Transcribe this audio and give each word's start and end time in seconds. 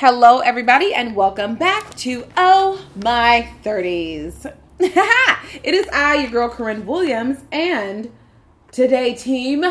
Hello, 0.00 0.38
everybody, 0.38 0.94
and 0.94 1.14
welcome 1.14 1.56
back 1.56 1.94
to 1.96 2.24
Oh 2.34 2.86
My 2.96 3.52
30s. 3.62 4.50
it 4.80 5.74
is 5.74 5.86
I, 5.92 6.22
your 6.22 6.30
girl 6.30 6.48
Corinne 6.48 6.86
Williams, 6.86 7.40
and 7.52 8.10
today, 8.72 9.12
team, 9.12 9.62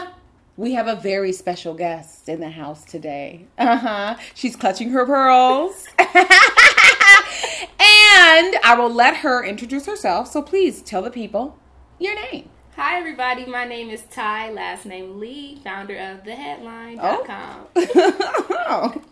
we 0.55 0.73
have 0.73 0.85
a 0.85 0.97
very 0.97 1.31
special 1.31 1.73
guest 1.73 2.29
in 2.29 2.41
the 2.41 2.51
house 2.51 2.85
today. 2.85 3.47
Uh 3.57 3.77
huh. 3.77 4.17
She's 4.35 4.55
clutching 4.55 4.91
her 4.91 5.03
pearls. 5.03 5.87
and 5.97 6.15
I 7.79 8.75
will 8.77 8.93
let 8.93 9.17
her 9.17 9.43
introduce 9.43 9.87
herself, 9.87 10.27
so 10.27 10.43
please 10.43 10.83
tell 10.83 11.01
the 11.01 11.09
people 11.09 11.57
your 11.97 12.13
name. 12.31 12.51
Hi, 12.75 12.99
everybody. 12.99 13.47
My 13.47 13.65
name 13.65 13.89
is 13.89 14.03
Ty, 14.11 14.51
last 14.51 14.85
name 14.85 15.19
Lee, 15.19 15.59
founder 15.63 15.97
of 15.97 16.23
theheadline.com. 16.23 17.67
Oh. 17.75 19.01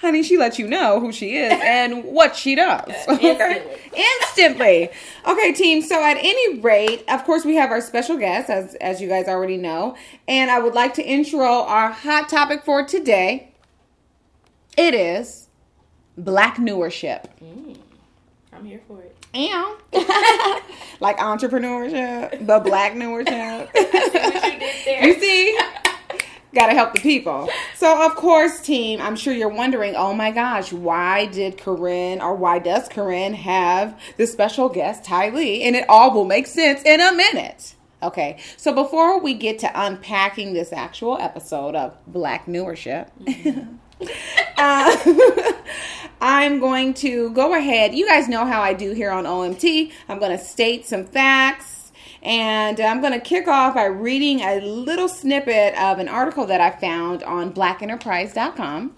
Honey, 0.00 0.22
she 0.22 0.36
lets 0.36 0.58
you 0.58 0.66
know 0.66 1.00
who 1.00 1.12
she 1.12 1.36
is 1.36 1.52
and 1.64 2.04
what 2.04 2.36
she 2.36 2.54
does. 2.54 2.90
Uh, 3.08 3.18
instantly. 3.20 3.62
Instantly. 4.22 4.90
Okay, 5.26 5.52
team. 5.52 5.82
So 5.82 6.02
at 6.02 6.16
any 6.18 6.58
rate, 6.60 7.04
of 7.08 7.24
course, 7.24 7.44
we 7.44 7.56
have 7.56 7.70
our 7.70 7.80
special 7.80 8.16
guest, 8.16 8.50
as 8.50 8.74
as 8.76 9.00
you 9.00 9.08
guys 9.08 9.26
already 9.26 9.56
know. 9.56 9.96
And 10.28 10.50
I 10.50 10.58
would 10.58 10.74
like 10.74 10.94
to 10.94 11.02
intro 11.02 11.62
our 11.64 11.90
hot 11.90 12.28
topic 12.28 12.64
for 12.64 12.84
today. 12.84 13.52
It 14.76 14.94
is 14.94 15.48
black 16.18 16.56
newership. 16.56 17.26
Mm, 17.42 17.76
I'm 18.52 18.64
here 18.64 18.80
for 18.86 19.00
it. 19.00 19.16
And 19.34 19.76
like 21.00 21.18
entrepreneurship, 21.18 22.46
but 22.46 22.64
black 22.64 22.92
newership. 22.94 23.72
what 23.72 24.52
you 24.52 24.58
did 24.58 24.84
there. 24.84 25.06
You 25.06 25.20
see? 25.20 25.58
Gotta 26.56 26.72
help 26.72 26.94
the 26.94 27.00
people. 27.00 27.50
So, 27.74 28.06
of 28.06 28.16
course, 28.16 28.62
team, 28.62 28.98
I'm 29.02 29.14
sure 29.14 29.34
you're 29.34 29.50
wondering, 29.50 29.94
oh 29.94 30.14
my 30.14 30.30
gosh, 30.30 30.72
why 30.72 31.26
did 31.26 31.58
Corinne 31.58 32.22
or 32.22 32.34
why 32.34 32.60
does 32.60 32.88
Corinne 32.88 33.34
have 33.34 34.00
this 34.16 34.32
special 34.32 34.70
guest, 34.70 35.04
Ty 35.04 35.28
Lee? 35.28 35.64
And 35.64 35.76
it 35.76 35.84
all 35.86 36.14
will 36.14 36.24
make 36.24 36.46
sense 36.46 36.82
in 36.82 37.02
a 37.02 37.12
minute. 37.12 37.74
Okay, 38.02 38.38
so 38.56 38.72
before 38.72 39.20
we 39.20 39.34
get 39.34 39.58
to 39.58 39.70
unpacking 39.74 40.54
this 40.54 40.72
actual 40.72 41.18
episode 41.18 41.74
of 41.74 41.94
Black 42.06 42.46
Newership, 42.46 43.10
uh, 44.56 45.52
I'm 46.22 46.58
going 46.58 46.94
to 46.94 47.32
go 47.32 47.54
ahead. 47.54 47.94
You 47.94 48.06
guys 48.06 48.30
know 48.30 48.46
how 48.46 48.62
I 48.62 48.72
do 48.72 48.92
here 48.92 49.10
on 49.10 49.24
OMT. 49.24 49.92
I'm 50.08 50.18
going 50.18 50.30
to 50.30 50.42
state 50.42 50.86
some 50.86 51.04
facts 51.04 51.75
and 52.22 52.80
I'm 52.80 53.00
going 53.00 53.12
to 53.12 53.20
kick 53.20 53.48
off 53.48 53.74
by 53.74 53.84
reading 53.84 54.40
a 54.40 54.60
little 54.60 55.08
snippet 55.08 55.74
of 55.78 55.98
an 55.98 56.08
article 56.08 56.46
that 56.46 56.60
I 56.60 56.70
found 56.70 57.22
on 57.22 57.52
blackenterprise.com. 57.52 58.94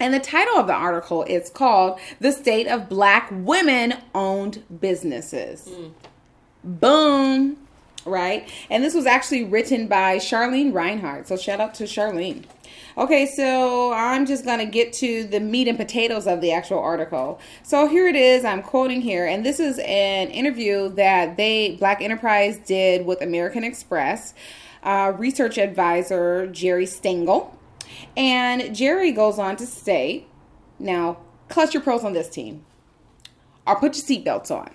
And 0.00 0.12
the 0.12 0.20
title 0.20 0.56
of 0.56 0.66
the 0.66 0.74
article 0.74 1.22
is 1.22 1.50
called 1.50 2.00
The 2.20 2.32
State 2.32 2.66
of 2.66 2.88
Black 2.88 3.28
Women 3.30 3.94
Owned 4.14 4.62
Businesses. 4.80 5.68
Hmm. 5.68 5.88
Boom. 6.64 7.56
Right? 8.04 8.50
And 8.70 8.82
this 8.82 8.94
was 8.94 9.06
actually 9.06 9.44
written 9.44 9.86
by 9.86 10.16
Charlene 10.16 10.74
Reinhardt. 10.74 11.28
So 11.28 11.36
shout 11.36 11.60
out 11.60 11.74
to 11.74 11.84
Charlene. 11.84 12.44
Okay, 12.96 13.26
so 13.26 13.92
I'm 13.92 14.24
just 14.24 14.44
going 14.44 14.60
to 14.60 14.66
get 14.66 14.92
to 14.94 15.24
the 15.24 15.40
meat 15.40 15.66
and 15.66 15.76
potatoes 15.76 16.28
of 16.28 16.40
the 16.40 16.52
actual 16.52 16.78
article. 16.78 17.40
So 17.64 17.88
here 17.88 18.06
it 18.06 18.14
is. 18.14 18.44
I'm 18.44 18.62
quoting 18.62 19.00
here, 19.00 19.26
and 19.26 19.44
this 19.44 19.58
is 19.58 19.80
an 19.80 20.28
interview 20.30 20.90
that 20.90 21.36
they, 21.36 21.74
Black 21.76 22.00
Enterprise, 22.00 22.58
did 22.58 23.04
with 23.04 23.20
American 23.20 23.64
Express 23.64 24.32
uh, 24.84 25.12
research 25.16 25.58
advisor 25.58 26.46
Geri 26.46 26.86
Stengel. 26.86 27.58
And 28.16 28.76
Geri 28.76 29.10
goes 29.10 29.40
on 29.40 29.56
to 29.56 29.66
state 29.66 30.28
now, 30.78 31.18
clutch 31.48 31.74
your 31.74 31.82
pearls 31.82 32.04
on 32.04 32.12
this 32.12 32.28
team, 32.28 32.64
or 33.66 33.74
put 33.78 33.96
your 33.96 34.04
seatbelts 34.04 34.50
on. 34.50 34.70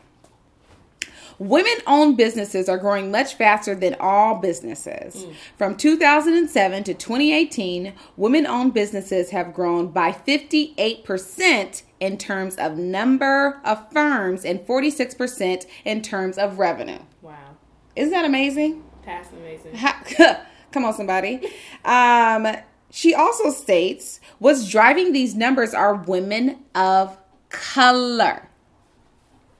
Women 1.39 1.75
owned 1.87 2.17
businesses 2.17 2.67
are 2.67 2.77
growing 2.77 3.11
much 3.11 3.35
faster 3.35 3.73
than 3.73 3.95
all 3.99 4.35
businesses. 4.35 5.25
From 5.57 5.77
2007 5.77 6.83
to 6.83 6.93
2018, 6.93 7.93
women 8.17 8.45
owned 8.45 8.73
businesses 8.73 9.29
have 9.29 9.53
grown 9.53 9.87
by 9.87 10.11
58% 10.11 11.83
in 12.01 12.17
terms 12.17 12.55
of 12.57 12.77
number 12.77 13.61
of 13.63 13.89
firms 13.91 14.43
and 14.43 14.59
46% 14.59 15.65
in 15.85 16.01
terms 16.01 16.37
of 16.37 16.59
revenue. 16.59 16.99
Wow. 17.21 17.57
Isn't 17.95 18.11
that 18.11 18.25
amazing? 18.25 18.83
That's 19.05 19.29
amazing. 19.31 19.77
Come 20.71 20.85
on, 20.85 20.93
somebody. 20.93 21.49
Um, 21.85 22.47
she 22.91 23.13
also 23.13 23.49
states 23.49 24.19
what's 24.39 24.69
driving 24.69 25.13
these 25.13 25.35
numbers 25.35 25.73
are 25.73 25.95
women 25.95 26.59
of 26.75 27.17
color. 27.49 28.48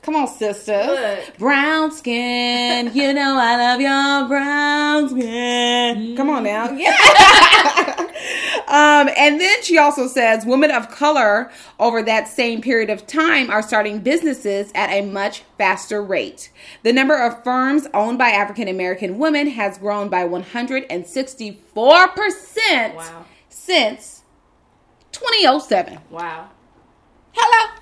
Come 0.01 0.15
on, 0.15 0.27
sisters. 0.27 0.87
Look. 0.87 1.37
Brown 1.37 1.91
skin. 1.91 2.89
You 2.95 3.13
know 3.13 3.35
I 3.37 3.57
love 3.57 3.81
your 3.81 4.27
brown 4.29 5.09
skin. 5.09 6.15
Come 6.15 6.29
on 6.29 6.43
now. 6.43 6.71
Yeah. 6.71 6.95
um, 8.67 9.09
and 9.17 9.41
then 9.41 9.61
she 9.61 9.77
also 9.77 10.07
says 10.07 10.45
women 10.45 10.71
of 10.71 10.89
color 10.89 11.51
over 11.79 12.01
that 12.01 12.29
same 12.29 12.61
period 12.61 12.89
of 12.89 13.05
time 13.07 13.49
are 13.51 13.61
starting 13.61 13.99
businesses 13.99 14.71
at 14.73 14.89
a 14.89 15.01
much 15.05 15.43
faster 15.57 16.01
rate. 16.01 16.49
The 16.83 16.93
number 16.93 17.21
of 17.21 17.43
firms 17.43 17.85
owned 17.93 18.17
by 18.17 18.29
African 18.29 18.69
American 18.69 19.17
women 19.17 19.47
has 19.47 19.77
grown 19.77 20.07
by 20.07 20.23
164% 20.23 22.95
Wow. 22.95 23.25
since 23.49 24.23
2007. 25.11 25.99
Wow. 26.09 26.47
Hello. 27.33 27.75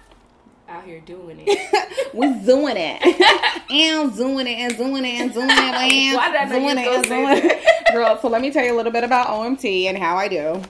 Out 0.69 0.83
here 0.83 0.99
doing 0.99 1.41
it. 1.45 2.09
we 2.13 2.27
doing 2.43 2.75
it. 2.75 3.01
and 3.71 4.13
doing 4.13 4.47
it 4.47 4.59
and 4.59 4.77
doing 4.77 5.05
it 5.05 5.21
and 5.21 5.33
doing 5.33 5.49
it. 5.49 5.51
And 5.77 6.17
Why 6.17 6.31
did 6.31 6.41
I 6.41 6.59
doing 6.59 6.77
it 6.77 6.87
and 6.87 7.07
doing 7.07 7.51
it. 7.51 7.93
Girl, 7.93 8.19
so 8.21 8.27
let 8.27 8.41
me 8.41 8.51
tell 8.51 8.65
you 8.65 8.73
a 8.73 8.75
little 8.75 8.91
bit 8.91 9.05
about 9.05 9.27
OMT 9.27 9.85
and 9.85 9.97
how 9.97 10.17
I 10.17 10.27
do. 10.27 10.61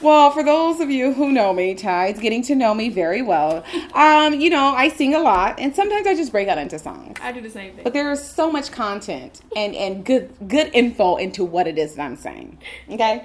Well, 0.00 0.30
for 0.30 0.44
those 0.44 0.78
of 0.78 0.88
you 0.88 1.12
who 1.12 1.32
know 1.32 1.52
me, 1.52 1.74
Ty, 1.74 2.08
it's 2.08 2.20
getting 2.20 2.42
to 2.42 2.54
know 2.54 2.74
me 2.74 2.90
very 2.90 3.22
well. 3.22 3.64
Um, 3.92 4.40
you 4.40 4.50
know, 4.50 4.66
I 4.66 4.88
sing 4.88 5.16
a 5.16 5.20
lot 5.20 5.58
and 5.58 5.74
sometimes 5.74 6.06
I 6.06 6.14
just 6.14 6.30
break 6.30 6.46
out 6.46 6.58
into 6.58 6.78
songs. 6.78 7.18
I 7.20 7.32
do 7.32 7.40
the 7.40 7.50
same 7.50 7.74
thing. 7.74 7.82
But 7.82 7.92
there 7.92 8.12
is 8.12 8.22
so 8.22 8.52
much 8.52 8.70
content 8.70 9.40
and, 9.56 9.74
and 9.74 10.04
good 10.04 10.32
good 10.46 10.70
info 10.72 11.16
into 11.16 11.44
what 11.44 11.66
it 11.66 11.76
is 11.76 11.96
that 11.96 12.04
I'm 12.04 12.16
saying. 12.16 12.58
Okay? 12.88 13.20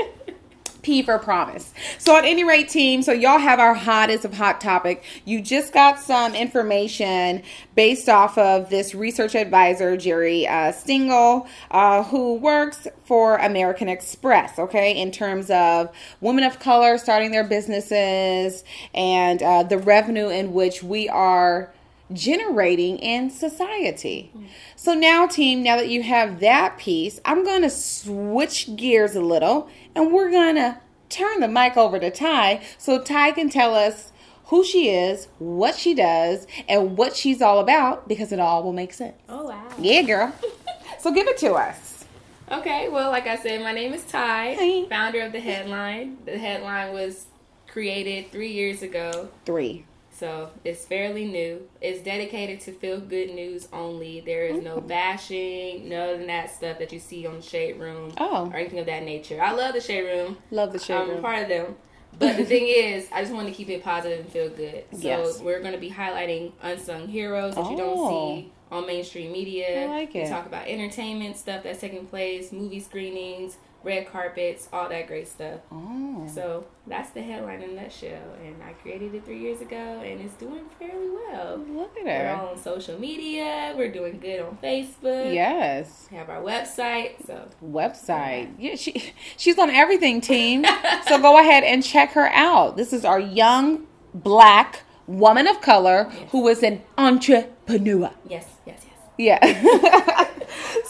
P 0.81 1.01
for 1.01 1.19
promise. 1.19 1.73
So 1.97 2.16
at 2.16 2.25
any 2.25 2.44
rate, 2.44 2.69
team, 2.69 3.01
so 3.01 3.12
y'all 3.12 3.40
have 3.40 3.59
our 3.59 3.73
hottest 3.73 4.25
of 4.25 4.34
hot 4.34 4.62
topic. 4.62 5.03
You 5.25 5.41
just 5.41 5.73
got 5.73 6.00
some 6.00 6.35
information 6.35 7.44
based 7.75 8.07
off 8.09 8.38
of 8.38 8.69
this 8.69 8.94
research 8.94 9.35
advisor, 9.35 9.97
Geri 9.97 10.47
uh, 10.47 10.72
Stengel, 10.72 11.47
uh, 11.72 12.03
who 12.03 12.35
works 12.35 12.88
for 13.06 13.38
American 13.38 13.89
Express, 13.89 14.59
okay, 14.59 15.00
in 15.00 15.12
terms 15.12 15.50
of 15.50 15.89
women 16.22 16.44
of 16.44 16.59
color 16.59 16.97
starting 16.97 17.31
their 17.31 17.44
businesses 17.44 18.63
and 18.94 19.41
uh, 19.41 19.63
the 19.63 19.78
revenue 19.78 20.29
in 20.29 20.53
which 20.53 20.84
we 20.84 21.09
are 21.09 21.72
generating 22.11 22.97
in 22.99 23.29
society. 23.29 24.31
So 24.75 24.93
now, 24.93 25.27
team, 25.27 25.61
now 25.63 25.75
that 25.77 25.89
you 25.89 26.03
have 26.03 26.39
that 26.39 26.77
piece, 26.77 27.19
I'm 27.25 27.43
going 27.43 27.61
to 27.61 27.69
switch 27.69 28.75
gears 28.75 29.15
a 29.15 29.21
little 29.21 29.69
and 29.95 30.11
we're 30.11 30.31
going 30.31 30.55
to 30.55 30.79
turn 31.09 31.39
the 31.39 31.47
mic 31.47 31.77
over 31.77 31.99
to 31.99 32.11
Ty 32.11 32.61
so 32.77 33.01
Ty 33.01 33.31
can 33.31 33.49
tell 33.49 33.73
us 33.75 34.11
who 34.45 34.63
she 34.63 34.89
is, 34.89 35.27
what 35.37 35.75
she 35.75 35.93
does, 35.93 36.47
and 36.67 36.97
what 36.97 37.15
she's 37.15 37.39
all 37.41 37.59
about 37.59 38.07
because 38.07 38.31
it 38.31 38.39
all 38.39 38.63
will 38.63 38.73
make 38.73 38.93
sense. 38.93 39.15
oh, 39.29 39.43
wow. 39.45 39.67
Yeah, 39.77 40.01
girl. 40.01 40.33
so 40.99 41.11
give 41.11 41.27
it 41.27 41.37
to 41.39 41.53
us. 41.53 42.05
Okay, 42.51 42.89
well, 42.89 43.11
like 43.11 43.27
I 43.27 43.35
said, 43.37 43.61
my 43.61 43.71
name 43.73 43.93
is 43.93 44.03
Ty, 44.05 44.55
Hi. 44.59 44.89
founder 44.89 45.21
of 45.21 45.31
The 45.33 45.39
Headline. 45.39 46.17
The 46.25 46.39
Headline 46.39 46.93
was 46.93 47.27
created 47.67 48.31
three 48.31 48.51
years 48.51 48.81
ago. 48.81 49.29
Three. 49.45 49.85
So 50.19 50.50
it's 50.66 50.83
fairly 50.83 51.25
new. 51.25 51.62
It's 51.80 52.01
dedicated 52.04 52.60
to 52.62 52.74
feel 52.74 53.00
good 53.00 53.30
news 53.33 53.69
only. 53.71 54.19
There 54.19 54.45
is 54.48 54.62
no 54.62 54.81
bashing, 54.81 55.88
none 55.88 56.19
of 56.21 56.27
that 56.27 56.54
stuff 56.54 56.77
that 56.80 56.92
you 56.92 57.00
see 57.00 57.25
on 57.25 57.38
the 57.38 57.42
Shade 57.42 57.80
Room 57.80 58.12
Oh. 58.18 58.50
or 58.51 58.57
anything 58.57 58.80
of 58.80 58.86
that 58.88 59.04
nature. 59.04 59.42
I 59.42 59.54
love 59.54 59.74
the 59.74 59.81
Shade 59.81 60.01
Room. 60.04 60.38
Love 60.51 60.74
the 60.74 60.80
shade 60.80 60.95
room. 61.00 61.12
I'm 61.12 61.18
a 61.18 61.21
part 61.21 61.44
of 61.44 61.48
them. 61.50 61.75
But 62.18 62.36
the 62.36 62.44
thing 62.44 62.68
is, 62.68 63.07
I 63.13 63.21
just 63.21 63.33
want 63.33 63.48
to 63.48 63.54
keep 63.54 63.69
it 63.69 63.81
positive 63.81 64.19
and 64.19 64.30
feel 64.30 64.50
good. 64.50 64.83
So 64.92 64.98
Yes. 65.07 65.39
we're 65.39 65.62
going 65.62 65.74
to 65.74 65.80
be 65.80 65.89
highlighting 65.89 66.51
unsung 66.62 67.07
heroes 67.07 67.56
that 67.56 67.65
you 67.69 67.75
Oh. 67.75 67.77
don't 67.77 68.10
see 68.10 68.51
on 68.72 68.86
mainstream 68.86 69.31
media. 69.31 69.83
I 69.83 69.86
like 69.86 70.13
We 70.13 70.19
it. 70.22 70.30
talk 70.30 70.45
about 70.45 70.68
entertainment 70.68 71.38
stuff 71.38 71.63
that's 71.63 71.80
taking 71.80 72.06
place, 72.07 72.51
movie 72.51 72.81
screenings, 72.81 73.56
red 73.83 74.11
carpets, 74.11 74.67
all 74.73 74.89
that 74.89 75.07
great 75.07 75.27
stuff. 75.27 75.61
Oh. 75.71 76.27
So 76.33 76.65
that's 76.87 77.11
the 77.11 77.21
headline 77.21 77.61
in 77.61 77.71
a 77.71 77.81
nutshell. 77.81 78.35
And 78.43 78.61
I 78.63 78.73
created 78.73 79.15
it 79.15 79.25
three 79.25 79.39
years 79.39 79.61
ago, 79.61 79.75
and 79.75 80.19
it's 80.21 80.33
doing 80.35 80.65
fairly 80.77 81.09
well. 81.09 81.57
Look 81.57 81.97
at 81.97 82.05
her. 82.07 82.37
We're 82.43 82.49
on 82.49 82.57
social 82.57 82.99
media. 82.99 83.73
We're 83.77 83.91
doing 83.91 84.19
good 84.19 84.41
on 84.41 84.57
Facebook. 84.61 85.33
Yes. 85.33 86.07
We 86.11 86.17
have 86.17 86.29
our 86.29 86.41
website. 86.41 87.25
So 87.25 87.47
Website. 87.63 88.53
Yeah, 88.59 88.75
she 88.75 89.13
she's 89.37 89.57
on 89.57 89.69
everything, 89.69 90.21
team. 90.21 90.65
so 91.07 91.19
go 91.21 91.39
ahead 91.39 91.63
and 91.63 91.83
check 91.83 92.11
her 92.13 92.29
out. 92.29 92.75
This 92.77 92.93
is 92.93 93.05
our 93.05 93.19
young 93.19 93.87
black 94.13 94.83
woman 95.07 95.47
of 95.47 95.61
color 95.61 96.03
who 96.31 96.47
is 96.47 96.61
an 96.63 96.81
entrepreneur. 96.97 98.11
yes, 98.27 98.45
yes, 98.65 98.85
yes. 99.17 99.41
Yeah. 99.41 100.25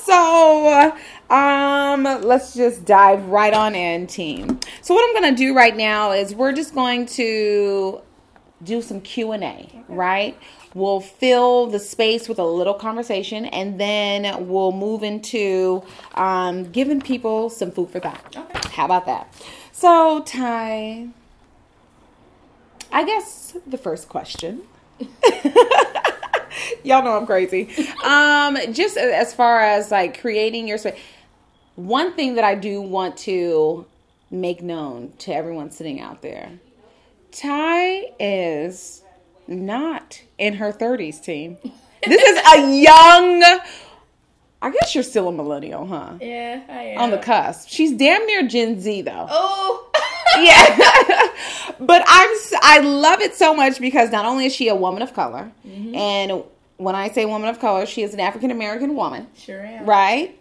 so, 0.05 0.97
um, 1.29 2.03
let's 2.03 2.53
just 2.53 2.85
dive 2.85 3.25
right 3.25 3.53
on 3.53 3.75
in, 3.75 4.07
team. 4.07 4.59
So, 4.81 4.93
what 4.93 5.07
I'm 5.07 5.21
going 5.21 5.35
to 5.35 5.37
do 5.37 5.55
right 5.55 5.75
now 5.75 6.11
is 6.11 6.33
we're 6.35 6.53
just 6.53 6.73
going 6.73 7.05
to 7.07 8.01
do 8.63 8.81
some 8.81 9.01
Q 9.01 9.31
and 9.31 9.43
A, 9.43 9.83
right? 9.87 10.37
We'll 10.73 11.01
fill 11.01 11.67
the 11.67 11.79
space 11.79 12.29
with 12.29 12.39
a 12.39 12.45
little 12.45 12.73
conversation, 12.73 13.45
and 13.45 13.79
then 13.79 14.47
we'll 14.47 14.71
move 14.71 15.03
into 15.03 15.83
um, 16.15 16.71
giving 16.71 17.01
people 17.01 17.49
some 17.49 17.71
food 17.71 17.89
for 17.89 17.99
thought. 17.99 18.35
Okay. 18.35 18.69
How 18.71 18.85
about 18.85 19.05
that? 19.07 19.33
So, 19.71 20.21
Ty, 20.25 21.09
I 22.91 23.03
guess 23.05 23.57
the 23.65 23.77
first 23.77 24.09
question. 24.09 24.63
Y'all 26.83 27.03
know 27.03 27.17
I'm 27.17 27.25
crazy. 27.25 27.69
Um, 28.03 28.57
just 28.73 28.97
as 28.97 29.33
far 29.33 29.61
as 29.61 29.91
like 29.91 30.19
creating 30.21 30.67
your 30.67 30.77
space, 30.77 30.99
one 31.75 32.13
thing 32.15 32.35
that 32.35 32.43
I 32.43 32.55
do 32.55 32.81
want 32.81 33.17
to 33.19 33.85
make 34.31 34.61
known 34.61 35.13
to 35.19 35.33
everyone 35.33 35.71
sitting 35.71 35.99
out 35.99 36.21
there, 36.21 36.51
Ty 37.31 38.11
is 38.19 39.03
not 39.47 40.21
in 40.37 40.55
her 40.55 40.71
30s, 40.71 41.23
team. 41.23 41.57
This 42.05 42.21
is 42.21 42.37
a 42.53 42.81
young. 42.81 43.59
I 44.61 44.71
guess 44.71 44.93
you're 44.93 45.03
still 45.05 45.29
a 45.29 45.31
millennial, 45.31 45.85
huh? 45.87 46.13
Yeah, 46.19 46.61
I 46.69 46.81
am. 46.81 47.01
On 47.01 47.11
the 47.11 47.17
cusp. 47.17 47.69
She's 47.69 47.93
damn 47.93 48.25
near 48.25 48.45
Gen 48.47 48.79
Z 48.81 49.01
though. 49.03 49.27
Oh. 49.29 49.85
yeah 50.39 51.27
but 51.79 52.03
i'm 52.05 52.29
i 52.61 52.79
love 52.83 53.19
it 53.19 53.33
so 53.33 53.51
much 53.53 53.79
because 53.79 54.11
not 54.11 54.25
only 54.25 54.45
is 54.45 54.53
she 54.55 54.67
a 54.67 54.75
woman 54.75 55.01
of 55.01 55.11
color 55.13 55.51
Mm-hmm. 55.67 55.95
and 55.95 56.43
when 56.79 56.95
i 56.95 57.07
say 57.09 57.25
woman 57.25 57.49
of 57.49 57.59
color 57.59 57.85
she 57.85 58.01
is 58.01 58.13
an 58.13 58.19
african 58.19 58.49
american 58.51 58.95
woman 58.95 59.27
Sure 59.37 59.61
am. 59.63 59.85
right 59.85 60.35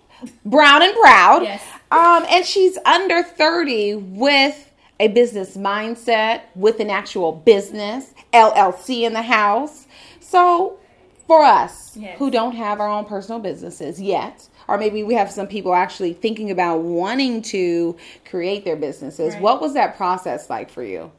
brown 0.45 0.83
and 0.83 0.95
proud 0.97 1.43
Yes. 1.43 1.63
um 1.91 2.25
and 2.31 2.45
she's 2.47 2.79
under 2.87 3.23
30 3.23 3.95
with 3.97 4.65
a 5.01 5.09
business 5.09 5.57
mindset 5.57 6.43
with 6.55 6.81
an 6.81 6.91
actual 6.91 7.33
business 7.33 8.15
llc 8.33 8.89
in 9.03 9.13
the 9.13 9.23
house 9.23 9.87
so 10.21 10.79
for 11.27 11.43
us 11.45 11.97
Yes. 11.97 12.19
who 12.19 12.31
don't 12.31 12.55
have 12.55 12.81
our 12.81 12.89
own 12.89 13.05
personal 13.05 13.41
businesses 13.41 14.01
yet 14.01 14.49
or 14.69 14.77
maybe 14.79 15.03
we 15.03 15.15
have 15.15 15.31
some 15.31 15.47
people 15.49 15.75
actually 15.75 16.13
thinking 16.13 16.51
about 16.51 16.79
wanting 16.83 17.43
to 17.43 17.97
create 18.25 18.65
their 18.65 18.77
businesses 18.77 19.35
Right. 19.35 19.43
what 19.43 19.61
was 19.61 19.75
that 19.75 19.97
process 19.97 20.49
like 20.49 20.71
for 20.71 20.83
you 20.85 21.11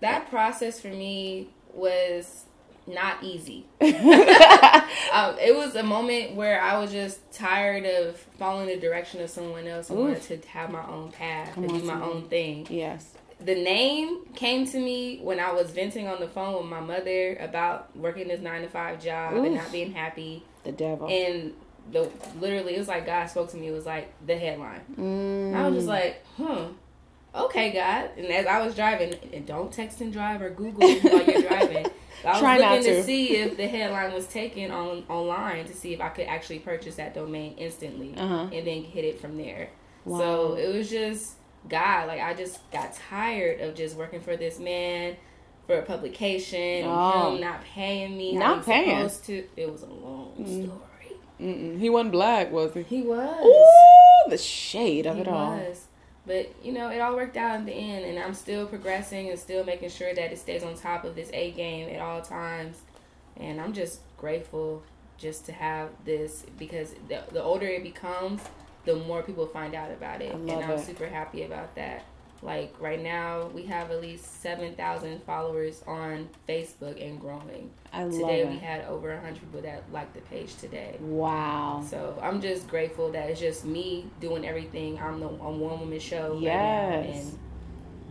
That 0.00 0.28
process 0.30 0.80
for 0.80 0.88
me 0.88 1.48
was 1.74 2.43
not 2.86 3.22
easy. 3.22 3.66
um, 3.80 5.36
it 5.38 5.54
was 5.56 5.74
a 5.74 5.82
moment 5.82 6.34
where 6.34 6.60
I 6.60 6.78
was 6.78 6.92
just 6.92 7.18
tired 7.32 7.84
of 7.86 8.16
following 8.38 8.66
the 8.66 8.76
direction 8.78 9.20
of 9.22 9.30
someone 9.30 9.66
else 9.66 9.90
and 9.90 9.98
wanted 9.98 10.22
to 10.42 10.48
have 10.48 10.70
my 10.70 10.86
own 10.86 11.10
path 11.12 11.56
and 11.56 11.68
do 11.68 11.74
my 11.74 11.94
Simone. 11.94 12.02
own 12.02 12.28
thing. 12.28 12.66
yes 12.70 13.14
The 13.40 13.54
name 13.54 14.26
came 14.34 14.66
to 14.68 14.78
me 14.78 15.18
when 15.22 15.40
I 15.40 15.52
was 15.52 15.70
venting 15.70 16.06
on 16.08 16.20
the 16.20 16.28
phone 16.28 16.56
with 16.56 16.66
my 16.70 16.80
mother 16.80 17.36
about 17.36 17.96
working 17.96 18.28
this 18.28 18.40
nine 18.40 18.62
to 18.62 18.68
five 18.68 19.02
job 19.02 19.34
and 19.34 19.54
not 19.54 19.70
being 19.72 19.92
happy. 19.92 20.44
the 20.64 20.72
devil 20.72 21.08
And 21.08 21.52
the 21.92 22.10
literally, 22.40 22.74
it 22.76 22.78
was 22.78 22.88
like 22.88 23.04
God 23.06 23.26
spoke 23.26 23.50
to 23.50 23.56
me. 23.58 23.68
It 23.68 23.72
was 23.72 23.84
like 23.86 24.12
the 24.26 24.36
headline. 24.36 24.80
Mm. 24.98 25.54
I 25.54 25.66
was 25.68 25.74
just 25.76 25.86
like, 25.88 26.24
huh. 26.38 26.68
Okay, 27.34 27.72
God. 27.72 28.10
And 28.16 28.26
as 28.26 28.46
I 28.46 28.64
was 28.64 28.74
driving, 28.74 29.14
and 29.32 29.44
don't 29.46 29.72
text 29.72 30.00
and 30.00 30.12
drive 30.12 30.40
or 30.40 30.50
Google 30.50 30.88
while 30.88 31.24
you're 31.24 31.42
driving. 31.42 31.86
I 32.24 32.30
was 32.30 32.38
Try 32.40 32.58
looking 32.58 32.84
to. 32.84 32.96
to. 32.96 33.02
see 33.02 33.36
if 33.36 33.56
the 33.56 33.66
headline 33.66 34.14
was 34.14 34.26
taken 34.26 34.70
on 34.70 35.04
online 35.10 35.66
to 35.66 35.74
see 35.74 35.92
if 35.92 36.00
I 36.00 36.08
could 36.08 36.26
actually 36.26 36.60
purchase 36.60 36.94
that 36.94 37.12
domain 37.14 37.54
instantly 37.58 38.14
Uh-huh. 38.16 38.48
and 38.52 38.66
then 38.66 38.82
hit 38.84 39.04
it 39.04 39.20
from 39.20 39.36
there. 39.36 39.68
Wow. 40.06 40.18
So 40.18 40.54
it 40.54 40.72
was 40.74 40.88
just 40.88 41.34
God. 41.68 42.06
Like 42.08 42.20
I 42.20 42.32
just 42.32 42.58
got 42.70 42.94
tired 42.94 43.60
of 43.60 43.74
just 43.74 43.96
working 43.96 44.20
for 44.20 44.36
this 44.38 44.58
man 44.58 45.16
for 45.66 45.76
a 45.78 45.82
publication 45.82 46.84
and 46.84 46.86
Oh. 46.88 47.34
him 47.34 47.40
not 47.42 47.62
paying 47.62 48.16
me. 48.16 48.36
Not 48.36 48.64
paying. 48.64 48.90
Mm. 48.96 49.10
Supposed 49.10 49.24
to. 49.26 49.44
It 49.56 49.70
was 49.72 49.82
a 49.82 49.86
long 49.86 50.32
story. 50.46 51.18
Mm-mm. 51.40 51.78
he 51.80 51.90
wasn't 51.90 52.12
black 52.12 52.52
was 52.52 52.72
he 52.74 52.82
He 52.84 53.02
was. 53.02 53.44
Ooh, 53.44 54.30
the 54.30 54.38
shade 54.38 55.04
of 55.06 55.16
He 55.16 55.22
it 55.22 55.28
all 55.28 55.56
was. 55.58 55.86
But 56.26 56.54
you 56.62 56.72
know, 56.72 56.90
it 56.90 56.98
all 57.00 57.14
worked 57.14 57.36
out 57.36 57.58
in 57.58 57.66
the 57.66 57.72
end, 57.72 58.04
and 58.04 58.18
I'm 58.18 58.34
still 58.34 58.66
progressing 58.66 59.30
and 59.30 59.38
still 59.38 59.64
making 59.64 59.90
sure 59.90 60.14
that 60.14 60.32
it 60.32 60.38
stays 60.38 60.62
on 60.62 60.74
top 60.74 61.04
of 61.04 61.14
this 61.14 61.30
A 61.32 61.50
game 61.50 61.88
at 61.94 62.00
all 62.00 62.22
times. 62.22 62.80
And 63.36 63.60
I'm 63.60 63.72
just 63.72 64.00
grateful 64.16 64.82
just 65.18 65.44
to 65.46 65.52
have 65.52 65.90
this 66.04 66.44
because 66.58 66.94
the, 67.08 67.22
the 67.32 67.42
older 67.42 67.66
it 67.66 67.82
becomes, 67.82 68.40
the 68.84 68.96
more 68.96 69.22
people 69.22 69.46
find 69.46 69.74
out 69.74 69.90
about 69.90 70.22
it, 70.22 70.34
and 70.34 70.50
I'm 70.50 70.70
it. 70.70 70.86
super 70.86 71.06
happy 71.06 71.42
about 71.42 71.74
that. 71.74 72.04
Like 72.44 72.74
right 72.78 73.02
now, 73.02 73.46
we 73.54 73.62
have 73.62 73.90
at 73.90 74.02
least 74.02 74.42
seven 74.42 74.74
thousand 74.74 75.22
followers 75.24 75.82
on 75.86 76.28
Facebook 76.46 77.02
and 77.02 77.18
growing. 77.18 77.70
I 77.90 78.04
love 78.04 78.20
Today 78.20 78.44
we 78.44 78.58
had 78.58 78.84
over 78.84 79.12
a 79.12 79.20
hundred 79.20 79.40
people 79.40 79.62
that 79.62 79.90
liked 79.90 80.12
the 80.14 80.20
page 80.22 80.54
today. 80.56 80.96
wow 81.00 81.82
So 81.88 82.18
I'm 82.22 82.42
just 82.42 82.68
grateful 82.68 83.10
that 83.12 83.30
it's 83.30 83.40
just 83.40 83.64
me 83.64 84.10
doing 84.20 84.46
everything. 84.46 84.98
I'm 84.98 85.20
the 85.20 85.26
a 85.26 85.30
one 85.30 85.58
woman 85.80 85.98
show. 85.98 86.38
Yes. 86.38 87.06
Right 87.06 87.14
and 87.14 87.38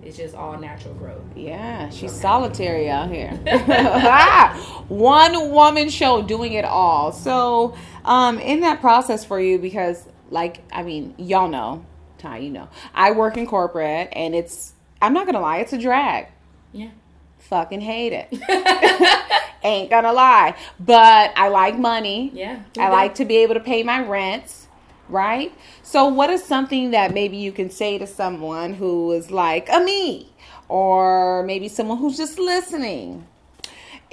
it's 0.06 0.18
just 0.18 0.36
all 0.36 0.58
natural 0.58 0.94
growth. 0.96 1.22
Yeah, 1.36 1.90
she's 1.90 2.12
solitary 2.12 2.90
out 2.90 3.10
here. 3.10 3.32
One 4.90 5.52
woman 5.52 5.90
show 5.90 6.22
doing 6.22 6.54
it 6.54 6.66
all. 6.66 7.12
So, 7.14 7.76
um, 8.04 8.38
in 8.40 8.62
that 8.62 8.82
process 8.82 9.24
for 9.24 9.40
you, 9.40 9.60
because 9.60 10.06
like 10.30 10.62
I 10.74 10.84
mean, 10.84 11.14
y'all 11.18 11.48
know, 11.48 11.86
Ty, 12.24 12.38
you 12.38 12.52
know, 12.52 12.70
I 12.94 13.12
work 13.12 13.36
in 13.36 13.46
corporate, 13.46 14.08
and 14.14 14.34
it's 14.34 14.74
I'm 15.02 15.14
not 15.14 15.25
gonna 15.25 15.42
lie, 15.42 15.58
it's 15.58 15.74
a 15.74 15.78
drag. 15.78 16.28
Yeah. 16.72 16.92
Fucking 17.40 17.81
hate 17.81 18.14
it. 18.14 19.30
Ain't 19.64 19.90
gonna 19.90 20.14
lie, 20.14 20.56
but 20.80 21.34
I 21.36 21.50
like 21.50 21.78
money. 21.78 22.31
Yeah. 22.34 22.62
I 22.80 22.90
like 22.90 23.16
to 23.16 23.25
be 23.25 23.38
able 23.38 23.56
to 23.56 23.60
pay 23.60 23.84
my 23.84 24.02
rents, 24.02 24.68
right? 25.10 25.54
So, 25.84 26.08
what 26.08 26.30
is 26.30 26.42
something 26.42 26.92
that 26.92 27.14
maybe 27.14 27.36
you 27.36 27.52
can 27.52 27.70
say 27.70 27.98
to 27.98 28.08
someone 28.08 28.74
who 28.74 29.12
is 29.12 29.30
like 29.30 29.68
a 29.70 29.81
me, 29.81 30.31
or 30.70 31.44
maybe 31.44 31.68
someone 31.68 31.98
who's 31.98 32.16
just 32.16 32.39
listening 32.39 33.27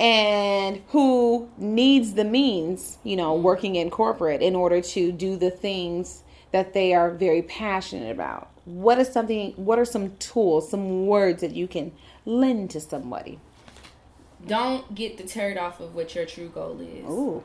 and 0.01 0.83
who 0.89 1.49
needs 1.59 2.15
the 2.15 2.25
means, 2.25 2.99
you 3.05 3.15
know, 3.15 3.35
mm-hmm. 3.35 3.45
working 3.45 3.77
in 3.77 3.89
corporate 3.89 4.43
in 4.43 4.57
order 4.57 4.81
to 4.81 5.13
do 5.13 5.37
the 5.37 5.51
things 5.51 6.25
that 6.53 6.73
they 6.73 6.95
are 6.95 7.11
very 7.11 7.43
passionate 7.43 8.11
about? 8.11 8.51
What 8.65 8.99
is 8.99 9.09
something, 9.09 9.53
what 9.53 9.79
are 9.79 9.85
some 9.85 10.17
tools, 10.19 10.71
some 10.71 11.07
words 11.07 11.41
that 11.41 11.53
you 11.53 11.67
can 11.67 11.93
lend 12.25 12.71
to 12.71 12.81
somebody? 12.81 13.39
Don't 14.47 14.95
get 14.95 15.17
deterred 15.17 15.59
off 15.59 15.81
of 15.81 15.95
what 15.95 16.15
your 16.15 16.25
true 16.27 16.49
goal 16.49 16.81
is. 16.81 17.05
Ooh, 17.05 17.43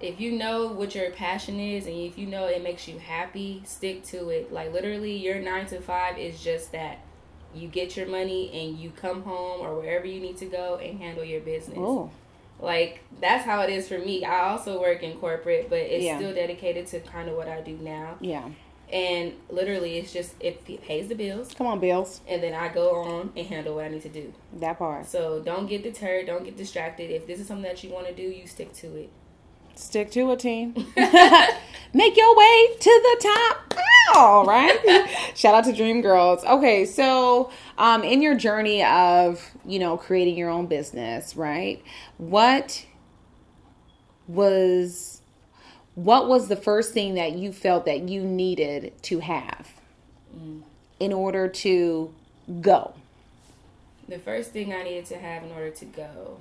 If 0.00 0.20
you 0.20 0.32
know 0.32 0.66
what 0.66 0.94
your 0.94 1.10
passion 1.12 1.60
is 1.60 1.86
and 1.86 1.94
if 1.94 2.18
you 2.18 2.26
know 2.26 2.46
it 2.46 2.62
makes 2.62 2.88
you 2.88 2.98
happy, 2.98 3.62
stick 3.64 4.02
to 4.06 4.30
it. 4.30 4.52
Like 4.52 4.72
literally 4.72 5.16
your 5.16 5.38
9 5.38 5.66
to 5.66 5.80
5 5.80 6.18
is 6.18 6.42
just 6.42 6.72
that. 6.72 6.98
You 7.54 7.68
get 7.68 7.96
your 7.96 8.06
money 8.06 8.50
and 8.52 8.78
you 8.78 8.90
come 8.90 9.22
home 9.22 9.60
or 9.60 9.78
wherever 9.78 10.06
you 10.06 10.20
need 10.20 10.38
to 10.38 10.46
go 10.46 10.76
and 10.82 10.98
handle 10.98 11.22
your 11.24 11.40
business. 11.42 11.76
ooh, 11.78 12.10
Like 12.62 13.00
that's 13.20 13.44
how 13.44 13.60
it 13.62 13.70
is 13.70 13.88
for 13.88 13.98
me. 13.98 14.24
I 14.24 14.50
also 14.50 14.80
work 14.80 15.02
in 15.02 15.18
corporate, 15.18 15.68
but 15.68 15.80
it's 15.80 16.04
Yeah. 16.04 16.16
still 16.16 16.32
dedicated 16.34 16.86
to 16.88 17.00
kind 17.00 17.28
of 17.28 17.36
what 17.36 17.48
I 17.48 17.60
do 17.60 17.76
now. 17.76 18.16
yeah. 18.20 18.48
And 18.92 19.32
literally, 19.48 19.96
it's 19.96 20.12
just 20.12 20.34
it 20.38 20.64
pays 20.82 21.08
the 21.08 21.14
bills, 21.14 21.54
Come 21.54 21.66
on, 21.66 21.80
Bills. 21.80 22.20
and 22.28 22.42
then 22.42 22.52
I 22.52 22.68
go 22.68 22.94
on 22.96 23.32
and 23.34 23.46
handle 23.46 23.76
what 23.76 23.86
I 23.86 23.88
need 23.88 24.02
to 24.02 24.10
do. 24.10 24.34
That 24.60 24.78
part. 24.78 25.06
So 25.06 25.40
don't 25.40 25.66
get 25.66 25.82
deterred, 25.82 26.26
don't 26.26 26.44
get 26.44 26.58
distracted. 26.58 27.10
If 27.10 27.26
this 27.26 27.40
is 27.40 27.46
something 27.48 27.62
that 27.64 27.82
you 27.82 27.88
want 27.90 28.06
to 28.08 28.14
do, 28.14 28.22
you 28.22 28.46
stick 28.46 28.72
to 28.74 28.94
it. 28.96 29.08
Stick 29.74 30.10
to 30.12 30.30
it, 30.32 30.38
team. 30.38 30.74
Make 31.94 32.16
your 32.16 32.36
way 32.36 32.68
to 32.80 33.00
the 33.02 33.16
top. 33.22 33.74
All 34.14 34.44
right. 34.44 35.08
Shout 35.34 35.54
out 35.54 35.64
to 35.64 35.72
Dreamgirls. 35.72 36.44
Okay, 36.44 36.84
so 36.84 37.50
um, 37.78 38.02
in 38.02 38.22
your 38.22 38.34
journey 38.34 38.82
of 38.84 39.50
you 39.64 39.78
know 39.78 39.96
creating 39.96 40.36
your 40.36 40.50
own 40.50 40.66
business, 40.66 41.36
right? 41.36 41.82
What 42.18 42.86
was 44.26 45.20
what 45.94 46.28
was 46.28 46.48
the 46.48 46.56
first 46.56 46.92
thing 46.92 47.14
that 47.14 47.32
you 47.32 47.52
felt 47.52 47.84
that 47.84 48.08
you 48.08 48.22
needed 48.22 48.92
to 49.02 49.20
have 49.20 49.72
mm. 50.36 50.62
in 50.98 51.12
order 51.12 51.48
to 51.48 52.14
go? 52.60 52.94
The 54.08 54.18
first 54.18 54.50
thing 54.50 54.72
I 54.72 54.82
needed 54.82 55.06
to 55.06 55.18
have 55.18 55.42
in 55.42 55.52
order 55.52 55.70
to 55.70 55.84
go, 55.84 56.38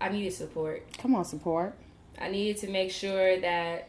I 0.00 0.08
needed 0.08 0.32
support. 0.32 0.84
Come 0.98 1.14
on, 1.14 1.24
support. 1.24 1.74
I 2.18 2.28
needed 2.28 2.58
to 2.58 2.68
make 2.68 2.90
sure 2.90 3.40
that 3.40 3.88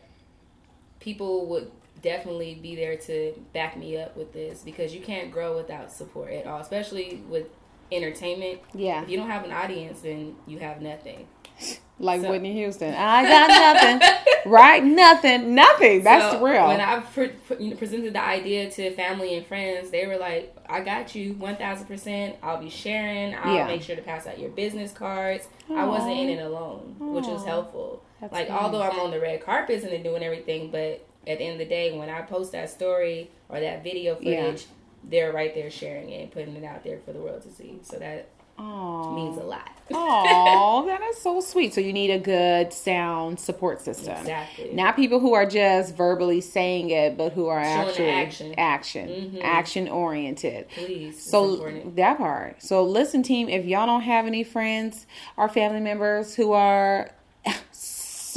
people 1.00 1.48
would 1.48 1.72
definitely 2.02 2.56
be 2.56 2.76
there 2.76 2.98
to 2.98 3.34
back 3.54 3.78
me 3.78 3.98
up 3.98 4.16
with 4.16 4.34
this 4.34 4.62
because 4.64 4.94
you 4.94 5.02
can't 5.02 5.32
grow 5.32 5.56
without 5.56 5.92
support 5.92 6.32
at 6.32 6.46
all, 6.46 6.60
especially 6.60 7.24
with 7.30 7.48
entertainment. 7.92 8.60
Yeah. 8.74 9.04
If 9.04 9.10
you 9.10 9.18
don't 9.18 9.30
have 9.30 9.46
an 9.46 9.52
audience, 9.52 10.02
then 10.02 10.36
you 10.46 10.60
have 10.60 10.82
nothing. 10.82 11.28
Like 12.00 12.22
so, 12.22 12.30
Whitney 12.30 12.54
Houston, 12.54 12.94
I 12.94 13.24
got 13.24 13.48
nothing, 13.50 14.08
right? 14.52 14.84
Nothing, 14.84 15.56
nothing. 15.56 16.04
That's 16.04 16.34
so 16.34 16.44
real. 16.44 16.68
When 16.68 16.80
I 16.80 17.00
pre- 17.00 17.30
pre- 17.30 17.74
presented 17.74 18.14
the 18.14 18.24
idea 18.24 18.70
to 18.70 18.92
family 18.92 19.36
and 19.36 19.44
friends, 19.44 19.90
they 19.90 20.06
were 20.06 20.18
like, 20.18 20.56
"I 20.70 20.82
got 20.82 21.16
you, 21.16 21.34
one 21.34 21.56
thousand 21.56 21.88
percent. 21.88 22.38
I'll 22.44 22.62
be 22.62 22.70
sharing. 22.70 23.36
I'll 23.36 23.56
yeah. 23.56 23.68
make 23.68 23.82
sure 23.82 23.96
to 23.96 24.02
pass 24.02 24.28
out 24.28 24.40
your 24.40 24.50
business 24.50 24.92
cards." 24.92 25.48
Aww. 25.70 25.78
I 25.78 25.86
wasn't 25.86 26.18
in 26.18 26.30
it 26.30 26.42
alone, 26.42 26.96
Aww. 27.00 27.14
which 27.14 27.26
was 27.26 27.46
helpful. 27.46 28.04
That's 28.22 28.34
like, 28.34 28.50
nice. 28.50 28.60
although 28.60 28.82
I'm 28.82 29.00
on 29.00 29.12
the 29.12 29.20
red 29.20 29.44
carpets 29.44 29.84
and 29.84 30.04
doing 30.04 30.24
everything, 30.24 30.72
but 30.72 31.06
at 31.28 31.38
the 31.38 31.44
end 31.44 31.54
of 31.54 31.60
the 31.60 31.66
day, 31.66 31.98
when 31.98 32.10
I 32.10 32.22
post 32.22 32.52
that 32.54 32.70
story 32.70 33.30
or 33.50 33.60
that 33.60 33.84
video 33.84 34.16
footage, 34.16 34.62
yeah. 34.62 34.68
they're 35.04 35.32
right 35.32 35.54
there 35.54 35.70
sharing 35.70 36.10
it 36.10 36.24
and 36.24 36.32
putting 36.32 36.56
it 36.56 36.64
out 36.64 36.84
there 36.84 37.00
for 37.06 37.14
the 37.14 37.20
world 37.20 37.44
to 37.44 37.52
see. 37.52 37.80
So 37.84 37.98
that 37.98 38.30
Aww. 38.58 39.16
means 39.16 39.38
a 39.38 39.44
lot. 39.44 39.70
Oh, 39.90 40.86
that 40.86 41.02
is 41.02 41.18
so 41.18 41.40
sweet. 41.40 41.74
So 41.74 41.80
you 41.80 41.94
need 41.94 42.12
a 42.12 42.20
good 42.20 42.74
sound 42.74 43.40
support 43.40 43.82
system. 43.82 44.18
Exactly. 44.18 44.72
Not 44.74 44.98
people 44.98 45.20
who 45.20 45.34
are 45.34 45.46
just 45.46 45.96
verbally 45.96 46.42
saying 46.42 46.90
it, 46.90 47.18
but 47.18 47.32
who 47.32 47.48
are 47.48 47.64
Showing 47.64 47.88
actually 47.88 48.10
action, 48.10 48.56
action, 48.58 49.10
mm-hmm. 49.10 49.40
action 49.42 49.88
oriented. 49.88 50.68
Please. 50.70 51.22
So 51.24 51.72
that 51.96 52.18
part. 52.18 52.62
So 52.62 52.84
listen, 52.84 53.24
team. 53.24 53.48
If 53.48 53.66
y'all 53.66 53.86
don't 53.86 54.02
have 54.02 54.26
any 54.26 54.44
friends 54.44 55.08
or 55.38 55.48
family 55.48 55.80
members 55.80 56.36
who 56.36 56.52
are 56.52 57.10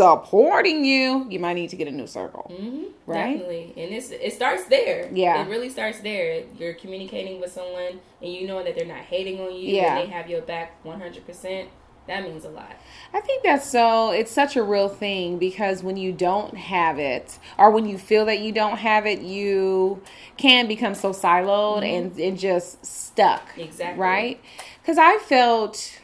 supporting 0.01 0.85
you, 0.85 1.27
you 1.29 1.39
might 1.39 1.55
need 1.55 1.69
to 1.71 1.77
get 1.77 1.87
a 1.87 1.91
new 1.91 2.07
circle. 2.07 2.51
Mm-hmm. 2.55 2.85
Right? 3.07 3.33
Definitely. 3.33 3.75
And 3.77 3.93
it's, 3.93 4.11
it 4.11 4.33
starts 4.33 4.65
there. 4.65 5.11
Yeah. 5.13 5.45
It 5.45 5.49
really 5.51 5.69
starts 5.69 6.01
there. 6.01 6.45
You're 6.59 6.75
communicating 6.75 7.41
with 7.41 7.53
someone 7.53 8.01
and 8.23 8.33
you 8.33 8.47
know 8.47 8.63
that 8.65 8.75
they're 8.77 8.87
not 8.87 8.99
hating 8.99 9.41
on 9.41 9.55
you 9.55 9.77
yeah. 9.77 9.99
and 9.99 10.09
they 10.09 10.13
have 10.13 10.31
your 10.31 10.41
back 10.41 10.83
100%. 10.85 11.67
That 12.07 12.25
means 12.25 12.45
a 12.45 12.49
lot. 12.49 12.73
I 13.13 13.21
think 13.21 13.45
that's 13.45 13.69
so, 13.69 14.11
it's 14.11 14.33
such 14.33 14.57
a 14.57 14.63
real 14.63 14.89
thing 14.89 15.39
because 15.39 15.83
when 15.83 15.97
you 15.97 16.13
don't 16.13 16.57
have 16.57 16.99
it, 16.99 17.39
or 17.59 17.71
when 17.71 17.87
you 17.87 17.99
feel 17.99 18.25
that 18.25 18.41
you 18.41 18.53
don't 18.53 18.79
have 18.79 19.07
it, 19.07 19.21
you 19.21 20.03
can 20.37 20.67
become 20.67 20.95
so 20.95 21.11
siloed 21.11 21.83
mm-hmm. 21.83 21.85
and, 21.85 22.19
and 22.19 22.39
just 22.39 22.85
stuck. 22.85 23.43
Exactly. 23.57 24.01
Right? 24.01 24.41
Because 24.81 24.99
I 24.99 25.19
felt 25.19 26.00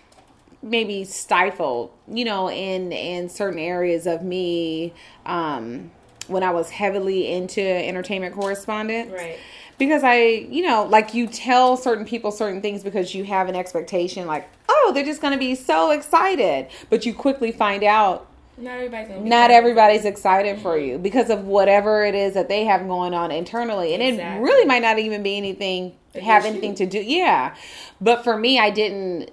maybe 0.66 1.04
stifled, 1.04 1.92
you 2.08 2.25
know, 2.25 2.50
in 2.50 2.92
in 2.92 3.28
certain 3.28 3.58
areas 3.58 4.06
of 4.06 4.23
me 4.23 4.92
um, 5.25 5.90
when 6.26 6.42
I 6.42 6.50
was 6.50 6.70
heavily 6.70 7.32
into 7.32 7.62
entertainment 7.62 8.35
correspondence. 8.35 9.12
Right. 9.12 9.38
Because 9.78 10.02
I, 10.02 10.25
you 10.25 10.66
know, 10.66 10.85
like 10.85 11.12
you 11.12 11.26
tell 11.26 11.76
certain 11.76 12.06
people 12.06 12.32
certain 12.32 12.62
things 12.62 12.82
because 12.82 13.14
you 13.14 13.25
have 13.25 13.49
an 13.49 13.54
expectation, 13.54 14.26
like, 14.26 14.49
oh, 14.68 14.92
they're 14.94 15.04
just 15.04 15.20
going 15.20 15.35
to 15.35 15.38
be 15.38 15.54
so 15.54 15.90
excited, 15.90 16.68
but 16.88 17.04
you 17.04 17.12
quickly 17.12 17.52
find 17.52 17.85
out 17.85 18.26
not 18.56 18.76
everybody's, 18.76 19.23
not 19.23 19.50
everybody's 19.50 20.06
excited 20.06 20.58
for 20.61 20.78
you 20.78 20.96
because 20.96 21.28
of 21.28 21.44
whatever 21.44 22.06
it 22.06 22.14
is 22.14 22.32
that 22.32 22.49
they 22.49 22.64
have 22.64 22.87
going 22.88 23.12
on 23.12 23.30
internally, 23.30 23.92
and 23.92 24.02
exactly. 24.02 24.40
it 24.40 24.42
really 24.42 24.64
might 24.64 24.80
not 24.80 24.99
even 24.99 25.23
be 25.23 25.37
anything 25.37 25.94
have 26.14 26.46
anything 26.46 26.75
to 26.76 26.87
do. 26.87 26.99
Yeah, 26.99 27.54
but 28.00 28.25
for 28.25 28.38
me, 28.38 28.58
I 28.58 28.70
didn't 28.70 29.30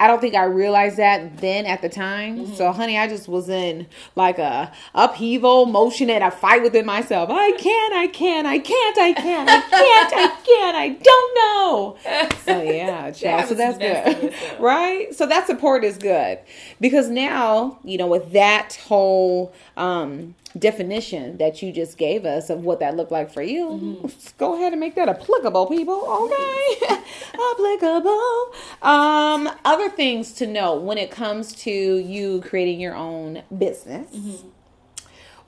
I 0.00 0.08
don't 0.08 0.20
think 0.20 0.34
I 0.34 0.44
realized 0.44 0.96
that 0.96 1.38
then 1.38 1.66
at 1.66 1.80
the 1.80 1.88
time. 1.88 2.38
Mm-hmm. 2.38 2.54
So, 2.54 2.72
honey, 2.72 2.98
I 2.98 3.06
just 3.06 3.28
was 3.28 3.48
in 3.48 3.86
like 4.16 4.38
a 4.38 4.72
upheaval 4.94 5.66
motion 5.66 6.10
and 6.10 6.24
a 6.24 6.30
fight 6.32 6.62
within 6.62 6.84
myself. 6.84 7.30
I 7.30 7.52
can't, 7.52 7.94
I 7.94 8.08
can't, 8.08 8.46
I 8.46 8.58
can't, 8.58 8.98
I 8.98 9.12
can't, 9.12 9.48
I 9.48 9.60
can't, 9.60 10.12
I 10.12 10.36
can't, 10.44 10.76
I 10.76 10.88
don't 10.88 11.34
know. 11.36 11.96
So 12.44 12.62
yeah, 12.62 13.10
child. 13.12 13.48
so 13.48 13.54
that's 13.54 13.78
good, 13.78 14.34
right? 14.60 15.14
So 15.14 15.26
that 15.26 15.46
support 15.46 15.84
is 15.84 15.96
good 15.96 16.40
because 16.80 17.08
now 17.08 17.78
you 17.84 17.96
know 17.96 18.08
with 18.08 18.32
that 18.32 18.74
whole 18.86 19.54
um, 19.76 20.34
definition 20.58 21.36
that 21.38 21.62
you 21.62 21.72
just 21.72 21.98
gave 21.98 22.24
us 22.24 22.48
of 22.50 22.64
what 22.64 22.80
that 22.80 22.96
looked 22.96 23.10
like 23.10 23.30
for 23.30 23.42
you, 23.42 23.68
mm-hmm. 23.68 24.36
go 24.38 24.54
ahead 24.54 24.72
and 24.72 24.80
make 24.80 24.94
that 24.94 25.08
applicable, 25.08 25.66
people. 25.66 26.04
Okay, 26.06 26.96
applicable. 27.52 28.52
Um, 28.82 29.50
other 29.64 29.88
things 29.88 30.32
to 30.34 30.46
know 30.46 30.76
when 30.76 30.98
it 30.98 31.10
comes 31.10 31.54
to 31.56 31.70
you 31.70 32.40
creating 32.42 32.80
your 32.80 32.94
own 32.94 33.42
business. 33.56 34.14
Mm-hmm. 34.14 34.48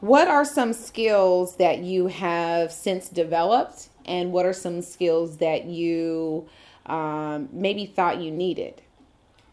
What 0.00 0.28
are 0.28 0.44
some 0.44 0.72
skills 0.72 1.56
that 1.56 1.78
you 1.78 2.08
have 2.08 2.70
since 2.70 3.08
developed, 3.08 3.88
and 4.04 4.32
what 4.32 4.44
are 4.44 4.52
some 4.52 4.82
skills 4.82 5.38
that 5.38 5.64
you 5.64 6.48
um, 6.84 7.48
maybe 7.52 7.86
thought 7.86 8.20
you 8.20 8.30
needed? 8.30 8.82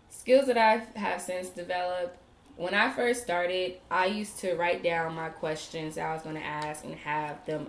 Skills 0.10 0.48
that 0.48 0.58
I 0.58 1.00
have 1.00 1.22
since 1.22 1.50
developed 1.50 2.18
when 2.56 2.74
I 2.74 2.92
first 2.92 3.24
started, 3.24 3.76
I 3.90 4.06
used 4.08 4.40
to 4.40 4.56
write 4.56 4.84
down 4.84 5.16
my 5.16 5.30
questions 5.30 5.98
I 5.98 6.14
was 6.14 6.22
going 6.22 6.36
to 6.36 6.44
ask 6.44 6.84
and 6.86 6.96
have 6.96 7.46
them 7.46 7.68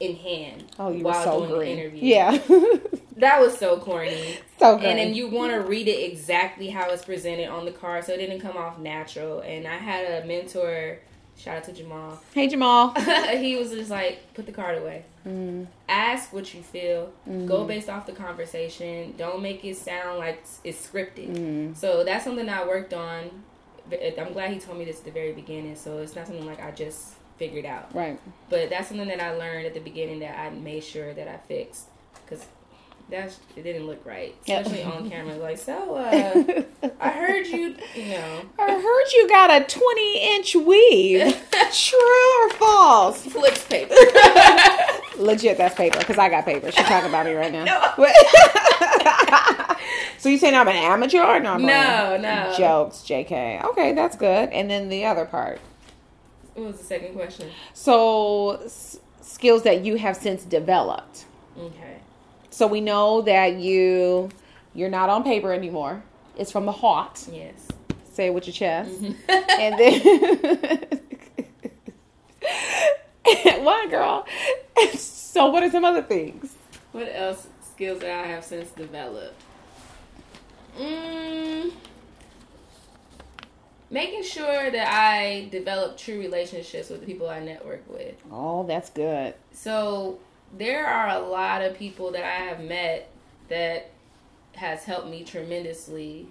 in 0.00 0.16
hand. 0.16 0.64
Oh, 0.78 0.90
you 0.90 1.04
while 1.04 1.18
were 1.18 1.24
so 1.24 1.38
doing 1.46 1.58
green. 1.58 1.76
the 1.76 1.82
interview. 1.82 2.00
Yeah. 2.02 2.38
that 3.18 3.40
was 3.40 3.56
so 3.56 3.78
corny. 3.78 4.38
So 4.58 4.76
good. 4.76 4.86
And 4.86 4.98
then 5.00 5.12
you 5.12 5.28
want 5.28 5.50
to 5.50 5.60
read 5.60 5.88
it 5.88 6.12
exactly 6.12 6.68
how 6.68 6.88
it's 6.90 7.04
presented 7.04 7.48
on 7.48 7.64
the 7.64 7.72
card 7.72 8.04
so 8.04 8.12
it 8.12 8.18
didn't 8.18 8.38
come 8.38 8.56
off 8.56 8.78
natural. 8.78 9.40
And 9.40 9.66
I 9.66 9.76
had 9.76 10.22
a 10.22 10.24
mentor, 10.24 11.00
shout 11.36 11.56
out 11.56 11.64
to 11.64 11.72
Jamal. 11.72 12.20
Hey, 12.32 12.46
Jamal. 12.46 12.90
he 13.38 13.56
was 13.56 13.72
just 13.72 13.90
like, 13.90 14.32
put 14.34 14.46
the 14.46 14.52
card 14.52 14.78
away. 14.78 15.04
Mm. 15.26 15.66
Ask 15.88 16.32
what 16.32 16.54
you 16.54 16.62
feel. 16.62 17.12
Mm. 17.28 17.48
Go 17.48 17.64
based 17.64 17.88
off 17.88 18.06
the 18.06 18.12
conversation. 18.12 19.14
Don't 19.18 19.42
make 19.42 19.64
it 19.64 19.76
sound 19.76 20.20
like 20.20 20.44
it's 20.62 20.86
scripted. 20.86 21.36
Mm. 21.36 21.76
So 21.76 22.04
that's 22.04 22.22
something 22.22 22.48
I 22.48 22.64
worked 22.64 22.94
on 22.94 23.42
I'm 23.90 24.32
glad 24.32 24.52
he 24.52 24.58
told 24.58 24.78
me 24.78 24.84
this 24.84 24.98
at 24.98 25.04
the 25.04 25.10
very 25.10 25.32
beginning, 25.32 25.76
so 25.76 25.98
it's 25.98 26.14
not 26.14 26.26
something 26.26 26.46
like 26.46 26.62
I 26.62 26.70
just 26.70 27.14
figured 27.36 27.66
out. 27.66 27.94
Right. 27.94 28.18
But 28.48 28.70
that's 28.70 28.88
something 28.88 29.08
that 29.08 29.20
I 29.20 29.32
learned 29.36 29.66
at 29.66 29.74
the 29.74 29.80
beginning 29.80 30.20
that 30.20 30.38
I 30.38 30.50
made 30.50 30.84
sure 30.84 31.12
that 31.14 31.28
I 31.28 31.38
fixed 31.48 31.86
because 32.24 32.46
that's 33.10 33.40
it 33.56 33.62
didn't 33.62 33.86
look 33.86 34.04
right, 34.06 34.34
especially 34.42 34.78
yep. 34.78 34.94
on 34.94 35.10
camera. 35.10 35.36
Like, 35.36 35.58
so 35.58 35.96
uh, 35.96 36.62
I 37.00 37.10
heard 37.10 37.46
you, 37.46 37.76
you 37.94 38.08
know, 38.08 38.42
I 38.58 38.72
heard 38.72 39.12
you 39.12 39.28
got 39.28 39.50
a 39.50 39.64
20 39.64 40.36
inch 40.36 40.54
weave. 40.54 41.48
True 41.72 42.44
or 42.44 42.50
false? 42.50 43.24
Flicks 43.24 43.64
paper. 43.64 43.94
Legit, 45.16 45.56
that's 45.58 45.74
paper 45.74 45.98
because 45.98 46.18
I 46.18 46.28
got 46.28 46.44
paper. 46.44 46.70
She's 46.70 46.84
talking 46.86 47.08
about 47.08 47.26
me 47.26 47.32
right 47.32 47.52
now. 47.52 47.64
No. 47.64 49.56
So 50.22 50.28
you 50.28 50.38
saying 50.38 50.54
I'm 50.54 50.68
an 50.68 50.76
amateur 50.76 51.20
or 51.20 51.40
no? 51.40 51.56
No, 51.56 52.16
no. 52.16 52.54
Jokes, 52.56 52.98
JK. 52.98 53.64
Okay, 53.64 53.92
that's 53.92 54.14
good. 54.16 54.50
And 54.50 54.70
then 54.70 54.88
the 54.88 55.04
other 55.04 55.24
part. 55.24 55.60
What 56.54 56.66
was 56.68 56.78
the 56.78 56.84
second 56.84 57.14
question? 57.14 57.50
So 57.74 58.52
s- 58.64 59.00
skills 59.20 59.64
that 59.64 59.84
you 59.84 59.96
have 59.96 60.16
since 60.16 60.44
developed. 60.44 61.24
Okay. 61.58 61.96
So 62.50 62.68
we 62.68 62.80
know 62.80 63.22
that 63.22 63.54
you 63.56 64.30
you're 64.74 64.90
not 64.90 65.10
on 65.10 65.24
paper 65.24 65.52
anymore. 65.52 66.04
It's 66.38 66.52
from 66.52 66.66
the 66.66 66.72
heart. 66.72 67.26
Yes. 67.32 67.66
Say 68.12 68.26
it 68.26 68.34
with 68.34 68.46
your 68.46 68.54
chest. 68.54 68.90
Mm-hmm. 68.90 69.22
and 69.60 71.00
then 73.24 73.64
one 73.64 73.90
girl. 73.90 74.24
So 75.32 75.46
what 75.46 75.62
are 75.62 75.70
some 75.70 75.82
other 75.84 76.02
things? 76.02 76.54
What 76.92 77.08
else 77.10 77.46
skills 77.72 78.00
that 78.00 78.24
I 78.24 78.26
have 78.28 78.44
since 78.44 78.70
developed? 78.72 79.40
Mm, 80.78 81.72
making 83.90 84.22
sure 84.22 84.70
that 84.70 84.88
I 84.88 85.48
develop 85.50 85.96
true 85.96 86.18
relationships 86.18 86.88
with 86.88 87.00
the 87.00 87.06
people 87.06 87.28
I 87.28 87.40
network 87.40 87.82
with. 87.88 88.14
Oh, 88.30 88.64
that's 88.66 88.90
good. 88.90 89.34
So 89.52 90.18
there 90.56 90.86
are 90.86 91.08
a 91.08 91.20
lot 91.20 91.62
of 91.62 91.76
people 91.76 92.12
that 92.12 92.24
I 92.24 92.44
have 92.46 92.60
met 92.60 93.10
that 93.48 93.90
has 94.54 94.84
helped 94.84 95.08
me 95.08 95.24
tremendously 95.24 96.26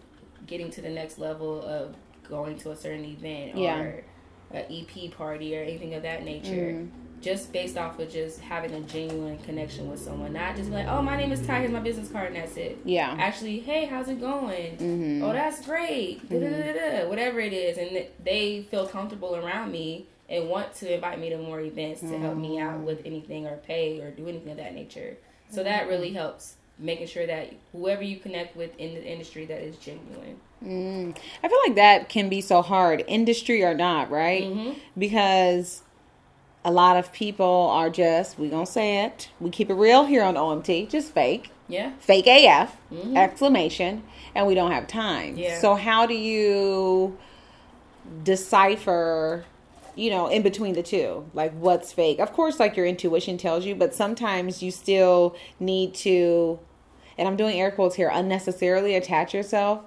getting 0.47 0.69
to 0.71 0.81
the 0.81 0.89
next 0.89 1.19
level 1.19 1.61
of 1.63 1.95
going 2.27 2.57
to 2.59 2.71
a 2.71 2.75
certain 2.75 3.05
event 3.05 3.57
yeah. 3.57 3.79
or 3.79 4.03
an 4.51 4.65
EP 4.69 5.11
party 5.11 5.57
or 5.57 5.61
anything 5.61 5.93
of 5.93 6.03
that 6.03 6.23
nature. 6.23 6.73
Mm 6.73 6.89
just 7.21 7.53
based 7.53 7.77
off 7.77 7.99
of 7.99 8.09
just 8.09 8.39
having 8.39 8.73
a 8.73 8.81
genuine 8.81 9.37
connection 9.39 9.89
with 9.89 9.99
someone, 9.99 10.33
not 10.33 10.55
just 10.55 10.69
like, 10.71 10.87
oh, 10.87 11.01
my 11.01 11.15
name 11.15 11.31
is 11.31 11.45
Ty, 11.45 11.59
here's 11.59 11.71
my 11.71 11.79
business 11.79 12.09
card, 12.09 12.27
and 12.27 12.35
that's 12.35 12.57
it. 12.57 12.79
Yeah. 12.83 13.15
Actually, 13.19 13.59
hey, 13.59 13.85
how's 13.85 14.09
it 14.09 14.19
going? 14.19 14.77
Mm-hmm. 14.77 15.23
Oh, 15.23 15.31
that's 15.31 15.65
great. 15.65 16.27
Mm-hmm. 16.27 17.07
Whatever 17.09 17.39
it 17.39 17.53
is, 17.53 17.77
and 17.77 18.07
they 18.23 18.67
feel 18.71 18.87
comfortable 18.87 19.35
around 19.35 19.71
me, 19.71 20.07
and 20.29 20.49
want 20.49 20.73
to 20.75 20.93
invite 20.93 21.19
me 21.19 21.29
to 21.29 21.37
more 21.37 21.59
events 21.59 21.99
to 21.99 22.17
help 22.17 22.37
me 22.37 22.57
out 22.57 22.79
with 22.79 23.01
anything 23.05 23.45
or 23.45 23.57
pay 23.57 23.99
or 23.99 24.11
do 24.11 24.27
anything 24.27 24.51
of 24.51 24.57
that 24.57 24.73
nature. 24.73 25.17
So 25.49 25.61
that 25.63 25.89
really 25.89 26.13
helps 26.13 26.55
making 26.79 27.07
sure 27.07 27.27
that 27.27 27.53
whoever 27.73 28.01
you 28.01 28.17
connect 28.17 28.55
with 28.55 28.71
in 28.77 28.93
the 28.95 29.03
industry 29.03 29.45
that 29.45 29.61
is 29.61 29.75
genuine. 29.75 30.39
Mm. 30.63 31.17
I 31.43 31.47
feel 31.49 31.59
like 31.67 31.75
that 31.75 32.07
can 32.07 32.29
be 32.29 32.39
so 32.39 32.61
hard, 32.61 33.03
industry 33.07 33.61
or 33.61 33.73
not, 33.73 34.09
right? 34.09 34.43
Mm-hmm. 34.43 34.79
Because 34.97 35.83
a 36.63 36.71
lot 36.71 36.95
of 36.97 37.11
people 37.11 37.45
are 37.71 37.89
just, 37.89 38.37
we 38.37 38.49
gonna 38.49 38.65
say 38.65 39.03
it, 39.03 39.29
we 39.39 39.49
keep 39.49 39.69
it 39.69 39.73
real 39.73 40.05
here 40.05 40.23
on 40.23 40.35
OMT, 40.35 40.87
just 40.89 41.11
fake, 41.13 41.49
Yeah. 41.67 41.91
fake 41.99 42.27
AF, 42.27 42.77
Mhm. 42.91 43.17
exclamation, 43.17 44.03
and 44.35 44.45
we 44.45 44.53
don't 44.53 44.71
have 44.71 44.87
time. 44.87 45.35
Yeah. 45.37 45.59
So 45.59 45.75
how 45.75 46.05
do 46.05 46.13
you 46.13 47.17
decipher, 48.23 49.45
you 49.95 50.09
know, 50.09 50.27
in 50.27 50.41
between 50.41 50.73
the 50.73 50.83
two, 50.83 51.25
like 51.33 51.51
what's 51.53 51.91
fake? 51.93 52.19
Of 52.19 52.33
course, 52.33 52.59
like 52.59 52.75
your 52.77 52.85
intuition 52.85 53.37
tells 53.37 53.65
you, 53.65 53.75
but 53.75 53.93
sometimes 53.93 54.61
you 54.61 54.71
still 54.71 55.35
need 55.59 55.93
to, 55.95 56.59
and 57.17 57.27
I'm 57.27 57.35
doing 57.35 57.59
air 57.59 57.71
quotes 57.71 57.95
here, 57.95 58.09
unnecessarily 58.13 58.95
attach 58.95 59.33
yourself 59.33 59.79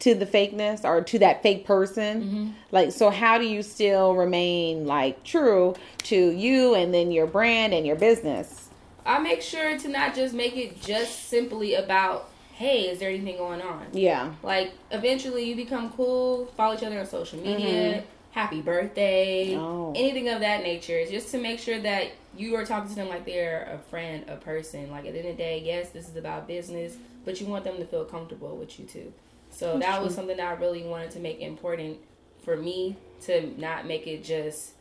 to 0.00 0.14
the 0.14 0.26
fakeness 0.26 0.84
or 0.84 1.00
to 1.02 1.18
that 1.18 1.42
fake 1.42 1.64
person. 1.66 2.54
Like, 2.70 2.92
so 2.92 3.10
how 3.10 3.38
do 3.38 3.44
you 3.46 3.62
still 3.62 4.14
remain 4.14 4.86
like 4.86 5.24
true 5.24 5.74
to 6.04 6.30
you 6.30 6.74
and 6.74 6.94
then 6.94 7.10
your 7.10 7.26
brand 7.26 7.74
and 7.74 7.86
your 7.86 7.96
business? 7.96 8.68
I 9.04 9.18
make 9.18 9.42
sure 9.42 9.76
to 9.78 9.88
not 9.88 10.14
just 10.14 10.34
make 10.34 10.56
it 10.56 10.80
just 10.82 11.28
simply 11.28 11.74
about, 11.74 12.28
hey, 12.52 12.82
is 12.88 12.98
there 13.00 13.08
anything 13.08 13.38
going 13.38 13.60
on? 13.62 13.86
Yeah. 13.92 14.32
Like 14.42 14.72
eventually 14.90 15.44
you 15.44 15.56
become 15.56 15.90
cool, 15.92 16.46
follow 16.56 16.74
each 16.76 16.82
other 16.82 17.00
on 17.00 17.06
social 17.06 17.40
media, 17.40 18.04
happy 18.32 18.60
birthday, 18.60 19.54
Mm-hmm. 19.54 19.60
Oh. 19.64 19.92
anything 19.96 20.28
of 20.28 20.40
that 20.40 20.62
nature. 20.62 21.04
Just 21.06 21.30
to 21.32 21.38
make 21.38 21.58
sure 21.58 21.80
that 21.80 22.08
you 22.36 22.54
are 22.54 22.64
talking 22.64 22.90
to 22.90 22.94
them 22.94 23.08
like 23.08 23.24
they're 23.24 23.68
a 23.74 23.78
friend, 23.90 24.24
a 24.28 24.36
person. 24.36 24.90
Like 24.90 25.06
at 25.06 25.12
the 25.14 25.18
end 25.20 25.28
of 25.30 25.36
the 25.36 25.42
day, 25.42 25.62
yes, 25.64 25.88
this 25.90 26.08
is 26.08 26.14
about 26.14 26.46
business, 26.46 26.96
but 27.24 27.40
you 27.40 27.46
want 27.48 27.64
them 27.64 27.78
to 27.78 27.84
feel 27.86 28.04
comfortable 28.04 28.56
with 28.56 28.78
you 28.78 28.84
too. 28.84 29.12
So 29.58 29.76
that 29.78 30.00
was 30.02 30.14
something 30.14 30.36
that 30.36 30.46
I 30.46 30.52
really 30.60 30.84
wanted 30.84 31.10
to 31.12 31.18
make 31.20 31.40
important 31.40 31.98
for 32.44 32.56
me 32.56 32.96
to 33.22 33.58
not 33.60 33.86
make 33.86 34.06
it 34.06 34.22
just 34.22 34.74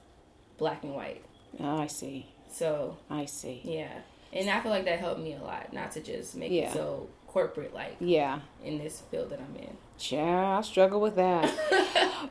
black 0.60 0.84
and 0.84 0.94
white. 0.94 1.24
Oh, 1.60 1.78
I 1.80 1.88
see. 1.88 2.28
So 2.52 2.98
I 3.10 3.26
see. 3.26 3.62
yeah. 3.64 3.90
And 4.34 4.50
I 4.50 4.60
feel 4.60 4.72
like 4.72 4.86
that 4.86 5.00
helped 5.00 5.20
me 5.22 5.34
a 5.34 5.40
lot, 5.42 5.74
not 5.74 5.92
to 5.94 6.02
just 6.02 6.36
make 6.36 6.52
Yeah. 6.52 6.70
it 6.70 6.74
so 6.74 7.08
corporate 7.28 7.74
like 7.74 7.96
Yeah. 8.00 8.42
in 8.64 8.78
this 8.78 9.02
field 9.10 9.32
that 9.32 9.40
I'm 9.40 9.56
in. 9.56 9.78
Yeah, 10.00 10.60
I 10.60 10.62
struggle 10.62 11.02
with 11.02 11.16
that. 11.16 11.52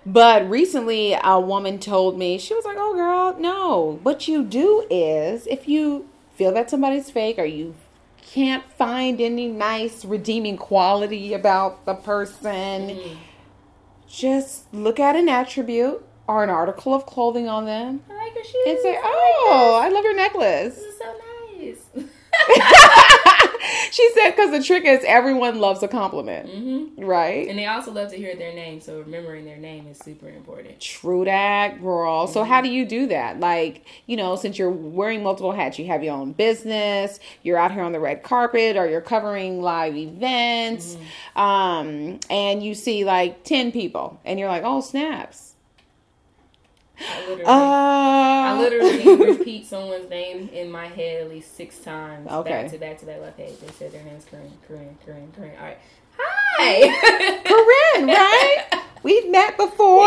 but 0.07 0.49
recently, 0.49 1.17
a 1.25 1.41
woman 1.41 1.81
told 1.81 2.17
me, 2.17 2.39
she 2.39 2.55
was 2.55 2.65
like, 2.65 2.77
Oh, 2.79 2.95
girl, 2.95 3.35
no. 3.41 3.99
What 4.05 4.29
you 4.29 4.45
do 4.45 4.87
is 4.89 5.49
if 5.49 5.67
you 5.67 6.09
feel 6.37 6.53
that 6.53 6.71
somebody's 6.71 7.11
fake 7.11 7.39
or 7.41 7.45
you 7.45 7.75
can't 8.37 8.65
find 8.77 9.19
any 9.19 9.49
nice 9.49 10.05
redeeming 10.05 10.59
quality 10.59 11.33
about 11.33 11.87
the 11.87 11.95
person, 11.95 12.91
Mm. 12.91 13.17
just 14.07 14.73
look 14.75 15.01
at 15.01 15.17
an 15.17 15.27
attribute 15.29 16.05
or 16.29 16.45
an 16.45 16.51
article 16.51 16.93
of 16.95 17.07
clothing 17.07 17.49
on 17.49 17.65
them 17.65 18.03
I 18.11 18.15
like 18.15 18.35
your 18.35 18.45
shoes. 18.45 18.67
and 18.67 18.79
say, 18.83 18.95
I 18.95 19.01
like 19.01 19.37
Oh, 19.55 19.81
I 19.83 19.89
love 19.89 20.05
your 20.05 20.15
necklace. 20.17 20.75
This 20.75 20.85
is 20.85 20.99
so 20.99 21.15
nice. 21.57 22.07
she 23.91 24.11
said, 24.15 24.31
Because 24.31 24.51
the 24.51 24.63
trick 24.63 24.85
is 24.85 25.03
everyone 25.07 25.59
loves 25.61 25.83
a 25.83 25.89
compliment, 25.89 26.49
hmm 26.49 26.85
right? 26.99 27.49
And 27.49 27.59
they 27.59 27.67
also 27.67 27.93
love 27.93 28.11
to 28.11 28.17
hear 28.17 28.35
their 28.37 28.55
name, 28.55 28.81
so 28.81 29.01
remembering 29.01 29.45
their 29.45 29.59
name 29.59 29.87
is 29.87 29.99
super 29.99 30.29
important. 30.29 30.81
True 30.81 31.25
that, 31.27 31.81
girl. 31.83 32.27
So 32.27 32.43
how 32.45 32.61
do 32.61 32.69
you 32.69 32.87
do 32.87 33.07
that? 33.09 33.39
Like, 33.39 33.85
you 34.07 34.17
know, 34.17 34.37
since 34.37 34.59
you're 34.59 34.71
wearing 34.71 35.23
multiple 35.23 35.53
hats, 35.53 35.79
you 35.79 35.87
have 35.87 36.03
your 36.03 36.15
own 36.15 36.33
business, 36.33 37.21
you're 37.43 37.59
out 37.59 37.73
here 37.73 37.83
on 37.83 37.93
the 37.93 38.01
red 38.01 38.23
carpet, 38.23 38.77
or 38.77 38.89
you're 38.89 39.01
covering 39.01 39.61
live 39.63 39.97
events, 39.97 40.97
um, 41.35 42.19
and 42.31 42.63
you 42.63 42.75
see 42.75 43.05
like 43.05 43.45
ten 43.45 43.73
people, 43.73 44.21
and 44.25 44.39
you're 44.39 44.49
like, 44.49 44.63
oh 44.65 44.81
snaps. 44.81 45.55
I 46.99 47.21
literally, 47.29 47.45
Uh, 47.45 47.51
I 47.51 48.59
literally 48.59 49.17
repeat 49.39 49.67
someone's 49.67 50.09
name 50.09 50.49
in 50.53 50.71
my 50.71 50.87
head 50.87 51.23
at 51.23 51.29
least 51.31 51.57
six 51.57 51.79
times. 51.79 52.29
Okay. 52.31 52.51
Back 52.51 52.71
to 52.73 52.79
back 52.79 52.99
to 52.99 53.07
back. 53.07 53.21
Like, 53.21 53.37
hey, 53.37 53.53
they 53.61 53.73
said 53.73 53.93
their 53.93 54.03
name's 54.05 54.25
Corinne, 54.25 54.51
Corinne, 54.67 54.97
Corinne, 55.05 55.33
Corinne. 55.37 55.57
All 55.59 55.65
right. 55.65 55.79
Hi. 56.19 57.43
Corinne, 57.45 58.07
right? 58.73 58.83
We've 59.03 59.29
met 59.31 59.57
before. 59.57 60.07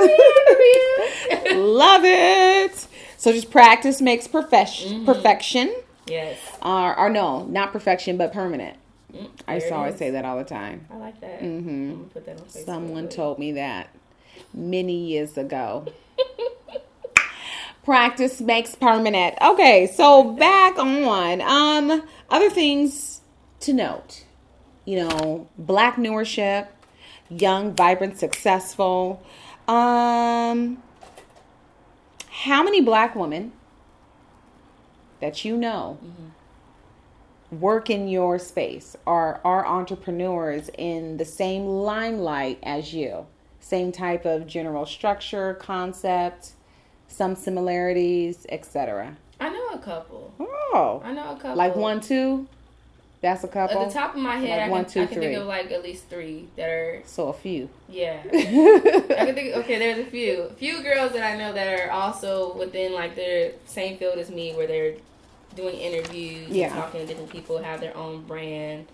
Yeah, 0.00 1.54
Love 1.56 2.02
it. 2.04 2.86
So 3.18 3.32
just 3.32 3.50
practice 3.50 4.00
makes 4.00 4.26
perfection. 4.26 5.04
Perfection. 5.04 5.74
yes. 6.06 6.38
Or, 6.62 6.98
or 6.98 7.08
no, 7.10 7.44
not 7.44 7.72
perfection, 7.72 8.16
but 8.16 8.32
permanent. 8.32 8.76
Mm, 9.12 9.28
I 9.46 9.54
used 9.56 9.64
there 9.66 9.70
to 9.70 9.76
always 9.76 9.92
is. 9.94 9.98
say 9.98 10.10
that 10.10 10.24
all 10.24 10.36
the 10.38 10.44
time. 10.44 10.86
I 10.90 10.96
like 10.96 11.20
that. 11.20 11.40
Mhm. 11.42 12.10
Put 12.12 12.26
that 12.26 12.40
on 12.40 12.44
Facebook. 12.46 12.64
Someone 12.66 13.08
told 13.08 13.38
me 13.38 13.52
that 13.52 13.88
many 14.52 14.96
years 15.06 15.36
ago. 15.38 15.84
Practice 17.84 18.40
makes 18.40 18.74
permanent. 18.74 19.36
Okay, 19.42 19.86
so 19.86 20.24
back 20.32 20.78
on 20.78 21.40
um 21.42 22.02
other 22.30 22.48
things 22.48 23.20
to 23.60 23.72
note. 23.72 24.24
You 24.86 25.04
know, 25.04 25.48
black 25.58 25.96
newership, 25.96 26.68
young, 27.28 27.74
vibrant, 27.74 28.18
successful. 28.18 29.22
Um 29.68 30.82
how 32.30 32.62
many 32.62 32.80
black 32.80 33.14
women 33.14 33.52
that 35.20 35.44
you 35.44 35.56
know 35.56 35.98
work 37.50 37.88
in 37.88 38.08
your 38.08 38.38
space 38.38 38.96
or 39.06 39.40
are 39.44 39.66
entrepreneurs 39.66 40.68
in 40.76 41.16
the 41.16 41.24
same 41.24 41.64
limelight 41.64 42.58
as 42.62 42.92
you? 42.92 43.26
Same 43.64 43.92
type 43.92 44.26
of 44.26 44.46
general 44.46 44.84
structure, 44.84 45.54
concept, 45.54 46.50
some 47.08 47.34
similarities, 47.34 48.44
etc. 48.50 49.16
I 49.40 49.48
know 49.48 49.68
a 49.72 49.78
couple. 49.78 50.34
Oh, 50.38 51.00
I 51.02 51.12
know 51.14 51.30
a 51.32 51.36
couple. 51.36 51.54
like 51.56 51.74
one, 51.74 52.02
two. 52.02 52.46
That's 53.22 53.42
a 53.42 53.48
couple. 53.48 53.80
At 53.80 53.88
the 53.88 53.94
top 53.94 54.14
of 54.14 54.20
my 54.20 54.36
head, 54.36 54.50
Like 54.50 54.58
I, 54.58 54.62
can, 54.64 54.70
one, 54.70 54.84
two, 54.84 55.00
I 55.00 55.06
can 55.06 55.14
three. 55.14 55.24
think 55.28 55.38
of 55.38 55.46
like 55.46 55.70
at 55.72 55.82
least 55.82 56.10
three 56.10 56.46
that 56.56 56.68
are 56.68 57.02
So 57.06 57.28
a 57.28 57.32
few. 57.32 57.70
yeah. 57.88 58.20
I 58.34 58.36
can 59.24 59.34
think. 59.34 59.56
Okay, 59.56 59.78
there's 59.78 59.98
a 60.06 60.10
few, 60.10 60.42
a 60.42 60.52
few 60.52 60.82
girls 60.82 61.12
that 61.12 61.22
I 61.24 61.34
know 61.38 61.54
that 61.54 61.80
are 61.80 61.90
also 61.90 62.54
within 62.58 62.92
like 62.92 63.16
their 63.16 63.52
same 63.64 63.96
field 63.96 64.18
as 64.18 64.28
me, 64.30 64.52
where 64.54 64.66
they're 64.66 64.96
doing 65.56 65.74
interviews, 65.76 66.50
Yeah. 66.50 66.68
talking 66.68 67.00
to 67.00 67.06
different 67.06 67.30
people, 67.30 67.62
have 67.62 67.80
their 67.80 67.96
own 67.96 68.24
brand. 68.26 68.88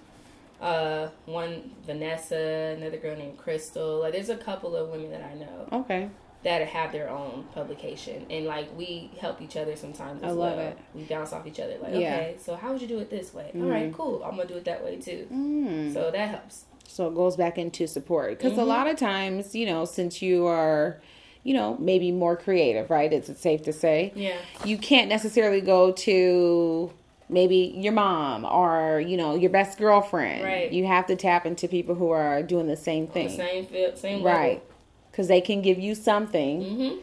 Uh, 0.61 1.09
one 1.27 1.71
Vanessa, 1.87 2.75
another 2.77 2.99
girl 2.99 3.17
named 3.17 3.39
Crystal. 3.39 4.01
Like, 4.01 4.13
there's 4.13 4.29
a 4.29 4.37
couple 4.37 4.77
of 4.77 4.91
women 4.91 5.11
that 5.11 5.23
I 5.25 5.35
know 5.35 5.69
okay. 5.81 6.11
that 6.43 6.67
have 6.69 6.93
their 6.93 7.09
own 7.09 7.45
publication, 7.55 8.27
and 8.29 8.45
like 8.47 8.69
we 8.77 9.11
help 9.19 9.41
each 9.41 9.57
other 9.57 9.75
sometimes. 9.77 10.23
I 10.23 10.29
love 10.31 10.57
well. 10.59 10.69
it. 10.69 10.79
We 10.95 11.05
bounce 11.05 11.33
off 11.33 11.47
each 11.47 11.61
other. 11.61 11.77
Like, 11.81 11.95
Yeah. 11.95 12.15
okay, 12.17 12.37
so 12.39 12.57
how 12.57 12.73
would 12.73 12.83
you 12.83 12.89
do 12.89 12.99
it 12.99 13.09
this 13.11 13.33
way? 13.33 13.51
All 13.55 13.63
right, 13.63 13.93
cool. 13.93 14.23
I'm 14.23 14.33
gonna 14.37 14.47
do 14.49 14.57
it 14.57 14.65
that 14.67 14.85
way 14.85 14.97
too. 14.97 15.27
Mm. 15.33 15.95
So 15.95 16.11
that 16.11 16.29
helps. 16.29 16.65
So 16.87 17.07
it 17.09 17.15
goes 17.15 17.37
back 17.37 17.57
into 17.57 17.87
support 17.87 18.37
because 18.39 18.59
a 18.59 18.63
Mhm. 18.63 18.67
lot 18.67 18.87
of 18.89 18.97
times, 18.97 19.55
you 19.55 19.65
know, 19.65 19.85
since 19.85 20.21
you 20.21 20.47
are, 20.47 21.01
you 21.45 21.55
know, 21.55 21.77
maybe 21.79 22.11
more 22.13 22.37
creative, 22.37 22.91
right? 22.91 23.11
It's 23.13 23.35
safe 23.41 23.63
to 23.63 23.73
say. 23.73 24.13
Yeah. 24.15 24.37
you 24.65 24.77
can't 24.77 25.09
necessarily 25.09 25.61
go 25.63 25.93
to 25.93 26.91
maybe 27.31 27.73
your 27.77 27.93
mom 27.93 28.45
or 28.45 29.01
you 29.01 29.17
know 29.17 29.35
your 29.35 29.51
best 29.51 29.79
girlfriend 29.79 30.45
Right. 30.45 30.73
you 30.73 30.87
have 30.87 31.07
to 31.07 31.17
tap 31.17 31.47
into 31.47 31.69
people 31.69 31.95
who 31.95 32.11
are 32.11 32.43
doing 32.43 32.67
the 32.67 32.77
same 32.77 33.07
thing, 33.07 33.29
The 33.29 33.35
same 33.35 33.67
field, 33.67 33.99
same 33.99 34.23
right 34.23 34.63
because 35.11 35.29
they 35.29 35.41
can 35.41 35.63
give 35.63 35.79
you 35.79 35.95
something 35.95 36.63
Mm-hmm. 36.63 36.99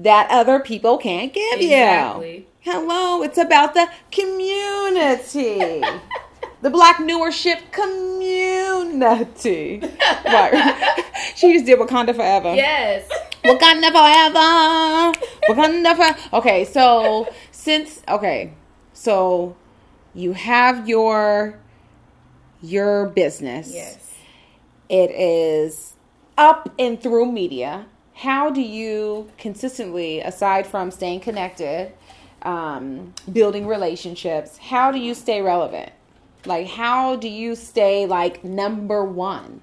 that 0.00 0.28
other 0.30 0.60
people 0.60 0.98
can't 0.98 1.32
give 1.32 1.60
you 1.60 1.68
Exactly. 1.68 2.46
hello 2.60 3.22
it's 3.22 3.38
about 3.38 3.74
the 3.74 3.88
community 4.10 5.82
the 6.62 6.70
black 6.70 6.96
newership 6.98 7.72
community 7.72 9.80
right 10.26 11.02
she 11.34 11.52
just 11.52 11.66
did 11.66 11.78
wakanda 11.78 12.14
forever 12.14 12.54
Yes. 12.54 13.08
Wakanda 13.42 13.90
forever. 13.90 15.18
Wakanda 15.48 15.96
forever. 15.96 16.18
Okay, 16.34 16.66
so 16.66 17.26
since 17.50 18.02
okay, 18.06 18.52
so 18.92 19.56
you 20.14 20.32
have 20.32 20.88
your 20.88 21.58
your 22.62 23.06
business. 23.06 23.72
Yes. 23.72 24.14
It 24.88 25.10
is 25.10 25.94
up 26.36 26.72
and 26.78 27.00
through 27.00 27.30
media. 27.32 27.86
How 28.14 28.50
do 28.50 28.60
you 28.60 29.30
consistently, 29.38 30.20
aside 30.20 30.66
from 30.66 30.90
staying 30.90 31.20
connected, 31.20 31.92
um, 32.42 33.14
building 33.32 33.66
relationships, 33.66 34.58
how 34.58 34.90
do 34.90 34.98
you 34.98 35.14
stay 35.14 35.40
relevant? 35.40 35.92
Like, 36.44 36.66
how 36.66 37.16
do 37.16 37.28
you 37.28 37.54
stay 37.54 38.06
like 38.06 38.44
number 38.44 39.04
one? 39.04 39.62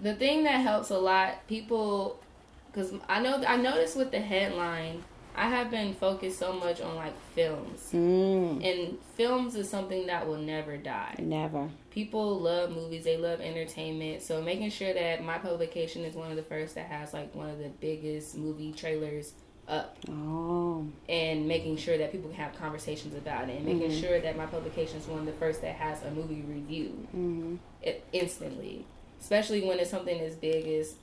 The 0.00 0.14
thing 0.14 0.44
that 0.44 0.60
helps 0.60 0.90
a 0.90 0.98
lot, 0.98 1.46
people 1.46 2.18
because 2.74 2.92
I 3.08 3.20
know 3.20 3.42
I 3.46 3.56
noticed 3.56 3.96
with 3.96 4.10
the 4.10 4.20
headline, 4.20 5.04
I 5.36 5.48
have 5.48 5.70
been 5.70 5.94
focused 5.94 6.38
so 6.38 6.52
much 6.52 6.80
on 6.80 6.94
like 6.96 7.14
films, 7.34 7.90
Mm, 7.92 8.64
and 8.64 8.98
films 9.16 9.54
is 9.56 9.68
something 9.68 10.06
that 10.06 10.26
will 10.26 10.38
never 10.38 10.76
die. 10.76 11.14
never. 11.18 11.68
People 11.90 12.40
love 12.40 12.70
movies, 12.70 13.04
they 13.04 13.16
love 13.16 13.40
entertainment, 13.40 14.22
so 14.22 14.42
making 14.42 14.70
sure 14.70 14.92
that 14.92 15.24
my 15.24 15.38
publication 15.38 16.04
is 16.04 16.14
one 16.14 16.30
of 16.30 16.36
the 16.36 16.42
first 16.42 16.74
that 16.76 16.86
has 16.86 17.12
like 17.12 17.34
one 17.34 17.48
of 17.50 17.58
the 17.58 17.68
biggest 17.80 18.36
movie 18.36 18.72
trailers 18.72 19.32
up. 19.66 19.96
Oh. 20.10 20.86
and 21.08 21.48
making 21.48 21.76
sure 21.76 21.96
that 21.96 22.12
people 22.12 22.28
can 22.28 22.38
have 22.38 22.54
conversations 22.58 23.14
about 23.14 23.48
it. 23.48 23.56
And 23.56 23.64
making 23.64 23.90
Mhm. 23.90 24.00
sure 24.00 24.20
that 24.20 24.36
my 24.36 24.44
publication 24.46 24.98
is 24.98 25.06
one 25.06 25.20
of 25.20 25.26
the 25.26 25.32
first 25.32 25.62
that 25.62 25.74
has 25.76 26.02
a 26.02 26.10
movie 26.10 26.42
review 26.42 26.88
hmm 27.12 27.56
it 27.82 28.04
instantly. 28.12 28.84
Especially 29.20 29.62
when 29.66 29.78
it's 29.78 29.90
something 29.90 30.20
as 30.20 30.34
big 30.36 30.66
as 30.66 30.94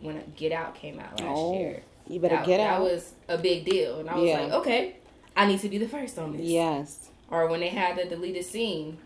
when 0.00 0.22
get 0.36 0.52
out 0.52 0.74
came 0.74 0.98
out 1.00 1.18
last 1.18 1.38
Oh, 1.38 1.54
year 1.54 1.82
You 2.08 2.20
better 2.20 2.36
that, 2.36 2.46
get 2.46 2.58
that 2.58 2.74
out. 2.74 2.82
was 2.82 3.12
a 3.28 3.38
big 3.38 3.64
deal 3.64 3.98
and 4.00 4.08
i 4.10 4.14
was 4.16 4.24
Yeah. 4.28 4.40
like 4.40 4.52
okay 4.52 4.96
i 5.36 5.46
need 5.46 5.60
to 5.60 5.68
be 5.68 5.78
the 5.78 5.88
first 5.88 6.18
on 6.18 6.32
this 6.36 6.42
yes. 6.46 7.08
or 7.30 7.46
when 7.48 7.60
they 7.60 7.68
had 7.68 7.96
the 7.96 8.04
deleted 8.04 8.44
scene 8.44 8.98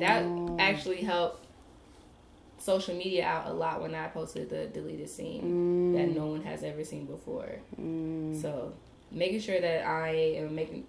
that 0.00 0.24
Mm. 0.24 0.56
actually 0.60 1.02
helped 1.02 1.44
social 2.58 2.94
media 2.96 3.24
out 3.26 3.46
a 3.46 3.52
lot 3.52 3.80
when 3.82 3.94
i 3.94 4.06
posted 4.08 4.48
the 4.50 4.66
deleted 4.66 5.08
scene 5.08 5.42
Mm. 5.42 5.96
that 5.96 6.18
no 6.18 6.26
one 6.26 6.42
has 6.42 6.62
ever 6.64 6.82
seen 6.84 7.04
before 7.04 7.56
Mm. 7.80 8.40
so 8.40 8.72
making 9.12 9.40
sure 9.40 9.60
that 9.60 9.86
I 9.86 10.08
am 10.38 10.54
making 10.54 10.84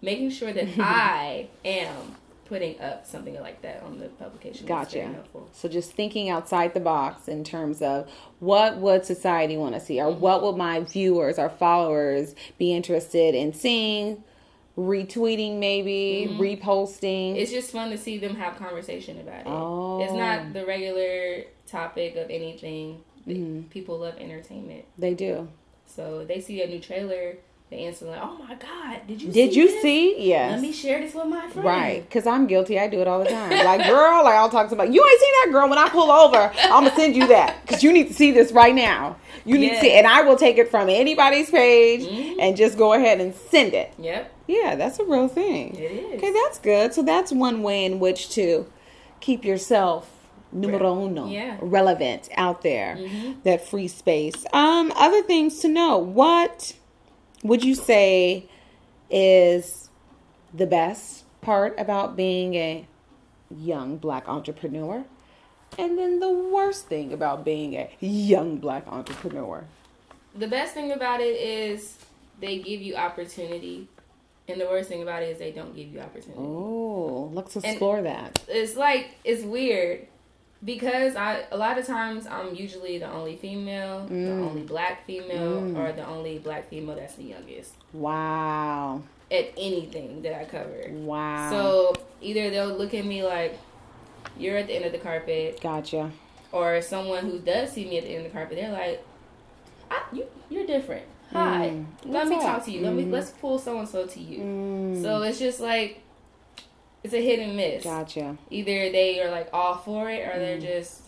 making 0.00 0.30
sure 0.30 0.52
that 0.52 0.68
I 0.78 1.48
am 1.64 2.14
putting 2.48 2.80
up 2.80 3.06
something 3.06 3.38
like 3.40 3.60
that 3.62 3.82
on 3.82 3.98
the 3.98 4.06
publication. 4.08 4.66
Gotcha. 4.66 5.22
So 5.52 5.68
just 5.68 5.92
thinking 5.92 6.30
outside 6.30 6.74
the 6.74 6.80
box 6.80 7.28
in 7.28 7.44
terms 7.44 7.82
of 7.82 8.08
what 8.40 8.78
would 8.78 9.04
society 9.04 9.56
want 9.56 9.74
to 9.74 9.80
see 9.80 10.00
or 10.00 10.10
Mm-hmm. 10.10 10.20
what 10.20 10.42
would 10.42 10.56
my 10.56 10.80
viewers 10.80 11.38
or 11.38 11.48
followers 11.50 12.34
be 12.58 12.72
interested 12.72 13.34
in 13.34 13.52
seeing, 13.52 14.24
retweeting 14.76 15.58
maybe, 15.58 16.28
Mhm. 16.30 16.38
reposting. 16.38 17.36
It's 17.36 17.50
just 17.50 17.72
fun 17.72 17.90
to 17.90 17.98
see 17.98 18.16
them 18.18 18.36
have 18.36 18.56
conversation 18.56 19.18
about 19.20 19.40
it. 19.40 19.46
Oh. 19.46 20.00
It's 20.02 20.12
not 20.12 20.52
the 20.52 20.64
regular 20.64 21.44
topic 21.66 22.16
of 22.16 22.30
anything. 22.30 23.02
Mhm. 23.26 23.68
People 23.70 23.98
love 23.98 24.14
entertainment, 24.18 24.84
they 24.96 25.12
do. 25.14 25.48
so 25.84 26.24
they 26.24 26.40
see 26.40 26.62
a 26.62 26.66
new 26.66 26.78
trailer, 26.78 27.36
they 27.70 27.80
instantly, 27.80 28.16
oh 28.20 28.38
my 28.48 28.54
god, 28.54 29.06
did 29.06 29.20
you? 29.20 29.30
Did 29.30 29.52
see 29.52 29.58
you 29.60 29.66
this? 29.68 29.82
see? 29.82 30.26
Yes. 30.28 30.52
Let 30.52 30.60
me 30.62 30.72
share 30.72 31.00
this 31.00 31.14
with 31.14 31.26
my 31.26 31.48
friend. 31.50 31.64
Right, 31.68 32.02
because 32.02 32.26
I'm 32.26 32.46
guilty. 32.46 32.78
I 32.80 32.88
do 32.88 33.00
it 33.00 33.06
all 33.08 33.18
the 33.22 33.28
time. 33.28 33.50
Like, 33.50 33.86
girl, 33.86 34.24
like 34.24 34.34
I'll 34.34 34.48
talk 34.48 34.64
to 34.66 34.68
somebody. 34.70 34.92
You 34.92 35.04
ain't 35.06 35.20
seen 35.20 35.32
that 35.44 35.48
girl. 35.52 35.68
When 35.68 35.78
I 35.78 35.88
pull 35.90 36.10
over, 36.10 36.50
I'm 36.62 36.84
gonna 36.84 36.96
send 36.96 37.14
you 37.14 37.26
that 37.28 37.56
because 37.66 37.82
you 37.82 37.92
need 37.92 38.08
to 38.08 38.14
see 38.14 38.30
this 38.30 38.52
right 38.52 38.74
now. 38.74 39.16
You 39.44 39.58
need 39.58 39.70
to 39.70 39.80
see, 39.80 39.92
and 39.92 40.06
I 40.06 40.22
will 40.22 40.36
take 40.36 40.58
it 40.58 40.70
from 40.70 40.88
anybody's 40.88 41.50
page 41.50 42.02
Mhm. 42.06 42.36
and 42.40 42.56
just 42.56 42.76
go 42.78 42.92
ahead 42.94 43.20
and 43.20 43.34
send 43.34 43.72
it. 43.74 43.92
Yep, 43.98 44.30
Yeah, 44.46 44.74
that's 44.74 44.98
a 44.98 45.04
real 45.04 45.28
thing. 45.28 45.74
it 45.74 45.80
is. 45.90 46.14
Okay, 46.16 46.32
that's 46.32 46.58
good. 46.58 46.92
So 46.94 47.02
that's 47.02 47.32
one 47.32 47.62
way 47.62 47.84
in 47.84 47.98
which 47.98 48.28
to 48.30 48.66
keep 49.20 49.44
yourself 49.44 50.10
numero 50.52 51.04
uno, 51.04 51.26
Yeah. 51.28 51.56
relevant 51.60 52.28
out 52.36 52.62
there. 52.62 52.96
Mhm. 52.98 53.42
That 53.44 53.66
free 53.66 53.88
space. 53.88 54.34
Um, 54.52 54.92
other 54.96 55.22
things 55.22 55.60
to 55.60 55.68
know. 55.68 55.98
What 55.98 56.72
would 57.42 57.64
you 57.64 57.74
say 57.74 58.46
is 59.10 59.88
the 60.52 60.66
best 60.66 61.24
part 61.40 61.78
about 61.78 62.16
being 62.16 62.54
a 62.54 62.86
young 63.50 63.96
black 63.96 64.28
entrepreneur? 64.28 65.04
And 65.78 65.98
then 65.98 66.18
the 66.20 66.32
worst 66.32 66.86
thing 66.86 67.12
about 67.12 67.44
being 67.44 67.74
a 67.74 67.90
young 68.00 68.56
black 68.56 68.86
entrepreneur. 68.88 69.64
the 70.34 70.48
best 70.48 70.74
thing 70.74 70.92
about 70.92 71.20
it 71.20 71.36
is 71.36 71.96
they 72.40 72.58
give 72.58 72.80
you 72.80 72.94
opportunity, 72.94 73.88
and 74.46 74.60
the 74.60 74.66
worst 74.66 74.88
thing 74.88 75.02
about 75.02 75.22
it 75.22 75.30
is 75.30 75.38
they 75.38 75.50
don't 75.52 75.74
give 75.74 75.88
you 75.88 76.00
opportunity. 76.00 76.38
Oh, 76.38 77.30
let's 77.32 77.56
explore 77.56 78.02
that. 78.02 78.42
It's 78.48 78.76
like 78.76 79.16
it's 79.24 79.42
weird 79.42 80.06
because 80.64 81.14
I 81.16 81.44
a 81.52 81.56
lot 81.56 81.78
of 81.78 81.86
times 81.86 82.26
I'm 82.26 82.54
usually 82.54 82.98
the 82.98 83.10
only 83.10 83.36
female, 83.36 84.06
the 84.06 84.14
Mm. 84.14 84.48
only 84.48 84.62
black 84.62 85.06
female, 85.06 85.62
Mm. 85.62 85.76
or 85.78 85.92
the 85.92 86.06
only 86.06 86.38
black 86.38 86.68
female 86.68 86.96
that's 86.96 87.14
the 87.14 87.24
youngest 87.24 87.74
Wow. 87.92 89.02
at 89.30 89.46
anything 89.56 90.22
that 90.22 90.34
I 90.40 90.44
cover. 90.44 90.90
Wow. 90.90 91.50
So 91.50 91.92
either 92.20 92.50
they'll 92.50 92.74
look 92.74 92.94
at 92.94 93.04
me 93.04 93.22
like 93.24 93.56
you're 94.38 94.56
at 94.56 94.66
the 94.66 94.74
end 94.74 94.84
of 94.84 94.92
the 94.92 94.98
carpet, 94.98 95.60
gotcha. 95.60 96.10
or 96.52 96.80
someone 96.82 97.24
who 97.24 97.38
does 97.38 97.70
see 97.72 97.84
me 97.84 97.98
at 97.98 98.04
the 98.04 98.10
end 98.10 98.26
of 98.26 98.32
the 98.32 98.36
carpet, 98.38 98.56
they're 98.58 98.72
like, 98.72 99.04
I, 99.90 100.02
"You, 100.12 100.24
you're 100.50 100.66
different. 100.66 101.04
Hi, 101.32 101.68
Mm. 101.70 101.86
let 102.06 102.14
What's 102.14 102.30
me 102.30 102.36
up? 102.36 102.42
talk 102.42 102.64
to 102.64 102.70
you. 102.72 102.80
Let 102.82 102.94
me 102.94 103.04
let's 103.04 103.30
pull 103.30 103.58
so 103.58 103.78
and 103.78 103.88
so 103.88 104.06
to 104.06 104.20
you." 104.20 104.38
Mm, 104.40 105.02
So 105.02 105.22
it's 105.22 105.38
just 105.38 105.60
like 105.60 106.00
it's 107.12 107.14
a 107.14 107.22
hit 107.24 107.38
and 107.40 107.56
miss. 107.56 107.84
gotcha. 107.84 108.36
Either 108.50 108.90
they 108.92 109.20
are 109.22 109.30
like 109.30 109.48
all 109.52 109.76
for 109.78 110.10
it, 110.10 110.26
or 110.28 110.38
they're 110.38 110.58
just 110.60 111.02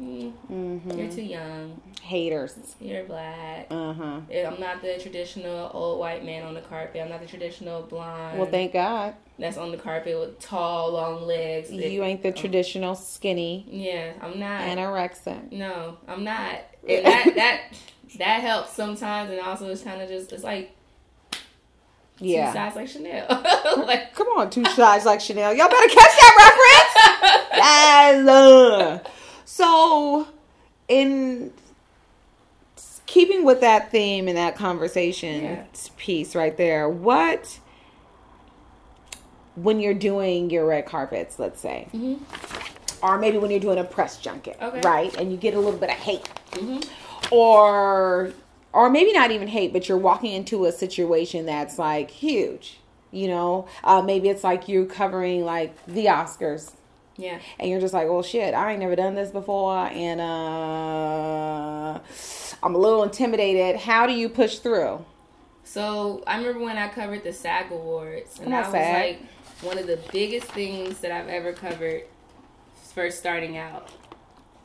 mm, 0.00 0.32
Mm-hmm. 0.50 0.90
you're 0.98 1.10
too 1.10 1.22
young, 1.22 1.80
Haters. 2.02 2.54
you're 2.80 3.04
black. 3.04 3.66
Uh 3.70 3.92
huh. 3.92 4.20
I'm 4.30 4.60
not 4.60 4.82
the 4.82 4.98
traditional 5.00 5.70
old 5.72 5.98
white 5.98 6.24
man 6.24 6.42
on 6.44 6.54
the 6.54 6.60
carpet. 6.60 7.00
I'm 7.02 7.08
not 7.08 7.20
the 7.20 7.26
traditional 7.26 7.82
blonde. 7.82 8.38
Well, 8.38 8.50
thank 8.50 8.72
God. 8.72 9.14
that's 9.38 9.56
on 9.56 9.70
the 9.70 9.76
carpet 9.78 10.18
with 10.18 10.38
tall, 10.40 10.92
long 10.92 11.22
legs. 11.26 11.70
You 11.70 12.02
ain't 12.04 12.22
the 12.22 12.32
traditional 12.32 12.94
skinny 12.94 13.66
Yeah, 13.70 14.12
I'm 14.20 14.38
not. 14.38 14.60
anorexic. 14.62 15.52
No, 15.52 15.96
I'm 16.08 16.24
not. 16.24 16.60
And 16.88 17.04
that 17.04 17.32
that 17.34 17.60
that 18.18 18.40
helps 18.42 18.72
sometimes, 18.74 19.30
and 19.30 19.40
also 19.40 19.68
it's 19.70 19.82
kind 19.82 20.00
of 20.00 20.08
just 20.08 20.32
it's 20.32 20.44
like 20.44 20.70
two 22.18 22.26
Yeah. 22.26 22.52
sides 22.52 22.76
like 22.76 22.88
Chanel. 22.88 23.26
like 23.86 24.14
Come 24.14 24.28
on, 24.36 24.50
two 24.50 24.64
sides 24.64 25.04
like 25.04 25.20
Chanel. 25.20 25.52
Y'all 25.54 25.68
better 25.68 25.88
catch 25.88 25.94
that 25.96 26.34
reference. 27.52 27.56
yes. 27.56 29.06
So, 29.44 30.28
in 30.88 31.52
keeping 33.06 33.44
with 33.44 33.60
that 33.60 33.90
theme 33.90 34.28
and 34.28 34.36
that 34.36 34.56
conversation 34.56 35.42
Yeah. 35.44 35.64
piece 35.96 36.34
right 36.34 36.56
there, 36.56 36.88
what 36.88 37.58
when 39.54 39.80
you're 39.80 39.94
doing 39.94 40.50
your 40.50 40.66
red 40.66 40.84
carpets, 40.84 41.38
let's 41.38 41.60
say, 41.60 41.86
Mhm. 41.94 42.18
or 43.02 43.16
maybe 43.18 43.38
when 43.38 43.50
you're 43.50 43.60
doing 43.60 43.78
a 43.78 43.84
press 43.84 44.18
junket, 44.18 44.58
Okay. 44.60 44.80
right, 44.84 45.14
and 45.16 45.30
you 45.30 45.38
get 45.38 45.54
a 45.54 45.58
little 45.58 45.78
bit 45.78 45.88
of 45.88 45.96
hate, 45.96 46.28
Mhm. 46.50 46.86
or 47.30 48.32
or 48.76 48.90
maybe 48.90 49.10
not 49.10 49.30
even 49.30 49.48
hate, 49.48 49.72
but 49.72 49.88
you're 49.88 49.96
walking 49.96 50.32
into 50.32 50.66
a 50.66 50.72
situation 50.72 51.46
that's 51.46 51.78
like 51.78 52.10
huge. 52.10 52.78
You 53.10 53.28
know, 53.28 53.68
uh, 53.82 54.02
maybe 54.02 54.28
it's 54.28 54.44
like 54.44 54.68
you're 54.68 54.84
covering 54.84 55.46
like 55.46 55.74
the 55.86 56.06
Oscars, 56.06 56.72
yeah, 57.16 57.38
and 57.58 57.70
you're 57.70 57.80
just 57.80 57.94
like, 57.94 58.06
"Well, 58.08 58.22
shit, 58.22 58.52
I 58.52 58.72
ain't 58.72 58.80
never 58.80 58.94
done 58.94 59.14
this 59.14 59.30
before," 59.30 59.86
and 59.86 60.20
uh, 60.20 61.98
I'm 62.62 62.74
a 62.74 62.78
little 62.78 63.02
intimidated. 63.02 63.80
How 63.80 64.06
do 64.06 64.12
you 64.12 64.28
push 64.28 64.58
through? 64.58 65.02
So 65.64 66.22
I 66.26 66.36
remember 66.36 66.60
when 66.60 66.76
I 66.76 66.88
covered 66.88 67.24
the 67.24 67.32
SAG 67.32 67.72
Awards, 67.72 68.38
and 68.40 68.52
that 68.52 68.66
was 68.66 68.74
like 68.74 69.20
one 69.62 69.78
of 69.78 69.86
the 69.86 69.98
biggest 70.12 70.48
things 70.48 70.98
that 70.98 71.12
I've 71.12 71.28
ever 71.28 71.54
covered. 71.54 72.02
First 72.92 73.18
starting 73.18 73.56
out, 73.56 73.90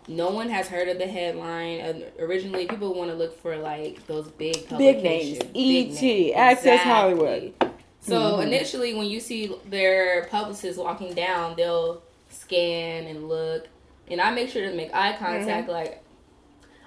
no 0.07 0.29
one 0.31 0.49
has 0.49 0.67
heard 0.67 0.87
of 0.89 0.97
the 0.97 1.07
headline. 1.07 1.81
Uh, 1.81 1.93
originally, 2.19 2.65
people 2.65 2.93
want 2.93 3.09
to 3.11 3.15
look 3.15 3.39
for 3.41 3.55
like 3.57 4.05
those 4.07 4.27
big 4.29 4.67
Big 4.77 5.03
names. 5.03 5.39
E.T., 5.53 6.33
Access 6.33 6.81
Hollywood. 6.83 7.53
So 8.01 8.15
Mhm. 8.37 8.43
initially, 8.47 8.93
when 8.95 9.05
you 9.07 9.19
see 9.19 9.53
their 9.69 10.25
publicists 10.25 10.77
walking 10.79 11.13
down, 11.13 11.55
they'll 11.55 12.01
scan 12.29 13.05
and 13.05 13.29
look, 13.29 13.67
and 14.09 14.19
I 14.19 14.31
make 14.31 14.49
sure 14.49 14.67
to 14.67 14.75
make 14.75 14.93
eye 14.93 15.15
contact. 15.19 15.69
Like, 15.69 16.03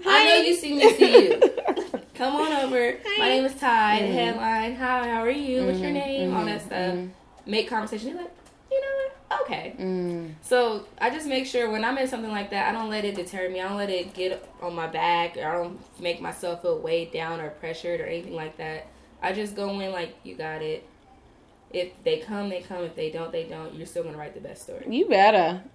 I 0.06 0.24
know 0.24 0.30
Mm-hmm. 0.30 0.40
Hi. 0.42 0.46
you 0.48 0.54
see 0.54 0.74
me, 0.74 0.88
see 0.90 1.24
you. 1.24 1.42
Come 2.14 2.34
on 2.36 2.52
over. 2.64 2.92
Hi. 3.04 3.18
My 3.18 3.28
name 3.28 3.44
is 3.44 3.54
Ty. 3.54 4.02
The 4.02 4.08
Mhm. 4.08 4.12
headline. 4.12 4.74
Hi, 4.76 5.08
how 5.08 5.20
are 5.22 5.30
you? 5.30 5.66
What's 5.66 5.78
your 5.80 5.90
Mhm, 5.90 5.94
name? 5.94 6.36
All 6.36 6.44
that 6.44 6.60
mhm, 6.60 6.66
stuff. 6.66 6.94
mhm. 6.94 7.10
Make 7.46 7.68
conversation. 7.68 8.08
You're 8.08 8.16
like, 8.18 8.26
you 8.26 8.30
know 8.30 8.34
what? 8.34 8.43
Okay. 9.42 9.74
Mm, 9.78 10.34
So 10.42 10.86
I 11.00 11.10
just 11.10 11.26
make 11.26 11.46
sure 11.46 11.70
when 11.70 11.84
I'm 11.84 11.98
in 11.98 12.08
something 12.08 12.30
like 12.30 12.50
that, 12.50 12.68
I 12.68 12.72
don't 12.78 12.90
let 12.90 13.04
it 13.04 13.14
deter 13.16 13.48
me. 13.48 13.60
I 13.60 13.68
don't 13.68 13.76
let 13.76 13.90
it 13.90 14.14
get 14.14 14.48
on 14.62 14.74
my 14.74 14.86
back. 14.86 15.36
Or 15.36 15.46
I 15.48 15.62
don't 15.62 16.00
make 16.00 16.20
myself 16.20 16.62
feel 16.62 16.78
weighed 16.78 17.12
down 17.12 17.40
or 17.40 17.50
pressured 17.50 18.00
or 18.00 18.04
anything 18.06 18.34
like 18.34 18.56
that. 18.58 18.86
I 19.22 19.32
just 19.32 19.56
go 19.56 19.68
in 19.80 19.92
like, 19.92 20.14
you 20.22 20.34
got 20.34 20.62
it. 20.62 20.86
If 21.72 21.90
they 22.04 22.18
come, 22.18 22.50
they 22.50 22.60
come. 22.60 22.84
If 22.84 22.94
they 22.94 23.10
don't, 23.10 23.32
they 23.32 23.44
don't. 23.44 23.74
You're 23.74 23.86
still 23.86 24.04
gonna 24.04 24.16
write 24.16 24.34
the 24.34 24.40
best 24.40 24.62
story. 24.62 24.86
you 24.88 25.08
better. 25.08 25.60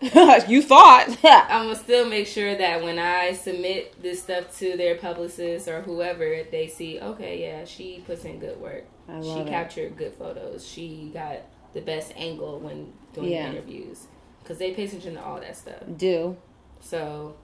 you 0.48 0.62
thought. 0.62 1.06
I'm 1.24 1.66
gonna 1.66 1.76
still 1.76 2.08
make 2.08 2.26
sure 2.26 2.56
that 2.56 2.82
when 2.82 2.98
I 2.98 3.34
submit 3.34 4.02
this 4.02 4.22
stuff 4.22 4.56
to 4.58 4.76
their 4.76 4.96
publicist 4.96 5.68
or 5.68 5.82
whoever, 5.82 6.42
they 6.50 6.66
see, 6.66 6.98
okay, 7.00 7.40
yeah, 7.40 7.64
she 7.64 8.02
puts 8.06 8.24
in 8.24 8.38
good 8.40 8.60
work. 8.60 8.84
She 9.22 9.28
it. 9.40 9.48
captured 9.48 9.96
good 9.96 10.14
photos. 10.14 10.66
She 10.66 11.10
got 11.12 11.40
the 11.72 11.80
best 11.80 12.12
angle 12.16 12.58
when 12.58 12.92
doing 13.14 13.30
Yeah. 13.32 13.50
interviews 13.50 14.06
because 14.42 14.58
they 14.58 14.72
pay 14.72 14.84
attention 14.84 15.14
to 15.14 15.24
all 15.24 15.40
that 15.40 15.56
stuff. 15.56 15.82
Do. 15.96 16.36
So 16.80 17.34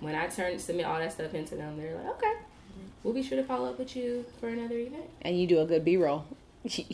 when 0.00 0.14
I 0.14 0.26
turn 0.28 0.58
submit 0.58 0.86
all 0.86 0.98
that 0.98 1.12
stuff 1.12 1.34
into 1.34 1.54
them, 1.56 1.76
they're 1.76 1.94
like, 1.96 2.06
okay, 2.16 2.32
we'll 3.02 3.14
be 3.14 3.22
sure 3.22 3.36
to 3.38 3.44
follow 3.44 3.70
up 3.70 3.78
with 3.78 3.94
you 3.96 4.24
for 4.40 4.48
another 4.48 4.76
event. 4.78 5.04
And 5.22 5.38
you 5.40 5.46
do 5.46 5.60
a 5.60 5.66
good 5.66 5.84
B 5.84 5.96
roll. 5.96 6.24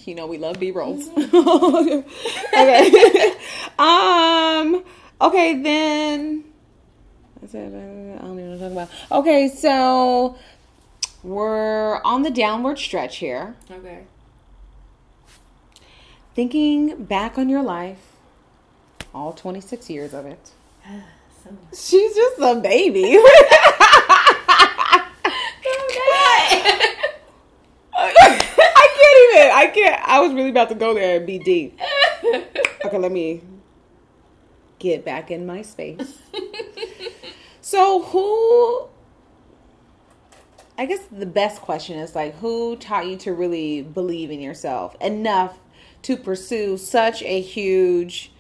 You 0.04 0.14
know 0.14 0.26
we 0.26 0.36
love 0.36 0.60
B 0.60 0.70
rolls. 0.70 1.08
okay. 1.16 2.04
um. 3.78 4.84
Okay 5.20 5.62
then. 5.62 6.44
I 7.42 7.46
don't 7.46 7.58
even 7.58 8.36
know 8.36 8.50
what 8.50 8.58
to 8.58 8.58
talk 8.58 8.72
about. 8.72 8.90
Okay, 9.20 9.48
so 9.48 10.36
we're 11.22 12.02
on 12.02 12.22
the 12.22 12.30
downward 12.30 12.78
stretch 12.78 13.16
here. 13.16 13.56
Okay. 13.70 14.02
Thinking 16.34 17.04
back 17.04 17.36
on 17.36 17.48
your 17.48 17.62
life, 17.62 17.98
all 19.14 19.32
26 19.32 19.90
years 19.90 20.14
of 20.14 20.24
it. 20.26 20.50
so 21.44 21.50
She's 21.74 22.14
just 22.14 22.38
a 22.38 22.54
baby. 22.60 23.18
I 27.94 28.88
can't 28.98 29.18
even. 29.40 29.50
I 29.54 29.70
can't. 29.74 30.08
I 30.08 30.20
was 30.20 30.32
really 30.32 30.50
about 30.50 30.68
to 30.70 30.74
go 30.74 30.94
there 30.94 31.18
and 31.18 31.26
be 31.26 31.38
deep. 31.38 31.78
Okay, 32.84 32.98
let 32.98 33.12
me 33.12 33.40
get 34.80 35.04
back 35.04 35.30
in 35.30 35.46
my 35.46 35.62
space. 35.62 36.18
So, 37.64 38.02
who. 38.02 38.88
I 40.76 40.84
guess 40.84 41.04
the 41.12 41.26
best 41.26 41.62
question 41.62 41.96
is 41.96 42.16
like, 42.16 42.34
who 42.40 42.74
taught 42.76 43.06
you 43.06 43.16
to 43.18 43.32
really 43.32 43.82
believe 43.82 44.32
in 44.32 44.40
yourself 44.40 44.96
enough 45.00 45.58
to 46.02 46.16
pursue 46.16 46.76
such 46.76 47.22
a 47.22 47.40
huge 47.40 48.32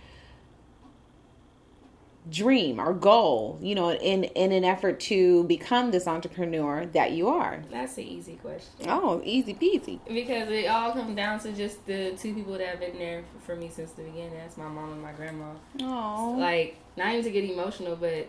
dream 2.30 2.80
or 2.80 2.92
goal, 2.92 3.58
you 3.60 3.74
know, 3.74 3.92
in 3.92 4.24
in 4.24 4.52
an 4.52 4.64
effort 4.64 5.00
to 5.00 5.44
become 5.44 5.90
this 5.90 6.06
entrepreneur 6.06 6.86
that 6.86 7.12
you 7.12 7.28
are? 7.28 7.62
That's 7.70 7.98
an 7.98 8.04
easy 8.04 8.36
question. 8.36 8.86
Oh, 8.88 9.20
easy 9.24 9.54
peasy. 9.54 9.98
Because 10.06 10.48
it 10.48 10.66
all 10.66 10.92
comes 10.92 11.16
down 11.16 11.40
to 11.40 11.52
just 11.52 11.84
the 11.86 12.12
two 12.16 12.34
people 12.34 12.52
that 12.58 12.66
have 12.66 12.80
been 12.80 12.98
there 12.98 13.24
for 13.44 13.56
me 13.56 13.68
since 13.68 13.92
the 13.92 14.02
beginning. 14.02 14.34
That's 14.34 14.56
my 14.56 14.68
mom 14.68 14.92
and 14.92 15.02
my 15.02 15.12
grandma. 15.12 15.52
Oh, 15.80 16.36
Like, 16.38 16.78
not 16.96 17.12
even 17.12 17.24
to 17.24 17.30
get 17.30 17.44
emotional, 17.50 17.96
but 17.96 18.28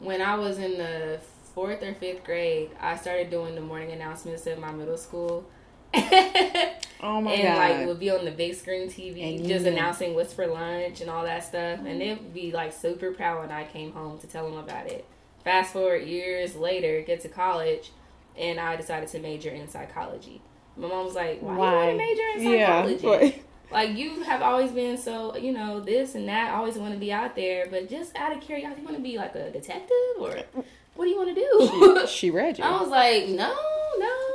when 0.00 0.20
I 0.20 0.34
was 0.34 0.58
in 0.58 0.76
the 0.76 1.20
fourth 1.54 1.82
or 1.82 1.94
fifth 1.94 2.24
grade, 2.24 2.70
I 2.80 2.96
started 2.96 3.30
doing 3.30 3.54
the 3.54 3.60
morning 3.60 3.90
announcements 3.92 4.46
at 4.46 4.58
my 4.58 4.70
middle 4.72 4.96
school. 4.98 5.44
oh 7.02 7.20
my 7.20 7.32
and 7.32 7.42
god! 7.42 7.44
And 7.44 7.58
like 7.58 7.76
it 7.76 7.86
would 7.88 8.00
be 8.00 8.10
on 8.10 8.24
the 8.24 8.30
big 8.30 8.54
screen 8.54 8.88
TV, 8.88 9.38
And 9.38 9.46
just 9.46 9.66
announcing 9.66 10.14
what's 10.14 10.32
for 10.32 10.46
lunch 10.46 11.00
and 11.00 11.10
all 11.10 11.24
that 11.24 11.44
stuff, 11.44 11.80
and 11.80 11.86
mm-hmm. 11.86 11.98
they'd 11.98 12.34
be 12.34 12.52
like 12.52 12.72
super 12.72 13.12
proud 13.12 13.40
when 13.40 13.50
I 13.50 13.64
came 13.64 13.92
home 13.92 14.18
to 14.18 14.26
tell 14.26 14.48
them 14.48 14.58
about 14.58 14.86
it. 14.86 15.04
Fast 15.44 15.72
forward 15.72 16.06
years 16.06 16.54
later, 16.54 17.00
get 17.00 17.20
to 17.22 17.28
college, 17.28 17.90
and 18.38 18.60
I 18.60 18.76
decided 18.76 19.08
to 19.10 19.18
major 19.20 19.50
in 19.50 19.68
psychology. 19.68 20.42
My 20.76 20.88
mom 20.88 21.06
was 21.06 21.14
like, 21.14 21.40
"Why, 21.40 21.56
Why? 21.56 21.70
you 21.70 21.76
want 21.76 21.90
to 21.90 21.96
major 21.96 22.22
in 22.34 22.60
psychology? 22.60 23.06
but- 23.06 23.44
Like 23.72 23.96
you 23.96 24.22
have 24.24 24.42
always 24.42 24.72
been 24.72 24.98
so, 24.98 25.36
you 25.36 25.52
know, 25.52 25.80
this 25.80 26.16
and 26.16 26.28
that. 26.28 26.52
Always 26.52 26.76
want 26.76 26.92
to 26.92 26.98
be 26.98 27.12
out 27.12 27.36
there, 27.36 27.68
but 27.70 27.88
just 27.88 28.16
out 28.16 28.36
of 28.36 28.40
curiosity, 28.40 28.80
you 28.80 28.86
want 28.86 28.96
to 28.96 29.02
be 29.02 29.16
like 29.16 29.34
a 29.36 29.50
detective 29.50 29.96
or 30.18 30.38
uh, 30.38 30.62
what 30.96 31.04
do 31.04 31.10
you 31.10 31.16
want 31.16 31.34
to 31.34 31.34
do? 31.34 32.06
she 32.08 32.30
read 32.32 32.58
you. 32.58 32.64
I 32.64 32.80
was 32.80 32.90
like, 32.90 33.28
no, 33.28 33.54
no. 33.98 34.29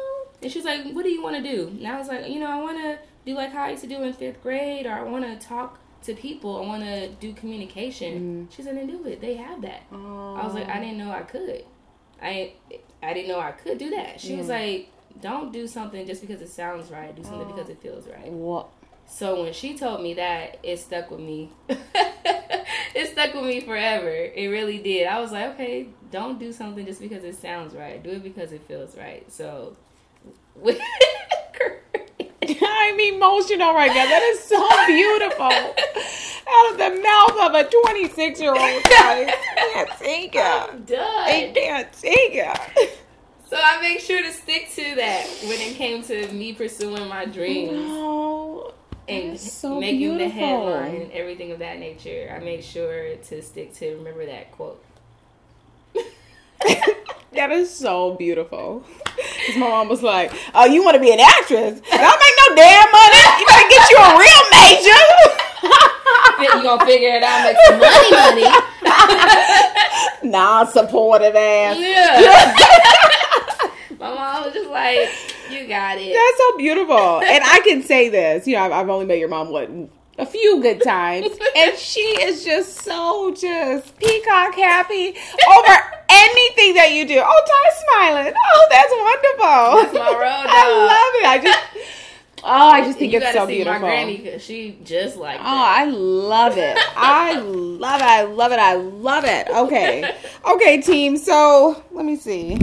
And 0.45 0.51
she's 0.51 0.63
like, 0.63 0.85
what 0.91 1.03
do 1.03 1.09
you 1.09 1.23
want 1.23 1.35
to 1.37 1.41
do? 1.41 1.69
And 1.69 1.87
I 1.87 1.97
was 1.97 2.07
like, 2.07 2.29
you 2.29 2.39
know, 2.39 2.45
I 2.45 2.61
want 2.61 2.77
to 2.77 2.99
do 3.25 3.33
like 3.33 3.51
how 3.51 3.63
I 3.63 3.71
used 3.71 3.81
to 3.81 3.89
do 3.89 4.03
in 4.03 4.13
fifth 4.13 4.43
grade, 4.43 4.85
or 4.85 4.91
I 4.91 5.01
want 5.01 5.25
to 5.25 5.43
talk 5.43 5.79
to 6.03 6.13
people. 6.13 6.61
I 6.61 6.67
want 6.67 6.83
to 6.83 7.09
do 7.09 7.33
communication. 7.33 8.47
Mm. 8.47 8.55
She 8.55 8.61
said, 8.61 8.77
then 8.77 8.85
do 8.85 9.03
it. 9.07 9.21
They 9.21 9.33
have 9.37 9.63
that. 9.63 9.81
I 9.91 10.45
was 10.45 10.53
like, 10.53 10.69
I 10.69 10.79
didn't 10.79 10.99
know 10.99 11.09
I 11.09 11.23
could. 11.23 11.65
I 12.21 12.53
I 13.01 13.15
didn't 13.15 13.29
know 13.29 13.39
I 13.39 13.53
could 13.53 13.79
do 13.79 13.89
that. 13.89 14.21
She 14.21 14.35
was 14.35 14.45
mm. 14.45 14.49
like, 14.49 14.91
don't 15.19 15.51
do 15.51 15.65
something 15.65 16.05
just 16.05 16.21
because 16.21 16.43
it 16.43 16.49
sounds 16.49 16.91
right. 16.91 17.15
Do 17.15 17.23
something 17.23 17.47
because 17.47 17.69
it 17.69 17.81
feels 17.81 18.07
right. 18.07 18.31
What? 18.31 18.67
So 19.07 19.41
when 19.41 19.53
she 19.53 19.75
told 19.75 20.03
me 20.03 20.13
that, 20.13 20.59
it 20.61 20.77
stuck 20.77 21.09
with 21.09 21.21
me. 21.21 21.49
it 21.69 23.11
stuck 23.11 23.33
with 23.33 23.45
me 23.45 23.61
forever. 23.61 24.11
It 24.11 24.49
really 24.49 24.77
did. 24.77 25.07
I 25.07 25.19
was 25.19 25.31
like, 25.31 25.55
okay, 25.55 25.87
don't 26.11 26.37
do 26.37 26.53
something 26.53 26.85
just 26.85 27.01
because 27.01 27.23
it 27.23 27.35
sounds 27.35 27.73
right. 27.73 28.03
Do 28.03 28.11
it 28.11 28.21
because 28.21 28.51
it 28.51 28.61
feels 28.67 28.95
right. 28.95 29.25
So, 29.31 29.75
I'm 32.61 32.99
emotional 32.99 33.73
right 33.73 33.89
now. 33.89 34.05
That 34.05 34.21
is 34.23 34.43
so 34.43 34.67
beautiful. 34.85 35.45
Out 36.47 36.71
of 36.71 36.77
the 36.77 37.01
mouth 37.01 37.49
of 37.49 37.55
a 37.55 37.69
26 37.83 38.39
year 38.39 38.51
old 38.51 38.83
guy. 38.83 39.33
I 39.57 39.71
can't 39.73 39.89
take 39.99 40.35
it. 40.35 40.85
Done. 40.85 41.53
can't 41.53 41.91
take 41.93 42.35
it. 42.35 42.99
So 43.47 43.57
I 43.61 43.79
make 43.81 43.99
sure 43.99 44.21
to 44.23 44.31
stick 44.31 44.69
to 44.75 44.95
that 44.95 45.27
when 45.43 45.59
it 45.59 45.75
came 45.75 46.03
to 46.03 46.31
me 46.31 46.53
pursuing 46.53 47.07
my 47.07 47.25
dreams 47.25 47.71
Oh, 47.75 48.73
and 49.07 49.39
so 49.39 49.79
making 49.79 50.17
the 50.17 50.27
headline 50.27 50.95
and 50.95 51.11
everything 51.11 51.51
of 51.51 51.59
that 51.59 51.79
nature. 51.79 52.33
I 52.35 52.43
make 52.43 52.63
sure 52.63 53.15
to 53.15 53.41
stick 53.41 53.73
to 53.75 53.95
remember 53.95 54.25
that 54.25 54.51
quote. 54.51 54.83
that 57.35 57.51
is 57.51 57.69
so 57.73 58.15
beautiful. 58.15 58.83
Because 59.15 59.55
my 59.61 59.69
mom 59.69 59.87
was 59.87 60.03
like, 60.03 60.29
"Oh, 60.53 60.65
you 60.65 60.83
want 60.83 60.95
to 60.95 60.99
be 61.01 61.09
an 61.13 61.21
actress? 61.21 61.79
I 61.89 61.97
don't 62.03 62.19
make 62.19 62.35
no 62.43 62.55
damn 62.55 62.91
money. 62.91 63.23
You 63.39 63.45
better 63.47 63.69
get 63.69 63.89
you 63.89 63.95
a 63.95 64.17
real 64.19 64.43
major." 64.51 64.99
you 66.41 66.47
gonna 66.63 66.85
figure 66.85 67.15
it 67.15 67.23
out, 67.23 67.43
make 67.45 67.55
some 67.65 67.79
money, 67.79 68.11
money. 68.43 68.43
Non-supportive 70.29 71.33
ass. 71.35 71.77
Yeah. 71.79 72.53
My 73.99 74.13
mom 74.13 74.43
was 74.45 74.53
just 74.53 74.69
like, 74.69 75.09
"You 75.49 75.67
got 75.67 75.97
it." 75.97 76.13
That's 76.13 76.37
so 76.37 76.57
beautiful. 76.57 77.21
And 77.21 77.41
I 77.43 77.61
can 77.63 77.81
say 77.83 78.09
this, 78.09 78.45
you 78.47 78.55
know, 78.55 78.63
I've, 78.63 78.71
I've 78.73 78.89
only 78.89 79.05
met 79.05 79.19
your 79.19 79.29
mom 79.29 79.49
what 79.49 79.69
a 80.17 80.25
few 80.25 80.61
good 80.61 80.81
times, 80.83 81.27
and 81.55 81.77
she 81.77 82.01
is 82.01 82.43
just 82.43 82.81
so 82.81 83.33
just 83.33 83.97
peacock 83.97 84.55
happy 84.55 85.15
over 85.57 85.77
anything 86.15 86.73
that 86.75 86.91
you 86.93 87.05
do. 87.07 87.21
Oh, 87.23 87.43
Ty's 87.47 87.77
smiling. 87.83 88.33
Oh, 88.35 88.67
that's 88.71 88.91
wonderful. 88.91 89.83
That's 89.83 89.93
my 89.93 90.19
road 90.19 90.45
I 90.49 90.85
love 90.85 91.13
it. 91.21 91.25
I 91.27 91.39
just, 91.43 91.59
oh, 92.43 92.69
I 92.69 92.81
just 92.81 92.97
think 92.99 93.13
you 93.13 93.19
it's 93.19 93.33
so 93.33 93.45
see 93.47 93.55
beautiful. 93.55 93.73
my 93.81 93.87
granny 93.87 94.17
because 94.17 94.43
she 94.43 94.77
just 94.83 95.17
like 95.17 95.39
Oh, 95.39 95.43
that. 95.43 95.77
I 95.79 95.85
love 95.85 96.57
it. 96.57 96.77
I 96.95 97.39
love 97.39 98.01
it. 98.01 98.03
I 98.05 98.23
love 98.23 98.51
it. 98.51 98.59
I 98.59 98.73
love 98.75 99.23
it. 99.25 99.47
Okay. 99.49 100.13
Okay, 100.45 100.79
team. 100.79 101.17
So 101.17 101.83
let 101.91 102.05
me 102.05 102.15
see. 102.15 102.57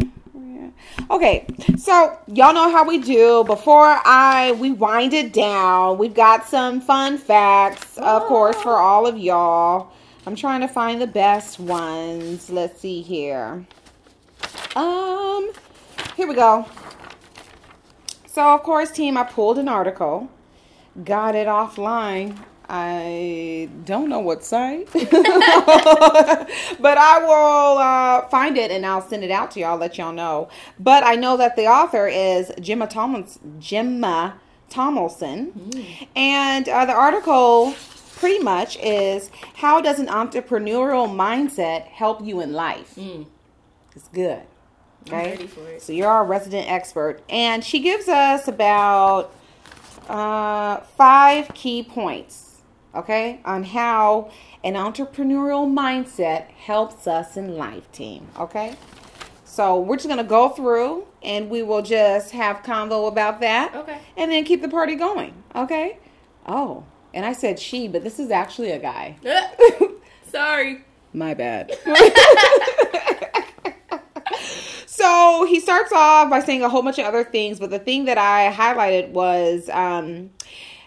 Okay, 1.10 1.46
so 1.76 2.16
y'all 2.28 2.54
know 2.54 2.70
how 2.70 2.86
we 2.86 2.98
do. 2.98 3.42
Before 3.44 3.98
I 4.04 4.52
we 4.52 4.70
wind 4.70 5.12
it 5.14 5.32
down, 5.32 5.98
we've 5.98 6.14
got 6.14 6.46
some 6.46 6.80
fun 6.80 7.18
facts, 7.18 7.98
of 7.98 8.22
course, 8.24 8.56
for 8.56 8.76
all 8.76 9.06
of 9.06 9.18
y'all. 9.18 9.92
I'm 10.24 10.36
trying 10.36 10.60
to 10.60 10.68
find 10.68 11.02
the 11.02 11.06
best 11.08 11.58
ones. 11.58 12.48
Let's 12.48 12.80
see 12.80 13.02
here. 13.02 13.64
Um, 14.76 15.50
here 16.16 16.28
we 16.28 16.34
go. 16.34 16.66
So, 18.26 18.54
of 18.54 18.62
course, 18.62 18.92
team, 18.92 19.16
I 19.16 19.24
pulled 19.24 19.58
an 19.58 19.68
article, 19.68 20.30
got 21.04 21.34
it 21.34 21.48
offline. 21.48 22.38
I 22.68 23.68
don't 23.84 24.08
know 24.08 24.20
what 24.20 24.44
site, 24.44 24.90
but 24.94 25.04
I 26.98 27.18
will 27.18 27.78
uh, 27.78 28.28
find 28.28 28.56
it 28.56 28.70
and 28.70 28.86
I'll 28.86 29.02
send 29.02 29.24
it 29.24 29.30
out 29.30 29.50
to 29.50 29.60
y'all, 29.60 29.76
let 29.76 29.98
y'all 29.98 30.12
know. 30.12 30.48
But 30.78 31.04
I 31.04 31.16
know 31.16 31.36
that 31.36 31.56
the 31.56 31.66
author 31.66 32.06
is 32.06 32.52
Gemma 32.60 32.86
Tomlinson. 32.86 33.56
Gemma 33.60 34.40
Tomlinson. 34.70 35.70
And 36.16 36.68
uh, 36.68 36.86
the 36.86 36.94
article 36.94 37.74
pretty 38.22 38.38
much 38.38 38.78
is 38.78 39.32
how 39.54 39.80
does 39.80 39.98
an 39.98 40.06
entrepreneurial 40.06 41.08
mindset 41.12 41.82
help 41.88 42.24
you 42.24 42.40
in 42.40 42.52
life? 42.52 42.94
Mm, 42.94 43.26
It's 43.96 44.06
good. 44.14 44.42
Okay. 45.08 45.30
ready 45.32 45.48
for 45.48 45.68
it. 45.68 45.82
So 45.82 45.92
you're 45.92 46.06
our 46.08 46.24
resident 46.24 46.70
expert, 46.70 47.20
and 47.28 47.64
she 47.64 47.80
gives 47.80 48.06
us 48.06 48.46
about 48.46 49.34
uh, 50.08 50.76
five 50.96 51.52
key 51.54 51.82
points, 51.82 52.62
okay, 52.94 53.40
on 53.44 53.64
how 53.64 54.30
an 54.62 54.74
entrepreneurial 54.74 55.66
mindset 55.66 56.46
helps 56.52 57.08
us 57.08 57.36
in 57.36 57.56
life, 57.56 57.90
team. 57.90 58.28
Okay. 58.38 58.76
So 59.44 59.80
we're 59.80 59.96
just 59.96 60.08
gonna 60.08 60.22
go 60.22 60.48
through, 60.50 61.06
and 61.24 61.50
we 61.50 61.64
will 61.64 61.82
just 61.82 62.30
have 62.30 62.62
convo 62.62 63.08
about 63.08 63.40
that, 63.40 63.74
Okay. 63.74 63.98
and 64.16 64.30
then 64.30 64.44
keep 64.44 64.62
the 64.62 64.68
party 64.68 64.94
going. 64.94 65.34
Okay. 65.56 65.98
Oh, 66.46 66.84
and 67.14 67.26
I 67.26 67.32
said 67.32 67.58
she, 67.58 67.88
but 67.88 68.04
this 68.04 68.18
is 68.18 68.30
actually 68.30 68.70
a 68.70 68.78
guy. 68.78 69.16
Sorry. 70.30 70.84
My 71.12 71.34
bad. 71.34 71.72
so 74.86 75.44
he 75.48 75.60
starts 75.60 75.92
off 75.92 76.30
by 76.30 76.40
saying 76.40 76.62
a 76.62 76.68
whole 76.68 76.82
bunch 76.82 76.98
of 76.98 77.06
other 77.06 77.24
things, 77.24 77.58
but 77.58 77.70
the 77.70 77.78
thing 77.78 78.04
that 78.06 78.18
I 78.18 78.52
highlighted 78.52 79.10
was 79.10 79.68
um, 79.70 80.30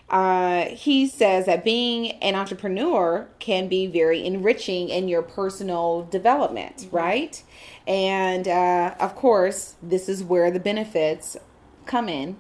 uh, 0.10 0.66
he 0.66 1.08
says 1.08 1.46
that 1.46 1.64
being 1.64 2.12
an 2.24 2.36
entrepreneur 2.36 3.28
can 3.40 3.68
be 3.68 3.88
very 3.88 4.26
enriching 4.26 4.90
in 4.90 5.08
your 5.08 5.22
personal 5.22 6.04
development, 6.06 6.78
Mm-hmm. 6.78 6.96
right? 6.96 7.44
And 7.88 8.48
uh, 8.48 8.96
of 9.00 9.16
course, 9.16 9.76
this 9.82 10.10
is 10.10 10.24
where 10.24 10.50
the 10.50 10.60
benefits 10.60 11.38
come 11.86 12.10
in 12.10 12.36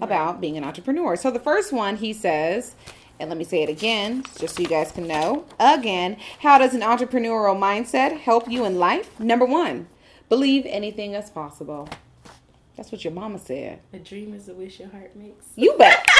about 0.00 0.40
being 0.42 0.58
an 0.58 0.64
entrepreneur. 0.64 1.16
So 1.16 1.30
the 1.30 1.38
first 1.38 1.72
one 1.72 1.96
he 1.96 2.12
says, 2.12 2.74
and 3.20 3.28
let 3.28 3.36
me 3.38 3.44
say 3.44 3.62
it 3.62 3.68
again, 3.68 4.24
just 4.38 4.56
so 4.56 4.62
you 4.62 4.68
guys 4.68 4.90
can 4.90 5.06
know. 5.06 5.44
Again, 5.60 6.16
how 6.40 6.56
does 6.58 6.74
an 6.74 6.80
entrepreneurial 6.80 7.56
mindset 7.56 8.18
help 8.18 8.50
you 8.50 8.64
in 8.64 8.78
life? 8.78 9.20
Number 9.20 9.44
one, 9.44 9.88
believe 10.30 10.64
anything 10.66 11.12
is 11.12 11.28
possible. 11.28 11.88
That's 12.76 12.90
what 12.90 13.04
your 13.04 13.12
mama 13.12 13.38
said. 13.38 13.80
A 13.92 13.98
dream 13.98 14.32
is 14.32 14.48
a 14.48 14.54
wish 14.54 14.80
your 14.80 14.88
heart 14.88 15.14
makes. 15.14 15.46
You 15.54 15.74
bet. 15.76 16.04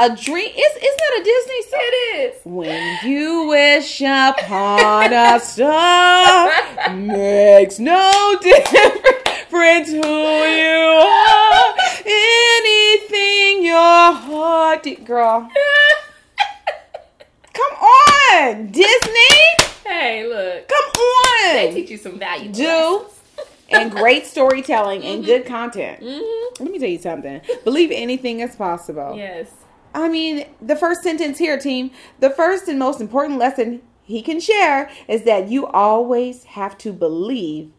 A 0.00 0.14
dream 0.14 0.46
is 0.46 0.76
isn't 0.76 0.80
that 0.80 1.20
a 1.20 1.24
Disney 1.24 1.62
song? 1.62 1.80
It 1.82 2.34
is. 2.36 2.40
When 2.44 2.98
you 3.02 3.48
wish 3.48 4.00
upon 4.00 5.12
a 5.12 5.40
star, 5.40 6.52
makes 6.92 7.80
no 7.80 8.38
difference 8.40 9.88
who 9.88 9.96
you 9.96 11.02
are. 11.02 11.74
Anything 12.06 13.64
your 13.64 14.12
heart, 14.12 14.86
girl. 15.04 15.50
On, 18.32 18.66
Disney. 18.66 19.38
Hey, 19.84 20.26
look. 20.26 20.68
Come 20.68 21.02
on. 21.02 21.54
They 21.54 21.72
teach 21.74 21.90
you 21.90 21.96
some 21.96 22.18
valuable 22.18 22.52
Do 22.52 23.06
and 23.70 23.90
great 23.90 24.26
storytelling 24.26 25.02
and 25.02 25.24
good 25.24 25.46
content. 25.46 26.00
Mhm. 26.02 26.60
Let 26.60 26.70
me 26.70 26.78
tell 26.78 26.88
you 26.88 26.98
something. 26.98 27.40
Believe 27.64 27.90
anything 27.92 28.40
is 28.40 28.56
possible. 28.56 29.14
Yes. 29.16 29.48
I 29.94 30.08
mean, 30.08 30.46
the 30.60 30.76
first 30.76 31.02
sentence 31.02 31.38
here, 31.38 31.58
team, 31.58 31.90
the 32.20 32.30
first 32.30 32.68
and 32.68 32.78
most 32.78 33.00
important 33.00 33.38
lesson 33.38 33.82
he 34.02 34.22
can 34.22 34.40
share 34.40 34.90
is 35.06 35.22
that 35.24 35.48
you 35.48 35.66
always 35.66 36.44
have 36.44 36.76
to 36.78 36.92
believe 36.92 37.70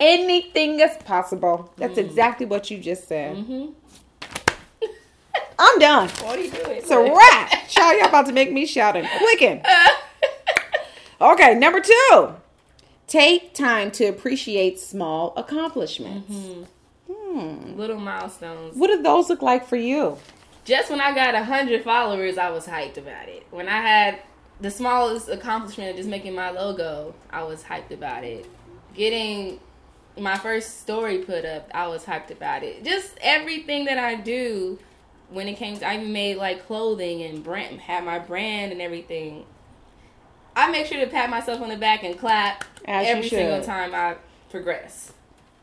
anything 0.00 0.80
is 0.80 0.96
possible. 1.04 1.70
That's 1.76 1.98
exactly 1.98 2.46
what 2.46 2.70
you 2.70 2.78
just 2.78 3.08
said. 3.08 3.36
Mm-hmm. 3.36 3.66
I'm 5.58 5.78
done. 5.78 6.08
What 6.08 6.38
are 6.38 6.42
you 6.42 6.50
doing? 6.50 6.78
It's 6.78 6.90
a 6.90 6.98
wrap. 7.00 7.68
Child, 7.68 7.98
y'all 7.98 8.08
about 8.08 8.26
to 8.26 8.32
make 8.32 8.52
me 8.52 8.66
shout 8.66 8.96
and 8.96 9.08
quicken. 9.18 9.62
Okay, 11.20 11.54
number 11.54 11.80
two. 11.80 12.34
Take 13.06 13.54
time 13.54 13.90
to 13.92 14.04
appreciate 14.06 14.80
small 14.80 15.32
accomplishments. 15.36 16.36
Hmm. 17.10 17.76
Little 17.78 17.98
milestones. 18.00 18.76
What 18.76 18.88
do 18.88 19.00
those 19.02 19.28
look 19.30 19.40
like 19.40 19.66
for 19.66 19.76
you? 19.76 20.18
Just 20.64 20.90
when 20.90 21.00
I 21.00 21.14
got 21.14 21.34
a 21.34 21.44
hundred 21.44 21.84
followers, 21.84 22.36
I 22.36 22.50
was 22.50 22.66
hyped 22.66 22.98
about 22.98 23.28
it. 23.28 23.46
When 23.50 23.68
I 23.68 23.80
had 23.80 24.20
the 24.60 24.70
smallest 24.70 25.28
accomplishment 25.28 25.90
of 25.90 25.96
just 25.96 26.08
making 26.08 26.34
my 26.34 26.50
logo, 26.50 27.14
I 27.30 27.44
was 27.44 27.62
hyped 27.62 27.90
about 27.90 28.24
it. 28.24 28.46
Getting 28.94 29.60
my 30.18 30.36
first 30.36 30.80
story 30.80 31.18
put 31.18 31.44
up, 31.44 31.70
I 31.72 31.86
was 31.86 32.04
hyped 32.04 32.30
about 32.30 32.62
it. 32.62 32.84
Just 32.84 33.16
everything 33.20 33.84
that 33.86 33.98
I 33.98 34.16
do 34.16 34.78
when 35.30 35.48
it 35.48 35.54
came 35.54 35.76
to 35.78 35.86
I 35.86 35.94
even 35.96 36.12
made 36.12 36.36
like 36.36 36.66
clothing 36.66 37.22
and 37.22 37.42
brand 37.42 37.80
had 37.80 38.04
my 38.04 38.18
brand 38.18 38.72
and 38.72 38.80
everything. 38.80 39.44
I 40.56 40.70
make 40.70 40.86
sure 40.86 41.00
to 41.00 41.06
pat 41.10 41.30
myself 41.30 41.60
on 41.60 41.68
the 41.68 41.76
back 41.76 42.04
and 42.04 42.18
clap 42.18 42.64
As 42.84 43.06
every 43.08 43.28
single 43.28 43.62
time 43.62 43.94
I 43.94 44.16
progress. 44.50 45.12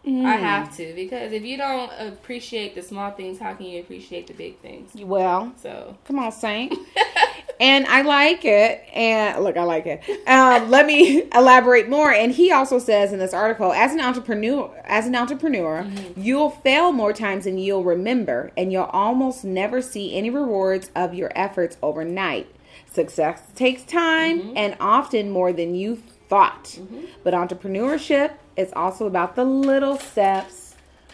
I 0.04 0.08
Mm. 0.10 0.40
have 0.40 0.76
to 0.78 0.94
because 0.96 1.32
if 1.32 1.44
you 1.44 1.58
don't 1.58 1.92
appreciate 2.00 2.74
the 2.74 2.82
small 2.82 3.12
things, 3.12 3.40
how 3.40 3.54
can 3.54 3.68
you 3.68 3.80
appreciate 3.82 4.26
the 4.28 4.34
big 4.34 4.58
things? 4.60 4.92
Well, 4.96 5.54
So 5.62 5.96
come 6.06 6.18
on, 6.20 6.32
Saint. 6.32 6.74
and 7.62 7.86
I 7.86 8.02
like 8.02 8.44
it. 8.44 8.84
And 8.92 9.42
look, 9.44 9.56
I 9.56 9.64
like 9.64 9.86
it. 9.86 10.02
Um, 10.28 10.70
let 10.70 10.88
me 10.88 11.24
elaborate 11.36 11.88
more. 11.88 12.12
And 12.12 12.32
he 12.32 12.52
also 12.52 12.80
says 12.80 13.14
in 13.14 13.20
this 13.20 13.34
article, 13.34 13.72
as 13.72 13.94
an 13.94 14.02
entrepreneur, 14.02 14.70
as 14.84 15.06
an 15.06 15.16
entrepreneur, 15.16 15.84
mm-hmm. 15.84 16.20
you'll 16.20 16.50
fail 16.50 16.92
more 16.92 17.14
times 17.14 17.46
than 17.46 17.60
you'll 17.60 17.84
remember, 17.84 18.52
and 18.58 18.72
you'll 18.72 18.86
almost 18.86 19.46
never 19.46 19.82
see 19.82 20.18
any 20.18 20.32
rewards 20.32 20.90
of 20.96 21.14
your 21.14 21.32
efforts 21.36 21.78
overnight. 21.84 22.54
Success 22.92 23.44
takes 23.54 23.84
time 23.84 24.42
mm-hmm. 24.42 24.58
and 24.58 24.76
often 24.80 25.30
more 25.30 25.54
than 25.54 25.76
you 25.76 25.98
thought. 26.28 26.64
Mm-hmm. 26.64 27.06
But 27.24 27.36
entrepreneurship 27.36 28.34
is 28.58 28.74
also 28.76 29.06
about 29.06 29.36
the 29.36 29.46
little 29.46 29.98
steps 29.98 30.61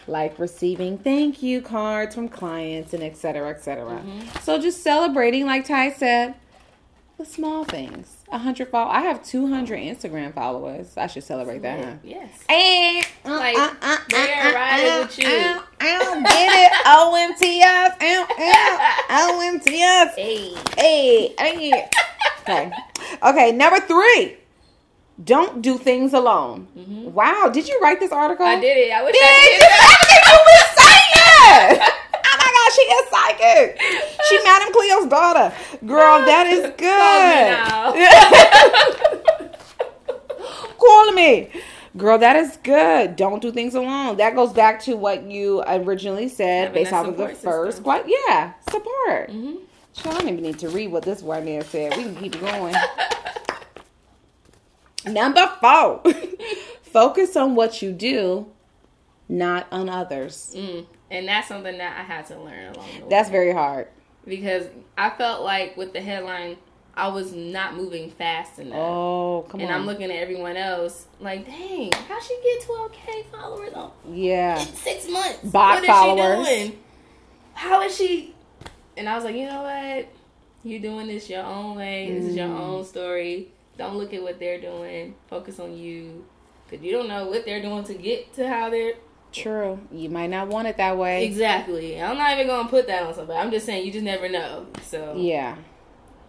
like 0.08 0.38
receiving 0.38 0.98
thank 0.98 1.42
you 1.42 1.60
cards 1.62 2.14
from 2.14 2.28
clients 2.28 2.94
and 2.94 3.02
et 3.02 3.16
cetera, 3.16 3.50
et 3.50 3.62
cetera. 3.62 4.02
So 4.42 4.58
just 4.60 4.82
celebrating, 4.82 5.46
like 5.46 5.64
Ty 5.66 5.92
said, 5.92 6.34
the 7.18 7.24
small 7.24 7.64
things. 7.64 8.14
A 8.30 8.38
hundred 8.38 8.68
follow. 8.68 8.90
I 8.90 9.00
have 9.00 9.24
two 9.24 9.46
hundred 9.48 9.80
Instagram 9.80 10.34
followers. 10.34 10.96
I 10.96 11.06
should 11.08 11.24
celebrate 11.24 11.62
that. 11.62 11.84
Huh? 11.84 11.92
yes, 12.04 12.28
Eh, 12.48 13.02
uh, 13.24 13.30
Like, 13.30 13.56
uh, 13.56 13.74
uh, 13.82 13.96
they 14.10 14.32
uh, 14.34 14.48
are 14.48 14.54
riding 14.54 14.90
uh, 14.90 15.00
with 15.00 15.18
you. 15.18 15.26
uh, 15.26 15.62
uh, 15.80 16.20
Get 16.20 16.52
it? 16.54 16.72
OMTS. 16.86 18.02
uh, 18.02 18.26
uh, 19.08 19.32
OMTS. 19.32 20.14
hey, 20.14 20.54
Hey, 20.76 21.34
hey. 21.38 21.88
Okay. 22.42 22.70
Okay, 23.22 23.52
number 23.52 23.78
three. 23.80 24.36
Don't 25.24 25.60
do 25.62 25.76
things 25.78 26.12
alone. 26.12 26.68
Wow, 27.12 27.48
did 27.52 27.66
you 27.68 27.76
write 27.82 27.98
this 27.98 28.12
article? 28.12 28.46
Mm-hmm. 28.46 28.58
I 28.58 28.60
did 28.60 28.76
it. 28.76 28.92
I 28.92 29.02
wish 29.02 29.14
Did 29.14 29.22
I? 29.22 29.58
Everything 29.58 30.30
you 30.30 30.38
was 30.46 30.66
saying. 30.76 31.82
Oh 32.30 32.36
my 32.40 32.50
gosh, 32.52 32.74
she 32.76 32.82
is 32.82 33.08
psychic. 33.08 33.80
She 34.28 34.36
Madam 34.44 34.70
Cleo's 34.72 35.06
daughter. 35.08 35.50
Girl, 35.86 36.18
that 36.26 36.46
is 36.46 36.70
good. 36.76 37.56
Call 40.78 41.12
me. 41.12 41.48
Girl, 41.96 42.18
that 42.18 42.36
is 42.36 42.58
good. 42.62 43.16
Don't 43.16 43.40
do 43.42 43.50
things 43.50 43.74
alone. 43.74 44.16
That 44.18 44.34
goes 44.36 44.52
back 44.52 44.80
to 44.82 44.96
what 44.96 45.24
you 45.24 45.64
originally 45.66 46.28
said 46.28 46.72
based 46.72 46.92
off 46.92 47.06
of 47.08 47.16
the 47.16 47.28
first 47.28 47.82
what 47.82 48.04
yeah, 48.06 48.52
support. 48.70 49.30
hmm 49.30 49.56
Sure, 49.94 50.12
I 50.12 50.18
don't 50.18 50.28
even 50.28 50.42
need 50.42 50.58
to 50.60 50.68
read 50.68 50.92
what 50.92 51.02
this 51.02 51.22
white 51.22 51.44
man 51.44 51.64
said. 51.64 51.96
We 51.96 52.04
can 52.04 52.14
keep 52.16 52.36
it 52.36 52.40
going. 52.40 52.74
Number 55.06 55.46
four. 55.60 56.02
Focus 56.82 57.36
on 57.36 57.54
what 57.54 57.82
you 57.82 57.92
do, 57.92 58.46
not 59.28 59.66
on 59.70 59.88
others. 59.88 60.54
mm. 60.56 60.86
And 61.10 61.26
that's 61.26 61.48
something 61.48 61.78
that 61.78 61.98
I 61.98 62.02
had 62.02 62.26
to 62.26 62.38
learn 62.38 62.74
along 62.74 62.86
the 62.98 63.02
way. 63.04 63.08
That's 63.08 63.30
very 63.30 63.52
hard. 63.52 63.88
because 64.26 64.66
I 64.98 65.08
felt 65.10 65.42
like 65.42 65.74
with 65.76 65.92
the 65.94 66.00
headline, 66.02 66.58
I 66.94 67.08
was 67.08 67.32
not 67.32 67.76
moving 67.76 68.10
fast 68.10 68.58
enough. 68.58 68.76
Oh, 68.78 69.46
come 69.48 69.60
and 69.60 69.70
on. 69.70 69.74
And 69.74 69.82
I'm 69.82 69.86
looking 69.86 70.10
at 70.10 70.16
everyone 70.16 70.56
else 70.56 71.06
like, 71.20 71.46
dang, 71.46 71.92
how 71.92 72.20
she 72.20 72.38
get 72.42 72.68
12k 72.68 73.24
followers 73.30 73.72
on 73.72 73.90
yeah. 74.12 74.60
in 74.60 74.66
six 74.74 75.08
months? 75.08 75.38
Bot 75.44 75.76
what 75.76 75.82
is 75.84 75.88
followers. 75.88 76.46
she 76.48 76.54
doing? 76.66 76.78
How 77.54 77.82
is 77.82 77.96
she? 77.96 78.34
And 78.96 79.08
I 79.08 79.14
was 79.14 79.24
like, 79.24 79.36
you 79.36 79.46
know 79.46 79.62
what? 79.62 80.08
You're 80.64 80.80
doing 80.80 81.06
this 81.06 81.30
your 81.30 81.44
own 81.44 81.76
way. 81.76 82.10
This 82.12 82.24
is 82.30 82.36
your 82.36 82.48
Mm. 82.48 82.58
own 82.60 82.84
story. 82.84 83.48
Don't 83.78 83.96
look 83.96 84.12
at 84.12 84.22
what 84.22 84.38
they're 84.38 84.60
doing. 84.60 85.14
Focus 85.28 85.58
on 85.58 85.76
you. 85.76 86.26
Because 86.68 86.84
you 86.84 86.92
don't 86.92 87.08
know 87.08 87.26
what 87.28 87.46
they're 87.46 87.62
doing 87.62 87.84
to 87.84 87.94
get 87.94 88.34
to 88.34 88.46
how 88.48 88.68
they're. 88.68 88.94
True. 89.32 89.78
You 89.92 90.10
might 90.10 90.30
not 90.30 90.48
want 90.48 90.68
it 90.68 90.76
that 90.78 90.98
way. 90.98 91.24
Exactly. 91.24 92.00
I'm 92.00 92.18
not 92.18 92.32
even 92.32 92.46
going 92.46 92.64
to 92.64 92.70
put 92.70 92.86
that 92.88 93.04
on 93.04 93.14
somebody. 93.14 93.38
I'm 93.38 93.50
just 93.50 93.64
saying 93.64 93.86
you 93.86 93.92
just 93.92 94.04
never 94.04 94.28
know. 94.28 94.66
So. 94.82 95.14
Yeah. 95.16 95.56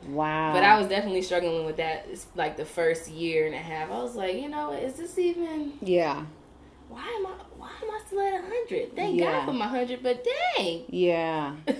Wow. 0.07 0.53
But 0.53 0.63
I 0.63 0.77
was 0.79 0.87
definitely 0.87 1.21
struggling 1.23 1.65
with 1.65 1.77
that. 1.77 2.07
It's 2.09 2.27
like 2.35 2.55
the 2.55 2.65
first 2.65 3.09
year 3.09 3.45
and 3.45 3.55
a 3.55 3.59
half. 3.59 3.91
I 3.91 4.01
was 4.01 4.15
like, 4.15 4.35
you 4.35 4.47
know, 4.47 4.71
is 4.73 4.93
this 4.93 5.17
even? 5.17 5.73
Yeah. 5.81 6.25
Why 6.87 7.01
am 7.01 7.25
I? 7.25 7.31
Why 7.57 7.69
am 7.83 7.89
I 7.91 8.01
still 8.05 8.21
at 8.21 8.41
hundred? 8.41 8.95
Thank 8.95 9.19
Yeah. 9.19 9.31
God 9.31 9.45
for 9.45 9.53
my 9.53 9.67
hundred, 9.67 10.01
but 10.01 10.25
dang. 10.57 10.85
Yeah. 10.89 11.55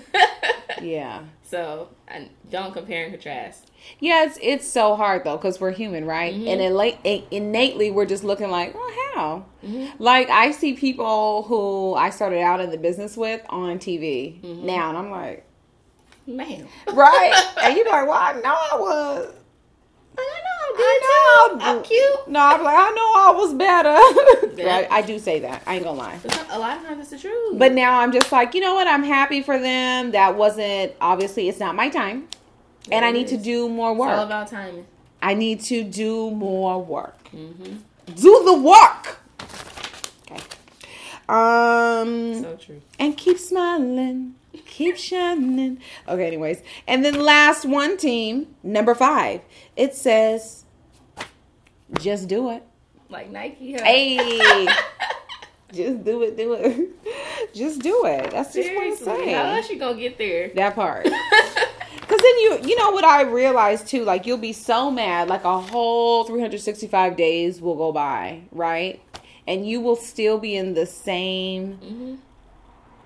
Yeah. 0.82 1.24
So 1.50 1.90
I 2.08 2.30
don't 2.52 2.74
compare 2.74 3.04
and 3.06 3.14
contrast. 3.14 3.72
Yeah, 4.00 4.26
it's 4.26 4.38
it's 4.42 4.68
so 4.68 4.96
hard 4.96 5.24
though 5.24 5.38
because 5.38 5.60
we're 5.60 5.72
human, 5.72 6.06
right? 6.06 6.34
Mhm. 6.34 6.48
And 6.48 6.62
innate, 6.62 7.26
innately, 7.32 7.92
we're 7.92 8.06
just 8.06 8.24
looking 8.24 8.50
like, 8.50 8.74
well, 8.76 8.90
how? 9.16 9.46
Mhm. 9.66 9.92
Like 10.00 10.30
I 10.30 10.52
see 10.52 10.74
people 10.74 11.44
who 11.44 11.94
I 11.96 12.10
started 12.10 12.42
out 12.42 12.60
in 12.60 12.70
the 12.70 12.78
business 12.78 13.18
with 13.18 13.42
on 13.50 13.80
TV 13.80 14.40
Mhm. 14.44 14.64
now, 14.64 14.90
and 14.90 14.98
I'm 14.98 15.12
like, 15.12 15.46
Man, 16.28 16.68
right? 16.94 17.34
and 17.64 17.76
you're 17.76 17.90
like, 17.90 18.08
well, 18.08 18.12
I 18.20 18.34
know 18.34 18.56
I 18.72 18.76
was. 18.80 19.34
I 20.16 20.22
know 20.22 20.59
I 20.76 21.50
good 21.52 21.60
know. 21.60 21.66
I'm 21.66 21.84
cute. 21.84 22.28
No, 22.28 22.40
I'm 22.40 22.64
like, 22.64 22.76
I 22.78 22.90
know 22.92 23.14
I 23.16 23.34
was 23.38 23.54
better. 23.54 24.56
Yeah. 24.60 24.66
right? 24.76 24.88
I 24.92 25.02
do 25.02 25.20
say 25.20 25.40
that. 25.40 25.64
I 25.66 25.76
ain't 25.76 25.86
gonna 25.86 25.98
lie. 25.98 26.20
A 26.50 26.60
lot 26.60 26.78
of 26.78 26.84
times 26.84 27.00
it's 27.00 27.10
the 27.12 27.18
truth. 27.18 27.58
But 27.58 27.72
now 27.72 28.00
I'm 28.02 28.12
just 28.12 28.30
like, 28.32 28.54
you 28.54 28.60
know 28.60 28.74
what? 28.74 28.88
I'm 28.88 29.04
happy 29.04 29.42
for 29.42 29.58
them. 29.58 30.12
That 30.12 30.36
wasn't 30.36 30.94
obviously 31.00 31.48
it's 31.48 31.60
not 31.60 31.76
my 31.76 31.88
time, 31.88 32.28
and 32.92 33.06
I 33.06 33.12
need 33.12 33.28
to 33.30 33.38
do 33.38 33.70
more 33.70 33.92
it's 33.94 34.00
all 34.02 34.08
work. 34.18 34.26
about 34.26 34.48
timing. 34.50 34.86
I 35.22 35.34
need 35.34 35.62
to 35.62 35.84
do 35.84 36.32
more 36.32 36.82
work. 36.84 37.16
hmm 37.30 37.78
Do 38.16 38.44
the 38.46 38.54
work. 38.58 39.20
Okay. 40.30 40.44
Um, 41.30 42.42
So 42.42 42.58
true. 42.60 42.82
and 42.98 43.16
keep 43.16 43.38
smiling. 43.38 44.36
Keep 44.70 44.98
shining. 44.98 45.80
Okay, 46.08 46.28
anyways. 46.28 46.62
And 46.88 47.04
then 47.04 47.16
last 47.20 47.66
one 47.66 47.98
team, 47.98 48.56
number 48.64 48.94
five. 48.96 49.42
It 49.76 49.96
says, 49.96 50.64
just 52.00 52.28
do 52.28 52.52
it. 52.52 52.64
Like 53.10 53.32
Nike. 53.32 53.74
Huh? 53.74 53.84
Hey. 53.84 54.68
just 55.74 56.04
do 56.04 56.22
it, 56.24 56.38
do 56.38 56.54
it. 56.54 56.90
Just 57.54 57.82
do 57.82 58.06
it. 58.06 58.30
That's 58.30 58.54
just 58.54 58.70
what 58.76 58.84
I'm 58.84 58.96
Seriously, 58.96 59.06
saying. 59.06 59.36
how 59.36 59.44
else 59.56 59.70
you 59.72 59.80
gonna 59.80 59.98
get 59.98 60.20
there? 60.20 60.50
That 60.50 60.76
part. 60.76 61.06
Cause 62.08 62.20
then 62.20 62.40
you 62.40 62.60
you 62.64 62.76
know 62.78 62.92
what 62.92 63.04
I 63.04 63.22
realized 63.24 63.88
too, 63.88 64.04
like 64.04 64.28
you'll 64.28 64.38
be 64.38 64.54
so 64.54 64.92
mad, 64.92 65.30
like 65.30 65.46
a 65.46 65.60
whole 65.60 66.26
365 66.26 67.16
days 67.18 67.60
will 67.60 67.76
go 67.76 67.92
by, 67.92 68.42
right? 68.52 69.02
And 69.48 69.68
you 69.68 69.82
will 69.82 69.96
still 69.96 70.38
be 70.38 70.56
in 70.56 70.76
the 70.76 70.86
same 70.86 71.74
hmm 71.78 72.16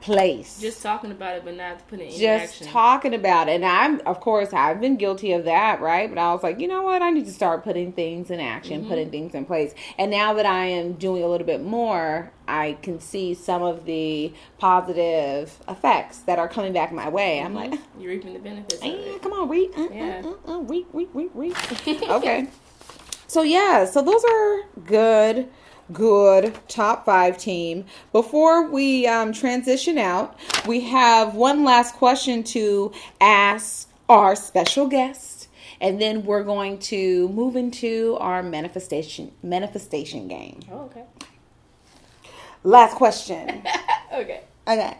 place. 0.04 0.60
Just 0.60 0.84
talking 0.84 1.12
about 1.12 1.36
it, 1.38 1.46
but 1.46 1.56
not 1.56 1.88
putting 1.88 2.08
it 2.10 2.14
in 2.14 2.20
just 2.20 2.54
action. 2.56 2.68
talking 2.68 3.14
about 3.14 3.48
it. 3.48 3.54
And 3.54 3.66
I'm 3.66 4.02
of 4.06 4.20
course 4.20 4.52
I've 4.54 4.82
been 4.82 4.98
guilty 4.98 5.32
of 5.32 5.46
that, 5.46 5.80
right? 5.82 6.10
But 6.10 6.18
I 6.20 6.34
was 6.34 6.44
like, 6.44 6.60
you 6.60 6.68
know 6.68 6.82
what? 6.84 7.02
I 7.02 7.10
need 7.10 7.26
to 7.26 7.32
start 7.32 7.64
putting 7.64 7.94
things 7.94 8.30
in 8.30 8.40
action, 8.40 8.82
Mm-hmm. 8.82 8.90
putting 8.90 9.10
things 9.12 9.34
in 9.34 9.46
place. 9.46 9.74
And 9.98 10.12
now 10.12 10.34
that 10.34 10.46
I 10.46 10.66
am 10.66 10.94
doing 10.94 11.24
a 11.24 11.28
little 11.28 11.48
bit 11.48 11.64
more, 11.64 12.32
I 12.48 12.78
can 12.82 13.00
see 13.00 13.34
some 13.34 13.64
of 13.64 13.86
the 13.86 14.34
positive 14.60 15.58
effects 15.70 16.18
that 16.20 16.38
are 16.40 16.48
coming 16.50 16.74
back 16.74 16.92
my 16.92 17.08
way. 17.10 17.40
I'm 17.42 17.54
like, 17.56 17.74
You're 18.00 18.12
reaping 18.12 18.34
the 18.34 18.40
benefits 18.40 18.80
it. 18.84 19.22
come 19.22 19.32
on, 19.34 19.48
reap. 19.50 19.72
Uh, 19.78 19.88
Yeah. 19.92 20.22
uh, 20.26 20.52
uh, 20.52 20.56
uh, 20.58 20.60
read, 20.64 20.86
read, 20.92 21.08
read, 21.14 21.30
read. 21.34 21.56
okay. 22.10 22.48
So 23.28 23.42
yeah, 23.42 23.86
so 23.86 24.02
those 24.02 24.24
are 24.26 24.62
good, 24.86 25.48
good 25.92 26.58
top 26.68 27.06
five 27.06 27.38
team. 27.38 27.86
Before 28.12 28.70
we 28.70 29.08
um, 29.08 29.34
transition 29.34 29.98
out, 29.98 30.38
we 30.68 30.82
have 30.82 31.36
one 31.36 31.64
last 31.64 31.96
question 31.96 32.44
to 32.46 32.92
ask 33.20 33.90
our 34.08 34.36
special 34.36 34.88
guest, 34.88 35.48
and 35.82 36.00
then 36.00 36.26
we're 36.26 36.44
going 36.44 36.80
to 36.80 37.28
move 37.30 37.56
into 37.56 38.18
our 38.20 38.44
manifestation 38.44 39.32
manifestation 39.42 40.28
game. 40.28 40.60
Oh, 40.72 40.82
okay. 40.84 41.04
Last 42.64 42.96
question. 42.96 43.64
okay. 44.14 44.42
Okay. 44.68 44.98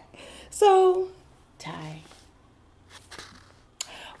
So, 0.50 1.08
Ty, 1.58 2.02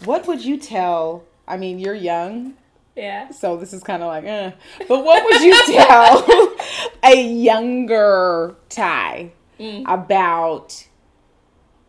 what 0.04 0.26
would 0.26 0.44
you 0.44 0.56
tell? 0.56 1.24
I 1.46 1.58
mean, 1.58 1.78
you're 1.78 1.94
young, 1.94 2.54
Yeah. 2.96 3.30
so 3.30 3.56
this 3.56 3.72
is 3.72 3.82
kind 3.82 4.02
of 4.02 4.08
like, 4.08 4.24
eh. 4.24 4.52
But 4.88 5.04
what 5.04 5.24
would 5.24 5.40
you 5.42 5.60
tell 5.66 6.56
a 7.02 7.20
younger 7.20 8.56
Ty 8.68 9.32
Mm. 9.58 9.84
about 9.86 10.86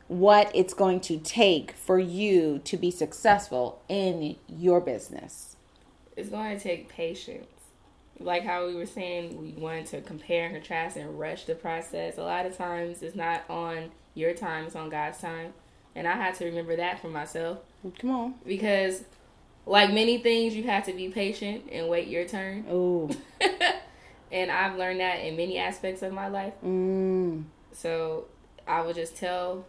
what 0.07 0.51
it's 0.53 0.75
going 0.75 0.99
to 1.01 1.17
take 1.17 1.71
for 1.71 1.97
you 1.97 2.59
to 2.63 2.77
be 2.77 2.91
successful 2.91 3.81
in 3.89 4.35
your 4.47 4.79
business? 4.79 5.55
It's 6.15 6.29
going 6.29 6.55
to 6.55 6.63
take 6.63 6.89
patience. 6.89 7.47
Like 8.19 8.43
how 8.43 8.67
we 8.67 8.75
were 8.75 8.85
saying, 8.85 9.41
we 9.41 9.51
wanted 9.59 9.87
to 9.87 10.01
compare 10.01 10.45
and 10.45 10.53
contrast 10.55 10.95
and 10.95 11.19
rush 11.19 11.45
the 11.45 11.55
process. 11.55 12.17
A 12.17 12.23
lot 12.23 12.45
of 12.45 12.55
times, 12.55 13.01
it's 13.01 13.15
not 13.15 13.43
on 13.49 13.91
your 14.13 14.33
time; 14.33 14.65
it's 14.65 14.75
on 14.75 14.89
God's 14.89 15.17
time. 15.19 15.53
And 15.95 16.07
I 16.07 16.13
had 16.13 16.35
to 16.35 16.45
remember 16.45 16.75
that 16.77 16.99
for 17.01 17.07
myself 17.09 17.59
Come 17.99 18.11
on. 18.11 18.35
because, 18.45 19.03
like 19.65 19.91
many 19.93 20.17
things, 20.19 20.55
you 20.55 20.63
have 20.63 20.85
to 20.85 20.93
be 20.93 21.09
patient 21.09 21.63
and 21.71 21.87
wait 21.89 22.07
your 22.07 22.25
turn. 22.27 22.65
Oh, 22.69 23.09
and 24.31 24.51
I've 24.51 24.77
learned 24.77 24.99
that 24.99 25.15
in 25.25 25.35
many 25.37 25.57
aspects 25.57 26.01
of 26.01 26.13
my 26.13 26.27
life. 26.27 26.53
mm. 26.63 27.43
So 27.73 28.25
I 28.67 28.81
would 28.81 28.95
just 28.95 29.15
tell 29.17 29.65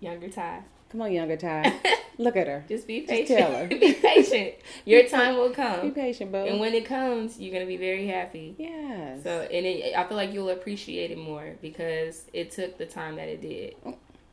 younger 0.00 0.28
Ty, 0.28 0.62
come 0.90 1.02
on, 1.02 1.12
younger 1.12 1.36
Ty. 1.36 1.72
Look 2.18 2.36
at 2.36 2.46
her. 2.46 2.64
just 2.68 2.86
be 2.86 3.00
Just 3.00 3.10
patient. 3.10 3.38
tell 3.38 3.52
her. 3.56 3.66
be 3.66 3.92
patient. 3.94 4.54
Your 4.84 5.02
time 5.08 5.36
will 5.36 5.50
come. 5.50 5.80
Be 5.80 5.90
patient, 5.90 6.30
boo. 6.30 6.38
And 6.38 6.60
when 6.60 6.72
it 6.74 6.84
comes, 6.84 7.40
you're 7.40 7.52
gonna 7.52 7.66
be 7.66 7.76
very 7.76 8.06
happy. 8.06 8.54
yes. 8.56 9.24
So, 9.24 9.40
and 9.42 9.66
it, 9.66 9.96
I 9.96 10.04
feel 10.06 10.16
like 10.16 10.32
you'll 10.32 10.50
appreciate 10.50 11.10
it 11.10 11.18
more 11.18 11.54
because 11.60 12.26
it 12.32 12.52
took 12.52 12.78
the 12.78 12.86
time 12.86 13.16
that 13.16 13.26
it 13.28 13.40
did. 13.42 13.74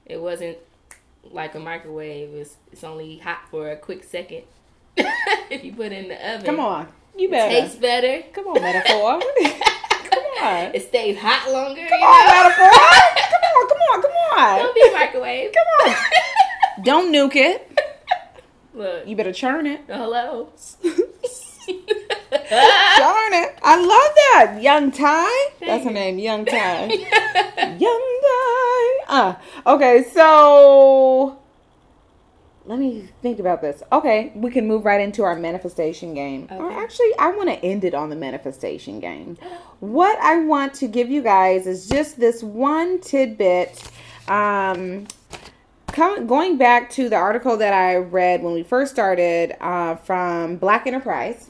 It 0.05 0.21
wasn't 0.21 0.57
like 1.29 1.55
a 1.55 1.59
microwave. 1.59 2.33
It's 2.33 2.55
it's 2.71 2.83
only 2.83 3.17
hot 3.19 3.41
for 3.49 3.69
a 3.71 3.75
quick 3.77 4.03
second. 4.03 4.43
if 4.97 5.63
you 5.63 5.73
put 5.73 5.87
it 5.91 6.03
in 6.03 6.07
the 6.09 6.15
oven, 6.33 6.45
Come 6.45 6.59
on. 6.59 6.87
You 7.17 7.27
it 7.27 7.31
better. 7.31 7.49
tastes 7.61 7.75
better. 7.77 8.23
Come 8.33 8.47
on, 8.47 8.61
metaphor. 8.61 9.19
come 10.09 10.23
on. 10.41 10.75
It 10.75 10.87
stays 10.87 11.17
hot 11.19 11.51
longer. 11.51 11.85
Come 11.87 12.01
on, 12.01 12.27
know? 12.27 12.43
metaphor. 12.43 12.71
Come 13.29 13.43
on, 13.43 13.67
come 13.67 13.81
on, 13.91 14.01
come 14.01 14.11
on. 14.39 14.59
Don't 14.63 14.75
be 14.75 14.81
a 14.87 14.91
microwave. 14.91 15.51
Come 15.53 15.67
on. 15.89 15.95
Don't 16.83 17.13
nuke 17.13 17.35
it. 17.35 17.79
Look, 18.73 19.05
You 19.07 19.15
better 19.17 19.33
churn 19.33 19.67
it. 19.67 19.81
hello. 19.87 20.49
Churn 20.81 20.95
it. 23.33 23.59
I 23.63 23.75
love 23.77 24.15
that. 24.15 24.61
Young 24.61 24.91
Ty. 24.91 25.29
That's 25.59 25.83
her 25.83 25.91
name, 25.91 26.17
Young 26.19 26.45
Ty. 26.45 26.85
Young 26.87 28.19
Ty. 28.23 28.60
Uh, 29.07 29.35
okay, 29.65 30.05
so 30.13 31.39
let 32.65 32.79
me 32.79 33.09
think 33.21 33.39
about 33.39 33.61
this. 33.61 33.81
Okay, 33.91 34.31
we 34.35 34.51
can 34.51 34.67
move 34.67 34.85
right 34.85 35.01
into 35.01 35.23
our 35.23 35.35
manifestation 35.35 36.13
game. 36.13 36.47
Or 36.51 36.71
actually, 36.71 37.11
I 37.17 37.31
want 37.31 37.49
to 37.49 37.55
end 37.65 37.83
it 37.83 37.93
on 37.93 38.09
the 38.09 38.15
manifestation 38.15 38.99
game. 38.99 39.37
What 39.79 40.17
I 40.19 40.37
want 40.37 40.73
to 40.75 40.87
give 40.87 41.09
you 41.09 41.21
guys 41.21 41.65
is 41.67 41.89
just 41.89 42.19
this 42.19 42.43
one 42.43 42.99
tidbit. 43.01 43.81
Um, 44.27 45.07
com- 45.87 46.27
going 46.27 46.57
back 46.57 46.89
to 46.91 47.09
the 47.09 47.15
article 47.15 47.57
that 47.57 47.73
I 47.73 47.95
read 47.95 48.43
when 48.43 48.53
we 48.53 48.63
first 48.63 48.93
started 48.93 49.55
uh, 49.59 49.95
from 49.95 50.57
Black 50.57 50.85
Enterprise 50.87 51.49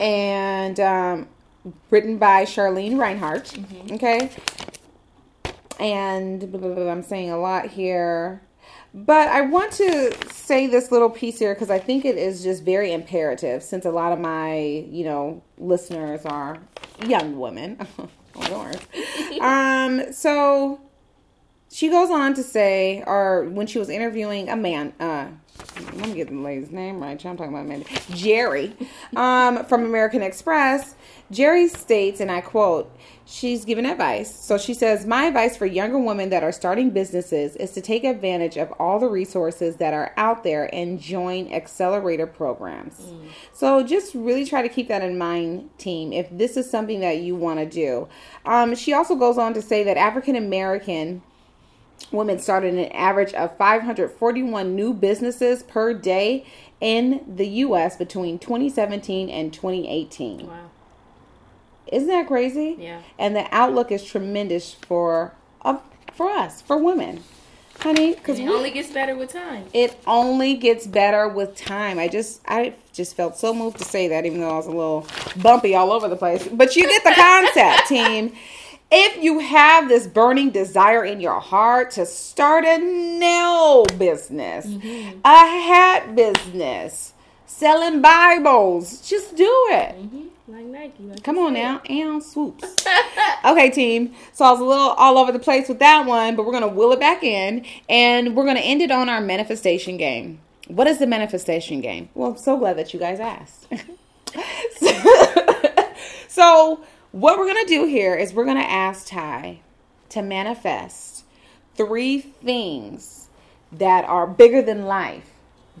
and 0.00 0.80
um, 0.80 1.28
written 1.90 2.18
by 2.18 2.44
Charlene 2.44 2.98
Reinhardt. 2.98 3.56
Okay. 3.92 4.30
And 5.78 6.50
blah, 6.50 6.60
blah, 6.60 6.74
blah, 6.74 6.90
I'm 6.90 7.02
saying 7.02 7.30
a 7.30 7.38
lot 7.38 7.68
here. 7.68 8.42
But 8.94 9.28
I 9.28 9.42
want 9.42 9.72
to 9.72 10.16
say 10.32 10.66
this 10.66 10.90
little 10.90 11.10
piece 11.10 11.38
here 11.38 11.54
because 11.54 11.68
I 11.68 11.78
think 11.78 12.06
it 12.06 12.16
is 12.16 12.42
just 12.42 12.62
very 12.62 12.92
imperative 12.92 13.62
since 13.62 13.84
a 13.84 13.90
lot 13.90 14.12
of 14.12 14.18
my, 14.18 14.58
you 14.58 15.04
know, 15.04 15.42
listeners 15.58 16.24
are 16.24 16.58
young 17.06 17.38
women. 17.38 17.78
oh, 17.98 18.08
Lord. 18.50 18.80
um, 19.42 20.12
so 20.12 20.80
she 21.76 21.90
goes 21.90 22.08
on 22.08 22.32
to 22.32 22.42
say, 22.42 23.04
or 23.06 23.44
when 23.50 23.66
she 23.66 23.78
was 23.78 23.90
interviewing 23.90 24.48
a 24.48 24.56
man, 24.56 24.94
uh, 24.98 25.28
let 25.92 26.08
me 26.08 26.14
get 26.14 26.28
the 26.28 26.34
lady's 26.34 26.70
name 26.70 27.02
right. 27.02 27.22
I'm 27.22 27.36
talking 27.36 27.52
about 27.52 27.66
Amanda. 27.66 27.84
Geri 28.12 28.74
um, 29.14 29.62
from 29.66 29.84
American 29.84 30.22
Express. 30.22 30.94
Geri 31.30 31.68
states, 31.68 32.20
and 32.20 32.30
I 32.30 32.40
quote, 32.40 32.96
she's 33.26 33.66
given 33.66 33.84
advice. 33.84 34.34
So 34.34 34.56
she 34.56 34.72
says, 34.72 35.04
My 35.04 35.24
advice 35.24 35.54
for 35.54 35.66
younger 35.66 35.98
women 35.98 36.30
that 36.30 36.42
are 36.42 36.50
starting 36.50 36.92
businesses 36.92 37.56
is 37.56 37.72
to 37.72 37.82
take 37.82 38.04
advantage 38.04 38.56
of 38.56 38.72
all 38.78 38.98
the 38.98 39.08
resources 39.08 39.76
that 39.76 39.92
are 39.92 40.14
out 40.16 40.44
there 40.44 40.74
and 40.74 40.98
join 40.98 41.52
accelerator 41.52 42.26
programs. 42.26 43.12
So 43.52 43.82
just 43.82 44.14
really 44.14 44.46
try 44.46 44.62
to 44.62 44.70
keep 44.70 44.88
that 44.88 45.02
in 45.02 45.18
mind, 45.18 45.68
team, 45.76 46.14
if 46.14 46.26
this 46.30 46.56
is 46.56 46.70
something 46.70 47.00
that 47.00 47.18
you 47.18 47.36
want 47.36 47.58
to 47.58 47.66
do. 47.66 48.08
Um, 48.46 48.74
she 48.74 48.94
also 48.94 49.14
goes 49.14 49.36
on 49.36 49.52
to 49.52 49.60
say 49.60 49.82
that 49.82 49.98
African 49.98 50.36
American 50.36 51.20
women 52.12 52.38
started 52.38 52.74
an 52.74 52.90
average 52.92 53.32
of 53.34 53.56
541 53.56 54.74
new 54.76 54.92
businesses 54.94 55.62
per 55.62 55.92
day 55.94 56.44
in 56.80 57.24
the 57.26 57.46
U.S. 57.48 57.96
between 57.96 58.38
2017 58.38 59.28
and 59.30 59.52
2018. 59.52 60.46
wow. 60.46 60.70
Isn't 61.92 62.08
that 62.08 62.26
crazy? 62.26 62.76
Yeah. 62.78 63.00
And 63.18 63.36
the 63.36 63.46
outlook 63.54 63.92
is 63.92 64.04
tremendous 64.04 64.74
for 64.74 65.34
uh, 65.62 65.78
for 66.12 66.28
us, 66.28 66.60
for 66.60 66.76
women, 66.76 67.22
honey. 67.80 68.14
Because 68.16 68.38
And 68.40 68.48
it 68.48 68.52
only 68.52 68.70
gets 68.72 68.90
better 68.90 69.14
with 69.16 69.32
time. 69.32 69.66
it 69.72 69.96
only 70.06 70.54
gets 70.54 70.86
better 70.86 71.28
with 71.28 71.54
time. 71.56 71.98
I 72.00 72.08
just 72.08 72.40
I 72.48 72.74
just 72.92 73.14
felt 73.16 73.36
so 73.38 73.54
moved 73.54 73.78
to 73.78 73.84
say 73.84 74.08
that, 74.08 74.26
even 74.26 74.40
though 74.40 74.50
I 74.50 74.56
was 74.56 74.66
a 74.66 74.70
little 74.70 75.06
bumpy 75.40 75.76
all 75.76 75.92
over 75.92 76.08
the 76.08 76.16
place. 76.16 76.48
But 76.48 76.74
you 76.74 76.82
get 76.82 77.04
the 77.04 77.14
concept, 77.14 77.86
team. 77.88 78.32
If 78.98 79.22
you 79.22 79.40
have 79.40 79.90
this 79.90 80.06
burning 80.06 80.48
desire 80.48 81.04
in 81.04 81.20
your 81.20 81.38
heart 81.38 81.90
to 81.92 82.06
start 82.06 82.64
a 82.64 82.78
nail 82.78 83.84
business, 83.84 84.64
a 85.22 85.28
hat 85.28 86.14
business, 86.14 87.12
selling 87.44 88.00
Bibles, 88.00 89.06
just 89.06 89.36
do 89.36 89.44
it. 89.68 89.96
hmm 89.96 90.28
Like 90.48 90.64
Nike. 90.64 91.02
Like 91.02 91.22
Come 91.22 91.36
on 91.36 91.52
now, 91.52 91.82
and 91.90 92.22
swoops. 92.22 92.74
okay, 93.44 93.68
team. 93.68 94.14
So 94.32 94.46
I 94.46 94.50
was 94.52 94.60
a 94.60 94.64
little 94.64 94.92
all 94.92 95.18
over 95.18 95.30
the 95.30 95.40
place 95.40 95.68
with 95.68 95.80
that 95.80 96.06
one, 96.06 96.34
but 96.34 96.46
we're 96.46 96.52
gonna 96.52 96.66
will 96.66 96.92
it 96.92 96.98
back 96.98 97.22
in, 97.22 97.66
and 97.90 98.34
we're 98.34 98.46
gonna 98.46 98.60
end 98.60 98.80
it 98.80 98.90
on 98.90 99.10
our 99.10 99.20
manifestation 99.20 99.98
game. 99.98 100.38
What 100.68 100.86
is 100.86 100.96
the 101.00 101.06
manifestation 101.06 101.82
game? 101.82 102.08
Well, 102.14 102.30
I'm 102.30 102.38
so 102.38 102.56
glad 102.56 102.78
that 102.78 102.94
you 102.94 102.98
guys 102.98 103.20
asked. 103.20 103.66
so 106.28 106.80
what 107.16 107.38
we're 107.38 107.46
gonna 107.46 107.64
do 107.64 107.86
here 107.86 108.14
is 108.14 108.34
we're 108.34 108.44
gonna 108.44 108.60
ask 108.60 109.06
Ty 109.06 109.60
to 110.10 110.20
manifest 110.20 111.24
three 111.74 112.20
things 112.20 113.28
that 113.72 114.04
are 114.04 114.26
bigger 114.26 114.60
than 114.60 114.84
life 114.84 115.30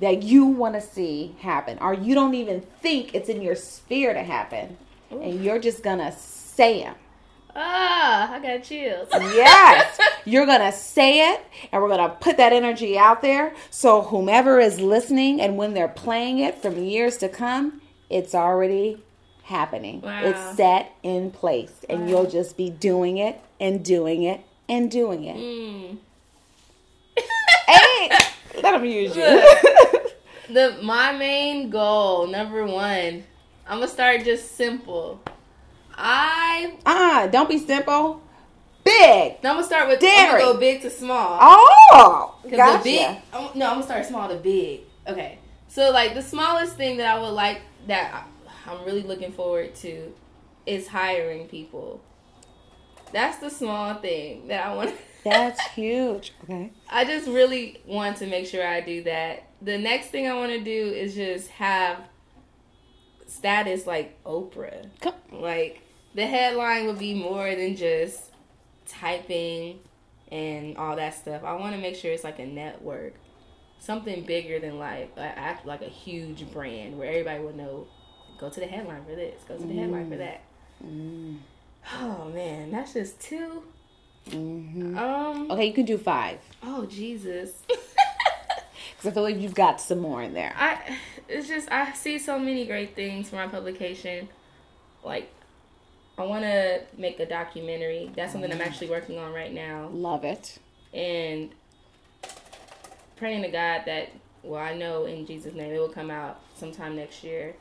that 0.00 0.22
you 0.22 0.46
want 0.46 0.76
to 0.76 0.80
see 0.80 1.36
happen, 1.40 1.76
or 1.78 1.92
you 1.92 2.14
don't 2.14 2.32
even 2.32 2.62
think 2.80 3.14
it's 3.14 3.28
in 3.28 3.42
your 3.42 3.54
sphere 3.54 4.14
to 4.14 4.22
happen, 4.22 4.78
and 5.10 5.44
you're 5.44 5.58
just 5.58 5.82
gonna 5.82 6.10
say 6.12 6.84
them. 6.84 6.94
Ah, 7.54 8.32
I 8.32 8.38
got 8.40 8.62
chills. 8.62 9.08
Yes, 9.12 9.98
you're 10.24 10.46
gonna 10.46 10.72
say 10.72 11.34
it, 11.34 11.42
and 11.70 11.82
we're 11.82 11.90
gonna 11.90 12.16
put 12.18 12.38
that 12.38 12.54
energy 12.54 12.96
out 12.96 13.20
there. 13.20 13.54
So 13.68 14.00
whomever 14.00 14.58
is 14.58 14.80
listening, 14.80 15.42
and 15.42 15.58
when 15.58 15.74
they're 15.74 15.86
playing 15.86 16.38
it 16.38 16.62
from 16.62 16.82
years 16.82 17.18
to 17.18 17.28
come, 17.28 17.82
it's 18.08 18.34
already 18.34 19.02
happening. 19.46 20.00
Wow. 20.02 20.22
It's 20.24 20.56
set 20.56 20.92
in 21.02 21.30
place, 21.30 21.72
and 21.88 22.02
Wow. 22.02 22.08
you'll 22.08 22.30
just 22.30 22.56
be 22.56 22.68
doing 22.70 23.16
it 23.18 23.40
and 23.60 23.84
doing 23.84 24.22
it 24.24 24.40
and 24.68 24.90
doing 24.90 25.24
it. 25.24 25.36
Mm. 25.36 25.98
Hey, 27.66 28.08
let 28.62 28.72
them 28.72 28.84
use 28.84 29.16
you. 29.16 29.22
The 30.48 30.78
my 30.82 31.12
main 31.12 31.70
goal, 31.70 32.28
number 32.28 32.64
one, 32.64 33.24
I'm 33.66 33.78
gonna 33.78 33.88
start 33.88 34.24
just 34.24 34.56
simple. 34.56 35.20
I 35.96 36.74
Ah, 36.86 37.26
don't 37.30 37.48
be 37.48 37.58
simple. 37.58 38.20
Big. 38.84 39.32
I'm 39.38 39.54
gonna 39.56 39.64
start 39.64 39.88
with 39.88 39.96
I'm 40.02 40.08
Dairy. 40.08 40.40
gonna 40.42 40.52
go 40.54 40.60
big 40.60 40.82
to 40.82 40.90
small. 40.90 41.38
Oh, 41.40 42.34
gotcha. 42.48 42.78
the 42.78 42.84
big, 42.84 43.00
I'm- 43.32 43.50
no, 43.56 43.66
I'm 43.66 43.74
gonna 43.74 43.82
start 43.82 44.06
small 44.06 44.28
to 44.28 44.36
big. 44.36 44.82
Okay, 45.08 45.38
so 45.68 45.90
like 45.90 46.14
the 46.14 46.22
smallest 46.22 46.76
thing 46.76 46.98
that 46.98 47.16
I 47.16 47.20
would 47.20 47.30
like 47.34 47.62
that 47.88 48.28
I'm 48.66 48.84
really 48.84 49.02
looking 49.02 49.32
forward 49.32 49.74
to 49.76 50.14
is 50.66 50.88
hiring 50.88 51.46
people. 51.48 52.00
That's 53.12 53.38
the 53.38 53.50
small 53.50 53.94
thing 53.94 54.48
that 54.48 54.66
I 54.66 54.74
want. 54.74 54.94
That's 55.24 55.60
huge. 55.68 56.32
Okay. 56.44 56.72
I 56.88 57.04
just 57.04 57.26
really 57.28 57.80
want 57.86 58.16
to 58.18 58.26
make 58.26 58.46
sure 58.46 58.66
I 58.66 58.80
do 58.80 59.02
that. 59.04 59.44
The 59.62 59.78
next 59.78 60.08
thing 60.08 60.26
I 60.28 60.34
want 60.34 60.52
to 60.52 60.60
do 60.62 60.70
is 60.92 61.14
just 61.14 61.48
have 61.48 61.98
status 63.26 63.86
like 63.86 64.22
Oprah. 64.24 64.88
Come- 65.00 65.14
Like 65.32 65.80
the 66.14 66.26
headline 66.26 66.86
would 66.86 66.98
be 66.98 67.14
more 67.14 67.54
than 67.54 67.76
just 67.76 68.30
typing 68.86 69.80
and 70.30 70.76
all 70.76 70.96
that 70.96 71.14
stuff. 71.14 71.42
I 71.44 71.54
want 71.54 71.74
to 71.74 71.80
make 71.80 71.96
sure 71.96 72.12
it's 72.12 72.24
like 72.24 72.38
a 72.38 72.46
network, 72.46 73.14
something 73.78 74.24
bigger 74.24 74.58
than 74.58 74.78
life, 74.78 75.08
like 75.16 75.32
act 75.36 75.66
like 75.66 75.82
a 75.82 75.88
huge 75.88 76.50
brand 76.52 76.98
where 76.98 77.08
everybody 77.08 77.40
would 77.42 77.56
know. 77.56 77.86
Go 78.38 78.50
to 78.50 78.60
the 78.60 78.66
headline 78.66 79.04
for 79.04 79.14
this. 79.14 79.42
Go 79.48 79.56
to 79.56 79.62
the 79.66 79.74
headline 79.74 80.10
for 80.10 80.16
that. 80.16 80.42
Mm. 80.84 81.38
Oh 82.00 82.30
man, 82.34 82.70
that's 82.70 82.92
just 82.92 83.20
two. 83.20 83.62
hmm 84.30 84.96
Um. 84.98 85.50
Okay, 85.50 85.66
you 85.66 85.72
can 85.72 85.84
do 85.84 85.96
five 85.98 86.38
Oh 86.62 86.84
Jesus. 86.86 87.52
because 87.68 89.06
I 89.06 89.10
feel 89.12 89.22
like 89.22 89.38
you've 89.38 89.54
got 89.54 89.80
some 89.80 89.98
more 90.00 90.22
in 90.22 90.34
there. 90.34 90.52
I 90.56 90.98
it's 91.28 91.48
just 91.48 91.70
I 91.70 91.92
see 91.92 92.18
so 92.18 92.38
many 92.38 92.66
great 92.66 92.94
things 92.94 93.28
from 93.30 93.38
my 93.38 93.46
publication. 93.48 94.28
Like 95.04 95.30
I 96.18 96.24
want 96.24 96.44
to 96.44 96.82
make 96.96 97.20
a 97.20 97.26
documentary. 97.26 98.10
That's 98.16 98.32
something 98.32 98.50
I'm 98.52 98.60
actually 98.60 98.88
working 98.88 99.18
on 99.18 99.32
right 99.32 99.52
now 99.52 99.88
Love 99.92 100.24
it. 100.24 100.58
and 100.92 101.50
praying 103.16 103.42
to 103.42 103.48
God 103.48 103.82
that 103.86 104.10
well 104.42 104.60
I 104.60 104.74
know 104.74 105.04
in 105.06 105.26
Jesus 105.26 105.54
name 105.54 105.72
it 105.72 105.78
will 105.78 105.88
come 105.88 106.10
out 106.10 106.40
sometime 106.56 106.96
next 106.96 107.22
year. 107.24 107.54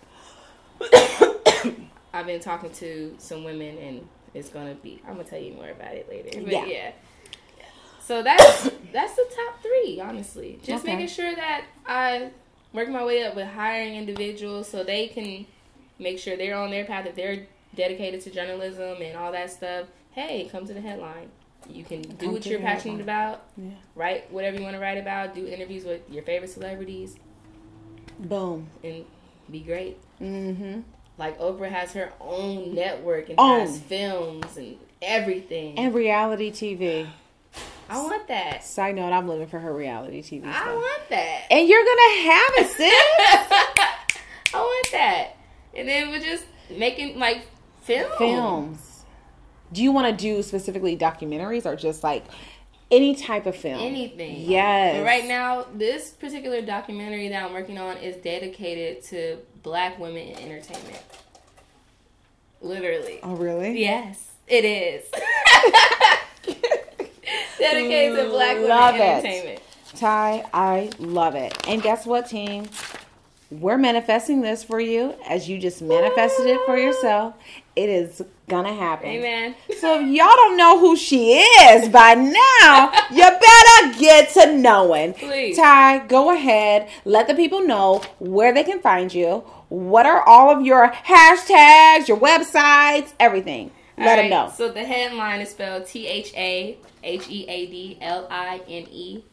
I've 2.13 2.25
been 2.25 2.39
talking 2.39 2.69
to 2.71 3.15
some 3.17 3.43
women 3.43 3.77
and 3.77 4.07
it's 4.33 4.49
to 4.67 4.75
be 4.81 5.01
I'm 5.07 5.15
to 5.25 5.29
tell 5.29 5.39
you 5.39 5.53
more 5.53 5.69
about 5.69 5.93
it 5.95 6.07
later. 6.09 6.41
But 6.41 6.51
Yeah. 6.51 6.65
yeah. 6.65 6.91
So 8.01 8.21
that's 8.21 8.69
that's 8.93 9.15
the 9.15 9.25
top 9.35 9.61
3 9.61 9.99
honestly. 10.01 10.59
Just 10.63 10.83
Okay. 10.85 10.93
making 10.93 11.07
sure 11.07 11.35
that 11.35 11.65
I 11.85 12.29
work 12.73 12.89
my 12.89 13.03
way 13.03 13.23
up 13.23 13.35
with 13.35 13.47
hiring 13.47 13.95
individuals 13.95 14.69
so 14.69 14.83
they 14.83 15.07
can 15.07 15.45
make 15.99 16.19
sure 16.19 16.35
they're 16.37 16.57
on 16.57 16.71
their 16.71 16.85
path 16.85 17.05
if 17.05 17.15
they're 17.15 17.47
dedicated 17.75 18.21
to 18.21 18.29
journalism 18.29 19.01
and 19.01 19.17
all 19.17 19.31
that 19.31 19.49
stuff. 19.51 19.87
Hey, 20.11 20.47
come 20.51 20.65
to 20.67 20.73
the 20.73 20.81
headline. 20.81 21.29
You 21.67 21.83
can 21.83 22.01
do 22.03 22.15
Come 22.27 22.33
what 22.33 22.45
you're 22.45 22.59
passionate 22.59 22.99
headline. 22.99 23.01
about. 23.33 23.43
Yeah. 23.57 23.69
Write 23.95 24.31
whatever 24.31 24.57
you 24.57 24.63
want 24.63 24.75
to 24.75 24.79
write 24.81 24.97
about. 24.97 25.33
Do 25.33 25.45
interviews 25.47 25.83
with 25.83 26.01
your 26.09 26.23
favorite 26.23 26.51
celebrities 26.51 27.15
Boom. 28.19 28.67
and 28.83 29.03
be 29.51 29.59
great. 29.61 29.97
Mm-hmm. 30.21 30.81
Like 31.17 31.39
Oprah 31.39 31.69
has 31.69 31.93
her 31.93 32.11
own 32.19 32.75
network 32.75 33.29
and 33.29 33.39
Own. 33.39 33.61
has 33.61 33.79
films 33.79 34.57
and 34.57 34.77
everything. 35.01 35.77
And 35.77 35.93
reality 35.93 36.51
TV. 36.51 37.07
I 37.89 38.01
want 38.01 38.27
that. 38.27 38.63
Side 38.63 38.95
note, 38.95 39.13
I'm 39.13 39.27
living 39.27 39.47
for 39.47 39.59
her 39.59 39.73
reality 39.73 40.21
TV 40.21 40.43
I 40.45 40.73
want 40.73 41.09
that. 41.09 41.43
And 41.51 41.67
you're 41.67 41.83
gonna 41.83 42.21
have 42.31 42.51
it, 42.57 42.67
sis. 42.77 44.53
I 44.53 44.57
want 44.59 44.91
that. 44.91 45.35
And 45.75 45.87
then 45.87 46.09
we're 46.09 46.19
just 46.19 46.45
making 46.69 47.19
like 47.19 47.41
film. 47.83 48.11
Films. 48.17 49.03
Do 49.71 49.83
you 49.83 49.91
want 49.91 50.07
to 50.07 50.13
do 50.15 50.41
specifically 50.41 50.97
documentaries 50.97 51.65
or 51.65 51.75
just 51.75 52.03
like 52.03 52.23
any 52.91 53.15
type 53.15 53.45
of 53.45 53.55
film? 53.55 53.79
Anything. 53.79 54.41
Yes. 54.41 54.97
But 54.97 55.05
right 55.05 55.25
now, 55.25 55.65
this 55.73 56.11
particular 56.11 56.61
documentary 56.61 57.27
that 57.29 57.43
I'm 57.43 57.53
working 57.53 57.77
on 57.77 57.97
is 57.97 58.15
dedicated 58.17 59.03
to 59.05 59.37
black 59.63 59.99
women 59.99 60.27
in 60.27 60.37
entertainment. 60.37 61.01
Literally. 62.61 63.19
Oh, 63.23 63.35
really? 63.35 63.79
Yes, 63.79 64.31
it 64.47 64.65
is. 64.65 65.03
dedicated 67.59 68.17
to 68.17 68.29
black 68.29 68.55
women 68.55 68.69
Love 68.69 68.95
in 68.95 69.01
it. 69.01 69.05
entertainment. 69.05 69.61
Ty, 69.95 70.45
I 70.53 70.89
love 70.99 71.35
it. 71.35 71.57
And 71.67 71.81
guess 71.81 72.05
what, 72.05 72.27
team? 72.27 72.67
We're 73.51 73.77
manifesting 73.77 74.41
this 74.41 74.63
for 74.63 74.79
you 74.79 75.13
as 75.27 75.47
you 75.47 75.59
just 75.59 75.81
manifested 75.81 76.47
it 76.47 76.59
for 76.65 76.77
yourself. 76.77 77.35
It 77.75 77.89
is 77.89 78.23
gonna 78.47 78.73
happen. 78.73 79.09
Amen. 79.09 79.55
So 79.79 79.99
if 79.99 80.07
y'all 80.07 80.35
don't 80.35 80.55
know 80.57 80.79
who 80.79 80.95
she 80.95 81.33
is 81.33 81.89
by 81.89 82.13
now, 82.15 82.91
you 83.11 83.23
better 83.23 83.99
get 83.99 84.29
to 84.33 84.55
knowing. 84.55 85.13
Please. 85.13 85.57
Ty, 85.57 86.07
go 86.07 86.31
ahead. 86.33 86.89
Let 87.03 87.27
the 87.27 87.35
people 87.35 87.61
know 87.61 88.01
where 88.19 88.53
they 88.53 88.63
can 88.63 88.79
find 88.79 89.13
you. 89.13 89.43
What 89.69 90.05
are 90.05 90.21
all 90.27 90.49
of 90.49 90.65
your 90.65 90.89
hashtags, 90.89 92.07
your 92.07 92.17
websites, 92.17 93.13
everything. 93.19 93.71
Let 93.97 94.07
All 94.07 94.15
them 94.17 94.29
know. 94.29 94.53
So 94.55 94.71
the 94.71 94.83
headline 94.83 95.41
is 95.41 95.49
spelled 95.49 95.87
T 95.87 96.07
H 96.07 96.33
A 96.35 96.77
H 97.03 97.29
E 97.29 97.45
A 97.47 97.65
D 97.67 97.97
L 98.01 98.27
I 98.29 98.61
N 98.67 98.87
E, 98.91 99.23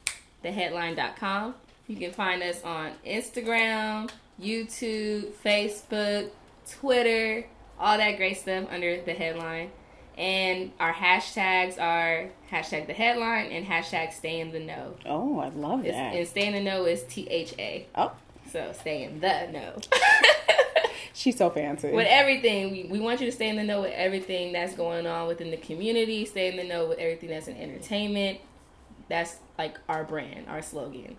theheadline.com. 0.45 1.55
You 1.89 1.97
can 1.97 2.13
find 2.13 2.43
us 2.43 2.63
on 2.63 2.93
Instagram, 3.07 4.11
YouTube, 4.41 5.33
Facebook, 5.45 6.31
Twitter, 6.71 7.47
all 7.83 7.99
that 7.99 8.17
great 8.17 8.39
stuff 8.39 8.67
under 8.71 9.03
the 9.03 9.13
headline. 9.13 9.71
And 10.17 10.73
our 10.79 10.93
hashtags 10.93 11.81
are 11.81 12.29
hashtag 12.51 12.87
the 12.87 12.93
headline 12.93 13.51
and 13.51 13.67
hashtag 13.67 14.13
stay 14.13 14.41
in 14.41 14.53
the 14.53 14.61
know. 14.61 14.95
Oh, 15.07 15.41
I 15.41 15.49
love 15.49 15.85
It's, 15.87 15.95
and 15.97 16.29
stay 16.29 16.47
in 16.47 16.53
the 16.53 16.61
know 16.61 16.85
is 16.85 17.03
T 17.05 17.27
H 17.31 17.55
A. 17.59 17.87
oh, 17.95 18.13
So 18.51 18.73
stay 18.79 19.05
in 19.05 19.21
the 19.21 19.49
know. 19.51 19.79
she's 21.15 21.37
so 21.37 21.49
fancy. 21.51 21.91
with 21.93 22.07
everything. 22.09 22.73
We, 22.73 22.85
we 22.85 23.01
want 23.01 23.21
you 23.21 23.27
to 23.27 23.33
stay 23.33 23.49
in 23.49 23.57
the 23.57 23.65
know 23.65 23.81
with 23.83 23.93
everything 23.93 24.53
that's 24.53 24.75
going 24.75 25.07
on 25.07 25.29
within 25.29 25.51
the 25.51 25.57
community. 25.57 26.25
Stay 26.27 26.51
in 26.51 26.57
the 26.57 26.65
know 26.65 26.87
with 26.87 26.99
everything 26.99 27.31
that's 27.31 27.49
in 27.49 27.57
entertainment. 27.57 28.39
That's 29.09 29.37
like 29.59 29.79
our 29.89 30.05
brand, 30.05 30.47
our 30.49 30.61
slogan. 30.63 31.17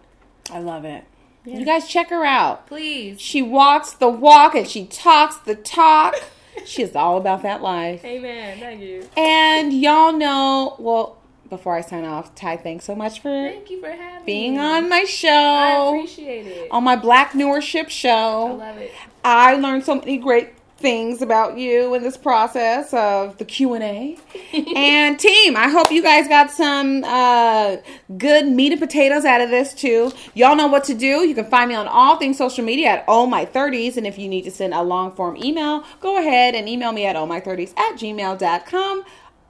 I 0.52 0.60
love 0.60 0.86
it. 0.86 1.04
Yeah. 1.46 1.58
You 1.58 1.66
guys 1.66 1.88
check 1.88 2.10
her 2.10 2.24
out. 2.24 2.68
Please. 2.68 3.20
She 3.20 3.42
walks 3.42 3.92
the 3.94 4.08
walk 4.08 4.54
and 4.56 4.68
she 4.68 4.86
talks 4.86 5.38
the 5.38 5.56
talk. 5.56 6.16
She's 6.66 6.96
all 6.96 7.18
about 7.18 7.44
that 7.44 7.62
life. 7.62 8.04
Amen. 8.06 8.60
Thank 8.60 8.82
you. 8.82 9.08
And 9.18 9.74
y'all 9.74 10.14
know, 10.14 10.76
well, 10.80 11.18
before 11.50 11.76
I 11.76 11.82
sign 11.82 12.04
off, 12.06 12.34
Ty, 12.36 12.58
thanks 12.58 12.86
so 12.86 12.96
much 12.96 13.20
for 13.20 13.30
Thank 13.30 13.70
you 13.70 13.80
for 13.82 13.90
having 13.92 14.26
being 14.26 14.54
me. 14.54 14.60
on 14.60 14.90
my 14.90 15.04
show. 15.04 15.28
I 15.30 15.88
appreciate 15.90 16.48
it. 16.48 16.72
on 16.72 16.84
my 16.84 16.96
Black 16.96 17.32
Newership 17.34 17.90
show. 17.90 18.48
I 18.48 18.52
love 18.52 18.78
it. 18.78 18.92
I 19.24 19.56
learned 19.56 19.84
so 19.84 19.96
many 19.96 20.18
great 20.18 20.50
things 20.84 21.22
about 21.22 21.58
you 21.58 21.96
in 21.96 22.04
this 22.04 22.18
process 22.18 22.94
of 22.94 23.38
the 23.38 23.46
Q&A. 23.46 24.18
and 24.76 25.18
team, 25.18 25.56
I 25.56 25.70
hope 25.70 25.92
you 25.92 26.04
guys 26.04 26.28
got 26.28 26.52
some 26.52 27.04
uh, 27.06 27.78
good 28.18 28.48
meat 28.48 28.74
and 28.74 28.82
potatoes 28.82 29.24
out 29.24 29.42
of 29.42 29.50
this 29.50 29.74
too. 29.74 30.12
Y'all 30.36 30.58
know 30.58 30.68
what 30.68 30.84
to 30.84 30.94
do. 30.94 31.26
You 31.26 31.34
can 31.34 31.46
find 31.46 31.70
me 31.70 31.76
on 31.76 31.88
all 31.88 32.18
things 32.18 32.38
social 32.38 32.66
media 32.66 32.90
at 32.90 33.06
all 33.08 33.26
my 33.26 33.46
30s. 33.46 33.96
And 33.96 34.06
if 34.06 34.20
you 34.20 34.28
need 34.28 34.44
to 34.44 34.52
send 34.52 34.74
a 34.74 34.84
long 34.84 35.16
form 35.16 35.38
email, 35.38 35.86
go 36.02 36.20
ahead 36.20 36.54
and 36.54 36.68
email 36.68 36.92
me 36.92 37.06
at 37.06 37.16
all 37.16 37.26
my 37.26 37.40
30s 37.40 37.76
at 37.78 37.96
gmail.com 37.96 39.04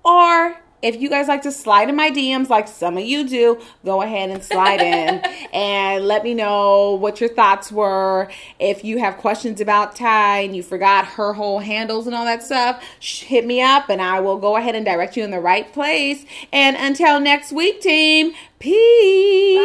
or 0.06 0.63
if 0.84 1.02
you 1.02 1.10
guys 1.10 1.28
like 1.28 1.42
to 1.44 1.52
slide 1.52 1.90
in 1.90 1.96
my 1.96 2.12
DMs 2.12 2.50
like 2.50 2.68
some 2.68 2.98
of 2.98 3.04
you 3.04 3.28
do, 3.28 3.60
go 3.86 4.02
ahead 4.02 4.30
and 4.30 4.44
slide 4.44 4.82
in 4.82 5.24
and 5.54 6.06
let 6.06 6.24
me 6.24 6.34
know 6.34 6.92
what 6.96 7.22
your 7.22 7.30
thoughts 7.30 7.72
were. 7.72 8.30
If 8.60 8.84
you 8.84 9.00
have 9.00 9.18
questions 9.18 9.62
about 9.62 9.96
Ty 9.96 10.40
and 10.40 10.56
you 10.56 10.62
forgot 10.62 11.06
her 11.06 11.34
whole 11.34 11.60
handles 11.60 12.06
and 12.06 12.14
all 12.16 12.26
that 12.26 12.44
stuff, 12.44 12.84
hit 13.00 13.46
me 13.46 13.62
up 13.62 13.90
and 13.90 14.02
I 14.02 14.20
will 14.20 14.38
go 14.38 14.58
ahead 14.58 14.76
and 14.76 14.86
direct 14.86 15.16
you 15.16 15.24
in 15.24 15.32
the 15.32 15.40
right 15.40 15.72
place. 15.72 16.26
And 16.52 16.76
until 16.76 17.22
next 17.22 17.54
week, 17.54 17.80
team, 17.82 18.34
peace. 18.60 19.56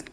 Bye. 0.00 0.10